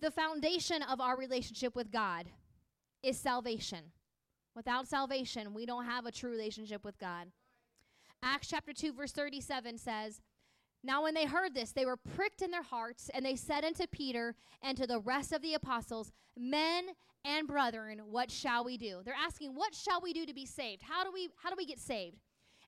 The 0.00 0.10
foundation 0.10 0.82
of 0.82 1.00
our 1.00 1.16
relationship 1.16 1.74
with 1.74 1.90
God 1.90 2.26
is 3.02 3.18
salvation. 3.18 3.92
Without 4.54 4.88
salvation, 4.88 5.54
we 5.54 5.66
don't 5.66 5.84
have 5.84 6.06
a 6.06 6.12
true 6.12 6.30
relationship 6.30 6.84
with 6.84 6.98
God. 6.98 7.28
Acts 8.22 8.48
chapter 8.48 8.72
2, 8.72 8.92
verse 8.92 9.12
37 9.12 9.78
says, 9.78 10.20
Now 10.82 11.02
when 11.02 11.14
they 11.14 11.26
heard 11.26 11.54
this, 11.54 11.72
they 11.72 11.86
were 11.86 11.96
pricked 11.96 12.42
in 12.42 12.50
their 12.50 12.62
hearts, 12.62 13.10
and 13.14 13.24
they 13.24 13.36
said 13.36 13.64
unto 13.64 13.86
Peter 13.86 14.34
and 14.62 14.76
to 14.76 14.86
the 14.86 15.00
rest 15.00 15.32
of 15.32 15.42
the 15.42 15.54
apostles, 15.54 16.12
Men 16.36 16.86
and 17.24 17.46
brethren, 17.46 18.00
what 18.10 18.30
shall 18.30 18.64
we 18.64 18.76
do? 18.76 19.00
They're 19.04 19.14
asking, 19.14 19.54
What 19.54 19.74
shall 19.74 20.00
we 20.00 20.12
do 20.12 20.26
to 20.26 20.34
be 20.34 20.46
saved? 20.46 20.82
How 20.82 21.04
do 21.04 21.10
we 21.12 21.28
how 21.42 21.50
do 21.50 21.56
we 21.56 21.66
get 21.66 21.78
saved? 21.78 22.18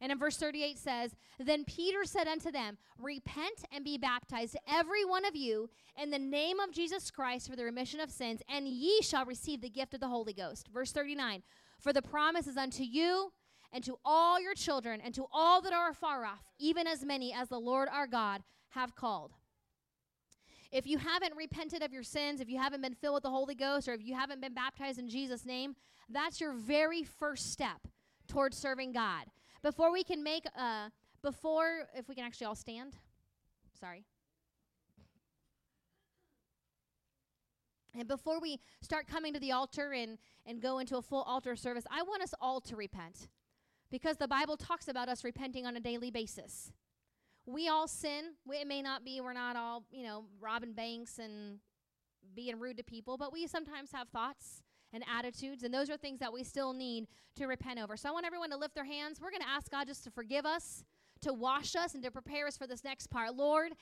And 0.01 0.13
in 0.13 0.19
verse 0.19 0.37
38 0.37 0.79
says, 0.79 1.17
Then 1.39 1.65
Peter 1.65 2.05
said 2.05 2.29
unto 2.29 2.53
them, 2.53 2.79
Repent 2.99 3.65
and 3.73 3.85
be 3.85 3.99
baptized, 3.99 4.57
every 4.69 5.05
one 5.05 5.25
of 5.25 5.35
you, 5.35 5.69
in 6.01 6.11
the 6.11 6.19
name 6.19 6.61
of 6.61 6.73
Jesus 6.73 7.11
Christ 7.11 7.51
for 7.51 7.57
the 7.57 7.65
remission 7.65 8.01
of 8.01 8.11
sins, 8.11 8.41
and 8.49 8.69
ye 8.69 9.03
shall 9.03 9.25
receive 9.25 9.61
the 9.61 9.69
gift 9.69 9.95
of 9.95 10.01
the 10.01 10.09
Holy 10.09 10.33
Ghost. 10.33 10.69
Verse 10.73 10.93
39 10.93 11.43
For 11.81 11.93
the 11.93 12.03
promise 12.03 12.47
is 12.47 12.57
unto 12.57 12.85
you 12.85 13.33
and 13.73 13.85
to 13.85 13.99
all 14.05 14.41
your 14.41 14.55
children 14.55 15.01
and 15.05 15.15
to 15.15 15.27
all 15.33 15.61
that 15.63 15.73
are 15.73 15.91
afar 15.91 16.25
off, 16.25 16.53
even 16.59 16.87
as 16.87 17.05
many 17.05 17.33
as 17.33 17.49
the 17.49 17.59
Lord 17.59 17.89
our 17.93 18.07
God 18.07 18.43
have 18.71 18.95
called. 18.95 19.33
If 20.71 20.87
you 20.87 20.99
haven't 20.99 21.35
repented 21.37 21.83
of 21.83 21.93
your 21.93 22.03
sins, 22.03 22.41
if 22.41 22.49
you 22.49 22.59
haven't 22.59 22.83
been 22.83 22.95
filled 22.95 23.15
with 23.15 23.23
the 23.23 23.31
Holy 23.31 23.55
Ghost, 23.55 23.89
or 23.89 23.95
if 23.95 24.05
you 24.05 24.15
haven't 24.15 24.41
been 24.41 24.55
baptized 24.55 24.99
in 24.99 25.09
Jesus' 25.09 25.47
name, 25.47 25.75
that's 26.11 26.41
your 26.41 26.53
very 26.53 27.03
first 27.03 27.53
step 27.53 27.89
towards 28.27 28.57
serving 28.57 28.93
God. 28.93 29.25
Before 29.63 29.93
we 29.93 30.05
can 30.05 30.23
make, 30.23 30.45
uh, 30.57 30.91
before, 31.23 31.89
if 31.95 32.09
we 32.09 32.15
can 32.15 32.25
actually 32.25 32.47
all 32.47 32.55
stand. 32.55 32.97
Sorry. 33.79 34.05
And 37.99 38.07
before 38.07 38.41
we 38.41 38.61
start 38.81 39.09
coming 39.09 39.33
to 39.33 39.41
the 39.41 39.51
altar 39.51 39.93
and, 39.93 40.19
and 40.47 40.61
go 40.61 40.79
into 40.79 40.97
a 40.97 41.03
full 41.03 41.23
altar 41.23 41.57
service, 41.57 41.85
I 41.91 42.03
want 42.03 42.23
us 42.23 42.33
all 42.41 42.61
to 42.63 42.77
repent 42.77 43.29
because 43.91 44.17
the 44.19 44.29
Bible 44.29 44.57
talks 44.57 44.87
about 44.89 45.09
us 45.09 45.25
repenting 45.25 45.67
on 45.67 45.77
a 45.77 45.81
daily 45.81 46.11
basis. 46.11 46.73
We 47.47 47.67
all 47.69 47.89
sin. 47.89 48.35
We, 48.47 48.57
it 48.57 48.69
may 48.69 48.83
not 48.83 49.05
be, 49.05 49.21
we're 49.21 49.33
not 49.33 49.57
all, 49.57 49.85
you 49.91 50.05
know, 50.05 50.27
robbing 50.41 50.75
banks 50.75 51.19
and 51.19 51.59
being 52.35 52.61
rude 52.61 52.77
to 52.77 52.85
people, 52.85 53.17
but 53.17 53.33
we 53.33 53.47
sometimes 53.47 53.91
have 53.93 54.09
thoughts 54.09 54.63
and 54.93 55.05
attitudes. 55.13 55.63
And 55.63 55.73
those 55.73 55.91
are 55.91 55.97
things 55.97 56.21
that 56.21 56.33
we 56.33 56.45
still 56.45 56.73
need 56.73 57.07
to 57.37 57.47
repent 57.47 57.79
over. 57.79 57.97
So 57.97 58.09
I 58.09 58.13
want 58.13 58.27
everyone 58.27 58.51
to 58.51 58.57
lift 58.57 58.75
their 58.75 58.85
hands. 58.85 59.21
We're 59.21 59.31
going 59.31 59.43
to 59.43 59.49
ask 59.49 59.71
God 59.71 59.87
just 59.87 60.05
to 60.05 60.11
forgive 60.11 60.47
us, 60.47 60.85
to 61.23 61.33
wash 61.33 61.77
us, 61.77 61.95
and 61.95 62.03
to 62.05 62.11
prepare 62.11 62.47
us 62.47 62.57
for 62.57 62.67
this 62.67 62.85
next 62.85 63.09
part. 63.09 63.35
Lord, 63.35 63.73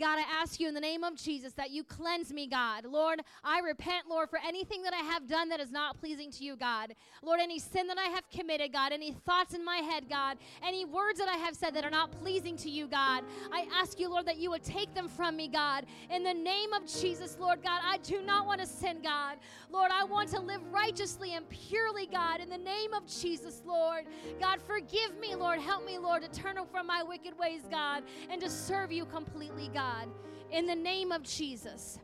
God, 0.00 0.18
I 0.18 0.22
ask 0.42 0.58
you 0.58 0.66
in 0.66 0.74
the 0.74 0.80
name 0.80 1.04
of 1.04 1.14
Jesus 1.14 1.52
that 1.52 1.70
you 1.70 1.84
cleanse 1.84 2.32
me, 2.32 2.48
God. 2.48 2.84
Lord, 2.84 3.20
I 3.44 3.60
repent, 3.60 4.08
Lord, 4.10 4.28
for 4.28 4.40
anything 4.44 4.82
that 4.82 4.92
I 4.92 5.04
have 5.04 5.28
done 5.28 5.48
that 5.50 5.60
is 5.60 5.70
not 5.70 6.00
pleasing 6.00 6.32
to 6.32 6.44
you, 6.44 6.56
God. 6.56 6.96
Lord, 7.22 7.38
any 7.40 7.60
sin 7.60 7.86
that 7.86 7.96
I 7.96 8.08
have 8.08 8.28
committed, 8.28 8.72
God, 8.72 8.92
any 8.92 9.12
thoughts 9.12 9.54
in 9.54 9.64
my 9.64 9.76
head, 9.76 10.08
God, 10.08 10.38
any 10.66 10.84
words 10.84 11.20
that 11.20 11.28
I 11.28 11.36
have 11.36 11.54
said 11.54 11.74
that 11.74 11.84
are 11.84 11.90
not 11.90 12.10
pleasing 12.10 12.56
to 12.56 12.70
you, 12.70 12.88
God. 12.88 13.22
I 13.52 13.68
ask 13.72 14.00
you, 14.00 14.10
Lord, 14.10 14.26
that 14.26 14.38
you 14.38 14.50
would 14.50 14.64
take 14.64 14.92
them 14.94 15.08
from 15.08 15.36
me, 15.36 15.46
God. 15.46 15.86
In 16.10 16.24
the 16.24 16.34
name 16.34 16.72
of 16.72 16.86
Jesus, 16.86 17.36
Lord, 17.38 17.62
God, 17.62 17.80
I 17.84 17.98
do 17.98 18.20
not 18.20 18.46
want 18.46 18.60
to 18.62 18.66
sin, 18.66 18.98
God. 19.00 19.36
Lord, 19.70 19.92
I 19.92 20.02
want 20.02 20.28
to 20.30 20.40
live 20.40 20.60
righteously 20.72 21.34
and 21.34 21.48
purely, 21.48 22.06
God, 22.06 22.40
in 22.40 22.48
the 22.48 22.58
name 22.58 22.94
of 22.94 23.06
Jesus, 23.06 23.62
Lord. 23.64 24.06
God, 24.40 24.60
forgive 24.66 25.16
me, 25.20 25.36
Lord. 25.36 25.60
Help 25.60 25.86
me, 25.86 25.98
Lord, 25.98 26.22
to 26.22 26.28
turn 26.28 26.54
from 26.70 26.86
my 26.86 27.02
wicked 27.02 27.36
ways, 27.38 27.62
God, 27.70 28.02
and 28.30 28.40
to 28.40 28.48
serve 28.48 28.90
you 28.90 29.04
completely, 29.04 29.70
God. 29.74 29.83
God, 29.84 30.08
in 30.50 30.66
the 30.66 30.74
name 30.74 31.12
of 31.12 31.22
Jesus. 31.22 31.98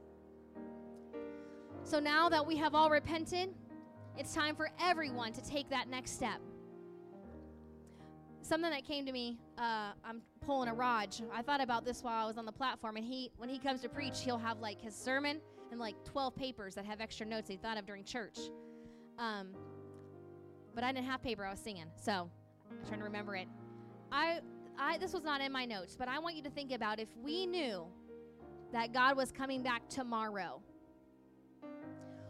So 1.82 1.98
now 1.98 2.28
that 2.28 2.46
we 2.46 2.56
have 2.56 2.74
all 2.74 2.90
repented, 2.90 3.54
it's 4.18 4.34
time 4.34 4.54
for 4.54 4.70
everyone 4.78 5.32
to 5.32 5.42
take 5.42 5.70
that 5.70 5.88
next 5.88 6.10
step. 6.10 6.40
Something 8.42 8.70
that 8.70 8.84
came 8.84 9.06
to 9.06 9.12
me, 9.12 9.38
uh, 9.56 9.92
I'm 10.04 10.20
pulling 10.44 10.68
a 10.68 10.74
Raj. 10.74 11.22
I 11.32 11.40
thought 11.40 11.62
about 11.62 11.86
this 11.86 12.02
while 12.02 12.22
I 12.22 12.26
was 12.26 12.36
on 12.36 12.44
the 12.44 12.52
platform, 12.52 12.96
and 12.96 13.04
he, 13.04 13.30
when 13.38 13.48
he 13.48 13.58
comes 13.58 13.80
to 13.80 13.88
preach, 13.88 14.20
he'll 14.20 14.38
have 14.38 14.58
like 14.58 14.78
his 14.78 14.94
sermon 14.94 15.40
and 15.70 15.80
like 15.80 15.94
12 16.04 16.36
papers 16.36 16.74
that 16.74 16.84
have 16.84 17.00
extra 17.00 17.24
notes 17.24 17.48
he 17.48 17.56
thought 17.56 17.78
of 17.78 17.86
during 17.86 18.04
church. 18.04 18.38
Um, 19.18 19.54
but 20.74 20.84
I 20.84 20.92
didn't 20.92 21.06
have 21.06 21.22
paper; 21.22 21.46
I 21.46 21.50
was 21.50 21.60
singing, 21.60 21.86
so 21.96 22.28
I'm 22.70 22.86
trying 22.86 22.98
to 22.98 23.04
remember 23.04 23.36
it. 23.36 23.48
I 24.12 24.40
I, 24.78 24.98
this 24.98 25.12
was 25.12 25.24
not 25.24 25.40
in 25.40 25.52
my 25.52 25.64
notes, 25.64 25.96
but 25.98 26.08
I 26.08 26.18
want 26.18 26.36
you 26.36 26.42
to 26.42 26.50
think 26.50 26.72
about 26.72 26.98
if 26.98 27.08
we 27.22 27.46
knew 27.46 27.86
that 28.72 28.92
God 28.92 29.16
was 29.16 29.32
coming 29.32 29.62
back 29.62 29.88
tomorrow, 29.88 30.60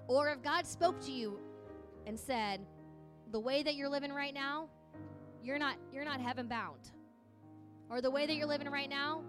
or 0.09 0.31
if 0.31 0.43
God 0.43 0.67
spoke 0.67 1.01
to 1.03 1.13
you 1.13 1.39
and 2.07 2.19
said, 2.19 2.61
the 3.31 3.41
way 3.41 3.63
that 3.63 3.75
you're 3.75 3.89
living 3.89 4.13
right 4.13 4.35
now, 4.35 4.69
you're 5.43 5.59
not 5.59 5.77
you're 5.93 6.05
not 6.05 6.21
heaven 6.21 6.49
bound. 6.49 6.91
Or 7.89 8.01
the 8.01 8.11
way 8.11 8.27
that 8.27 8.35
you're 8.35 8.47
living 8.47 8.69
right 8.69 8.89
now, 8.89 9.23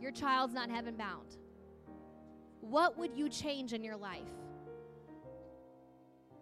your 0.00 0.12
child's 0.12 0.54
not 0.54 0.70
heaven 0.70 0.96
bound. 0.96 1.36
What 2.60 2.96
would 2.98 3.14
you 3.14 3.28
change 3.28 3.72
in 3.72 3.82
your 3.82 3.96
life? 3.96 4.22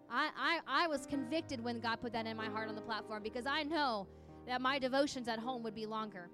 I, 0.09 0.29
I, 0.67 0.83
I 0.85 0.87
was 0.87 1.07
convicted 1.07 1.63
when 1.63 1.79
God 1.79 1.99
put 1.99 2.13
that 2.13 2.27
in 2.27 2.37
my 2.37 2.45
heart 2.45 2.69
on 2.69 2.75
the 2.75 2.81
platform 2.81 3.23
because 3.23 3.47
I 3.47 3.63
know 3.63 4.07
that 4.47 4.61
my 4.61 4.79
devotions 4.79 5.27
at 5.27 5.39
home 5.39 5.63
would 5.63 5.75
be 5.75 5.85
longer. 5.85 6.29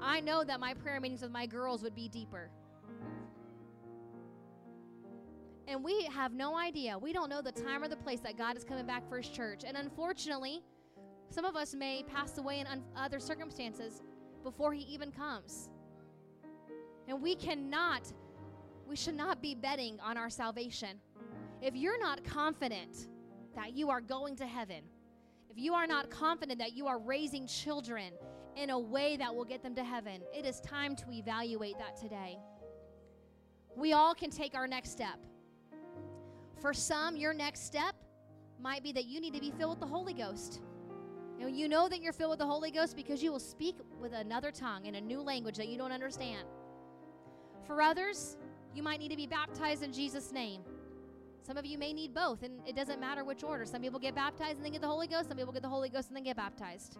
I 0.00 0.20
know 0.20 0.44
that 0.44 0.60
my 0.60 0.74
prayer 0.74 1.00
meetings 1.00 1.22
with 1.22 1.30
my 1.30 1.46
girls 1.46 1.82
would 1.82 1.94
be 1.94 2.08
deeper. 2.08 2.50
And 5.66 5.82
we 5.82 6.04
have 6.04 6.32
no 6.32 6.56
idea. 6.56 6.98
We 6.98 7.12
don't 7.12 7.30
know 7.30 7.40
the 7.40 7.52
time 7.52 7.82
or 7.82 7.88
the 7.88 7.96
place 7.96 8.20
that 8.20 8.36
God 8.36 8.56
is 8.56 8.64
coming 8.64 8.86
back 8.86 9.08
for 9.08 9.18
his 9.18 9.28
church. 9.28 9.62
And 9.66 9.76
unfortunately, 9.76 10.62
some 11.30 11.44
of 11.44 11.56
us 11.56 11.74
may 11.74 12.02
pass 12.02 12.36
away 12.36 12.60
in 12.60 12.66
un- 12.66 12.84
other 12.96 13.18
circumstances 13.18 14.02
before 14.42 14.74
he 14.74 14.82
even 14.82 15.10
comes. 15.10 15.70
And 17.08 17.22
we 17.22 17.34
cannot, 17.34 18.12
we 18.86 18.94
should 18.94 19.16
not 19.16 19.40
be 19.40 19.54
betting 19.54 19.98
on 20.00 20.16
our 20.18 20.28
salvation. 20.28 21.00
If 21.62 21.74
you're 21.74 21.98
not 21.98 22.22
confident 22.24 23.08
that 23.56 23.72
you 23.74 23.88
are 23.88 24.00
going 24.02 24.36
to 24.36 24.46
heaven, 24.46 24.82
if 25.54 25.62
you 25.62 25.72
are 25.72 25.86
not 25.86 26.10
confident 26.10 26.58
that 26.58 26.72
you 26.72 26.88
are 26.88 26.98
raising 26.98 27.46
children 27.46 28.12
in 28.56 28.70
a 28.70 28.78
way 28.78 29.16
that 29.16 29.32
will 29.32 29.44
get 29.44 29.62
them 29.62 29.72
to 29.76 29.84
heaven, 29.84 30.20
it 30.36 30.44
is 30.44 30.58
time 30.58 30.96
to 30.96 31.04
evaluate 31.12 31.78
that 31.78 31.96
today. 31.96 32.38
We 33.76 33.92
all 33.92 34.16
can 34.16 34.30
take 34.30 34.56
our 34.56 34.66
next 34.66 34.90
step. 34.90 35.16
For 36.60 36.74
some, 36.74 37.16
your 37.16 37.32
next 37.32 37.66
step 37.66 37.94
might 38.60 38.82
be 38.82 38.90
that 38.94 39.04
you 39.04 39.20
need 39.20 39.32
to 39.34 39.40
be 39.40 39.52
filled 39.52 39.78
with 39.78 39.80
the 39.80 39.86
Holy 39.86 40.12
Ghost. 40.12 40.60
You 41.38 41.68
know 41.68 41.88
that 41.88 42.00
you're 42.00 42.12
filled 42.12 42.30
with 42.30 42.40
the 42.40 42.46
Holy 42.46 42.72
Ghost 42.72 42.96
because 42.96 43.22
you 43.22 43.30
will 43.30 43.38
speak 43.38 43.76
with 44.00 44.12
another 44.12 44.50
tongue 44.50 44.86
in 44.86 44.96
a 44.96 45.00
new 45.00 45.20
language 45.20 45.56
that 45.58 45.68
you 45.68 45.78
don't 45.78 45.92
understand. 45.92 46.48
For 47.64 47.80
others, 47.80 48.38
you 48.74 48.82
might 48.82 48.98
need 48.98 49.10
to 49.10 49.16
be 49.16 49.28
baptized 49.28 49.84
in 49.84 49.92
Jesus' 49.92 50.32
name. 50.32 50.62
Some 51.46 51.58
of 51.58 51.66
you 51.66 51.76
may 51.76 51.92
need 51.92 52.14
both, 52.14 52.42
and 52.42 52.54
it 52.66 52.74
doesn't 52.74 53.00
matter 53.00 53.22
which 53.22 53.44
order. 53.44 53.66
Some 53.66 53.82
people 53.82 54.00
get 54.00 54.14
baptized 54.14 54.56
and 54.56 54.64
then 54.64 54.72
get 54.72 54.80
the 54.80 54.88
Holy 54.88 55.06
Ghost, 55.06 55.28
some 55.28 55.36
people 55.36 55.52
get 55.52 55.60
the 55.60 55.68
Holy 55.68 55.90
Ghost 55.90 56.08
and 56.08 56.16
then 56.16 56.24
get 56.24 56.36
baptized. 56.36 56.96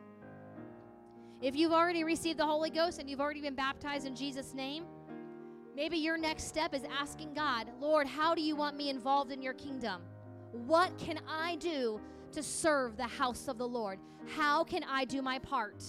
If 1.41 1.57
you've 1.57 1.73
already 1.73 2.05
received 2.05 2.39
the 2.39 2.45
Holy 2.45 2.69
Ghost 2.69 3.01
and 3.01 3.09
you've 3.09 3.23
already 3.23 3.41
been 3.41 3.55
baptized 3.55 4.07
in 4.07 4.15
Jesus' 4.15 4.53
name, 4.53 4.85
maybe 5.75 5.97
your 5.97 6.19
next 6.19 6.45
step 6.45 6.75
is 6.75 6.83
asking 7.01 7.33
God, 7.33 7.69
Lord, 7.81 8.07
how 8.07 8.35
do 8.35 8.43
you 8.43 8.55
want 8.55 8.77
me 8.77 8.91
involved 8.91 9.33
in 9.33 9.41
your 9.41 9.55
kingdom? 9.55 10.03
What 10.53 10.97
can 10.99 11.21
I 11.27 11.57
do 11.57 11.99
to 12.33 12.43
serve 12.43 12.99
the 12.99 13.07
house 13.07 13.49
of 13.49 13.57
the 13.57 13.67
Lord? 13.67 13.99
How 14.37 14.63
can 14.63 14.85
I 14.85 15.07
do 15.07 15.23
my 15.23 15.39
part? 15.39 15.83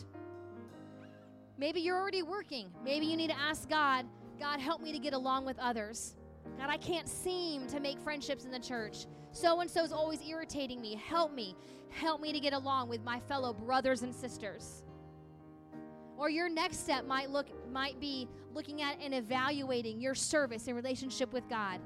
Maybe 1.57 1.81
you're 1.81 1.99
already 1.99 2.23
working. 2.23 2.69
Maybe 2.85 3.05
you 3.05 3.17
need 3.17 3.31
to 3.31 3.37
ask 3.37 3.67
God, 3.69 4.05
God, 4.39 4.61
help 4.61 4.81
me 4.81 4.93
to 4.93 4.99
get 4.99 5.13
along 5.13 5.45
with 5.45 5.59
others. 5.59 6.15
God, 6.57 6.69
I 6.69 6.77
can't 6.77 7.07
seem 7.07 7.67
to 7.67 7.79
make 7.79 7.99
friendships 7.99 8.45
in 8.45 8.51
the 8.51 8.59
church. 8.59 9.05
So 9.31 9.59
and 9.59 9.69
so's 9.69 9.91
always 9.91 10.21
irritating 10.27 10.81
me. 10.81 10.95
Help 10.95 11.33
me. 11.33 11.55
Help 11.89 12.21
me 12.21 12.31
to 12.31 12.39
get 12.39 12.53
along 12.53 12.89
with 12.89 13.03
my 13.03 13.19
fellow 13.19 13.53
brothers 13.53 14.01
and 14.01 14.13
sisters. 14.13 14.83
Or 16.17 16.29
your 16.29 16.49
next 16.49 16.79
step 16.79 17.05
might 17.05 17.29
look 17.29 17.47
might 17.71 17.99
be 17.99 18.29
looking 18.53 18.81
at 18.81 18.97
and 19.01 19.13
evaluating 19.13 19.99
your 19.99 20.15
service 20.15 20.67
and 20.67 20.75
relationship 20.75 21.33
with 21.33 21.47
God. 21.49 21.81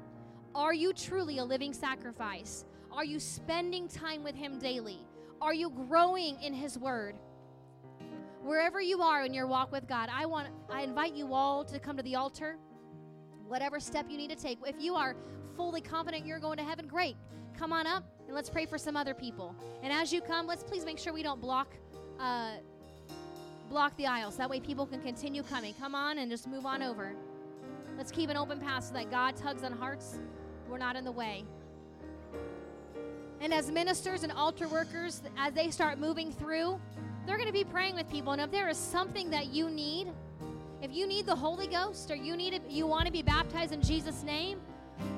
Are 0.54 0.74
you 0.74 0.92
truly 0.92 1.38
a 1.38 1.44
living 1.44 1.72
sacrifice? 1.72 2.64
Are 2.92 3.04
you 3.04 3.18
spending 3.20 3.88
time 3.88 4.22
with 4.22 4.34
him 4.34 4.58
daily? 4.58 4.98
Are 5.40 5.54
you 5.54 5.70
growing 5.70 6.40
in 6.42 6.52
his 6.52 6.78
word? 6.78 7.16
Wherever 8.42 8.80
you 8.80 9.02
are 9.02 9.24
in 9.24 9.34
your 9.34 9.46
walk 9.46 9.70
with 9.72 9.86
God, 9.86 10.08
I 10.12 10.26
want 10.26 10.48
I 10.70 10.82
invite 10.82 11.14
you 11.14 11.34
all 11.34 11.64
to 11.64 11.78
come 11.78 11.96
to 11.96 12.02
the 12.02 12.16
altar. 12.16 12.56
Whatever 13.50 13.80
step 13.80 14.06
you 14.08 14.16
need 14.16 14.30
to 14.30 14.36
take. 14.36 14.58
If 14.64 14.80
you 14.80 14.94
are 14.94 15.16
fully 15.56 15.80
confident 15.80 16.24
you're 16.24 16.38
going 16.38 16.56
to 16.58 16.62
heaven, 16.62 16.86
great. 16.86 17.16
Come 17.58 17.72
on 17.72 17.84
up 17.84 18.04
and 18.28 18.34
let's 18.36 18.48
pray 18.48 18.64
for 18.64 18.78
some 18.78 18.96
other 18.96 19.12
people. 19.12 19.56
And 19.82 19.92
as 19.92 20.12
you 20.12 20.20
come, 20.20 20.46
let's 20.46 20.62
please 20.62 20.84
make 20.84 21.00
sure 21.00 21.12
we 21.12 21.24
don't 21.24 21.40
block 21.40 21.74
uh, 22.20 22.52
block 23.68 23.96
the 23.96 24.06
aisles. 24.06 24.36
That 24.36 24.48
way 24.48 24.60
people 24.60 24.86
can 24.86 25.02
continue 25.02 25.42
coming. 25.42 25.74
Come 25.74 25.96
on 25.96 26.18
and 26.18 26.30
just 26.30 26.46
move 26.46 26.64
on 26.64 26.80
over. 26.80 27.12
Let's 27.98 28.12
keep 28.12 28.30
an 28.30 28.36
open 28.36 28.60
path 28.60 28.84
so 28.84 28.94
that 28.94 29.10
God 29.10 29.36
tugs 29.36 29.64
on 29.64 29.72
hearts. 29.72 30.20
We're 30.68 30.78
not 30.78 30.94
in 30.94 31.04
the 31.04 31.10
way. 31.10 31.44
And 33.40 33.52
as 33.52 33.68
ministers 33.68 34.22
and 34.22 34.30
altar 34.30 34.68
workers, 34.68 35.22
as 35.36 35.54
they 35.54 35.70
start 35.70 35.98
moving 35.98 36.30
through, 36.30 36.80
they're 37.26 37.36
going 37.36 37.48
to 37.48 37.52
be 37.52 37.64
praying 37.64 37.96
with 37.96 38.08
people. 38.08 38.32
And 38.32 38.40
if 38.40 38.52
there 38.52 38.68
is 38.68 38.76
something 38.76 39.28
that 39.30 39.46
you 39.46 39.70
need, 39.70 40.12
if 40.82 40.92
you 40.92 41.06
need 41.06 41.26
the 41.26 41.36
Holy 41.36 41.66
Ghost 41.66 42.10
or 42.10 42.14
you 42.14 42.36
need 42.36 42.54
it, 42.54 42.62
you 42.68 42.86
want 42.86 43.06
to 43.06 43.12
be 43.12 43.22
baptized 43.22 43.72
in 43.72 43.82
Jesus' 43.82 44.22
name, 44.22 44.58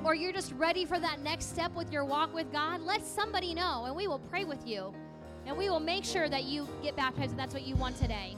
or 0.04 0.14
you're 0.14 0.32
just 0.32 0.52
ready 0.52 0.84
for 0.84 0.98
that 0.98 1.20
next 1.20 1.50
step 1.50 1.74
with 1.74 1.92
your 1.92 2.04
walk 2.04 2.34
with 2.34 2.50
God, 2.52 2.80
let 2.80 3.04
somebody 3.04 3.54
know 3.54 3.84
and 3.86 3.94
we 3.94 4.06
will 4.06 4.18
pray 4.18 4.44
with 4.44 4.66
you. 4.66 4.92
And 5.46 5.56
we 5.56 5.70
will 5.70 5.80
make 5.80 6.04
sure 6.04 6.28
that 6.28 6.44
you 6.44 6.68
get 6.82 6.94
baptized 6.96 7.32
if 7.32 7.36
that's 7.36 7.54
what 7.54 7.64
you 7.64 7.74
want 7.74 7.96
today. 7.96 8.36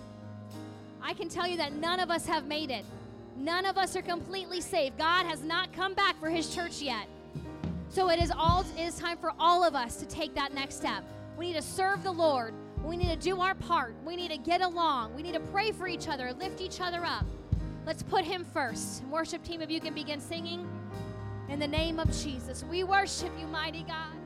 I 1.02 1.12
can 1.12 1.28
tell 1.28 1.46
you 1.46 1.58
that 1.58 1.74
none 1.74 2.00
of 2.00 2.10
us 2.10 2.24
have 2.26 2.46
made 2.46 2.70
it. 2.70 2.84
None 3.36 3.66
of 3.66 3.76
us 3.76 3.94
are 3.94 4.02
completely 4.02 4.60
saved. 4.60 4.96
God 4.96 5.26
has 5.26 5.42
not 5.42 5.72
come 5.72 5.92
back 5.92 6.18
for 6.18 6.30
his 6.30 6.54
church 6.54 6.80
yet. 6.80 7.06
So 7.90 8.08
it 8.10 8.22
is 8.22 8.32
all 8.34 8.64
it 8.76 8.82
is 8.82 8.98
time 8.98 9.18
for 9.18 9.32
all 9.38 9.64
of 9.64 9.74
us 9.74 9.96
to 9.96 10.06
take 10.06 10.34
that 10.34 10.54
next 10.54 10.76
step. 10.76 11.04
We 11.36 11.48
need 11.48 11.56
to 11.56 11.62
serve 11.62 12.02
the 12.02 12.12
Lord. 12.12 12.54
We 12.84 12.96
need 12.96 13.08
to 13.08 13.16
do 13.16 13.40
our 13.40 13.54
part. 13.54 13.94
We 14.04 14.14
need 14.14 14.30
to 14.30 14.36
get 14.36 14.60
along. 14.60 15.14
We 15.14 15.22
need 15.22 15.34
to 15.34 15.40
pray 15.40 15.72
for 15.72 15.88
each 15.88 16.08
other, 16.08 16.32
lift 16.34 16.60
each 16.60 16.80
other 16.80 17.04
up. 17.04 17.24
Let's 17.86 18.02
put 18.02 18.24
him 18.24 18.44
first. 18.44 19.04
Worship 19.04 19.42
team, 19.42 19.62
if 19.62 19.70
you 19.70 19.80
can 19.80 19.94
begin 19.94 20.20
singing. 20.20 20.68
In 21.48 21.58
the 21.58 21.66
name 21.66 21.98
of 21.98 22.10
Jesus, 22.10 22.64
we 22.70 22.84
worship 22.84 23.30
you, 23.38 23.46
mighty 23.46 23.82
God. 23.82 24.23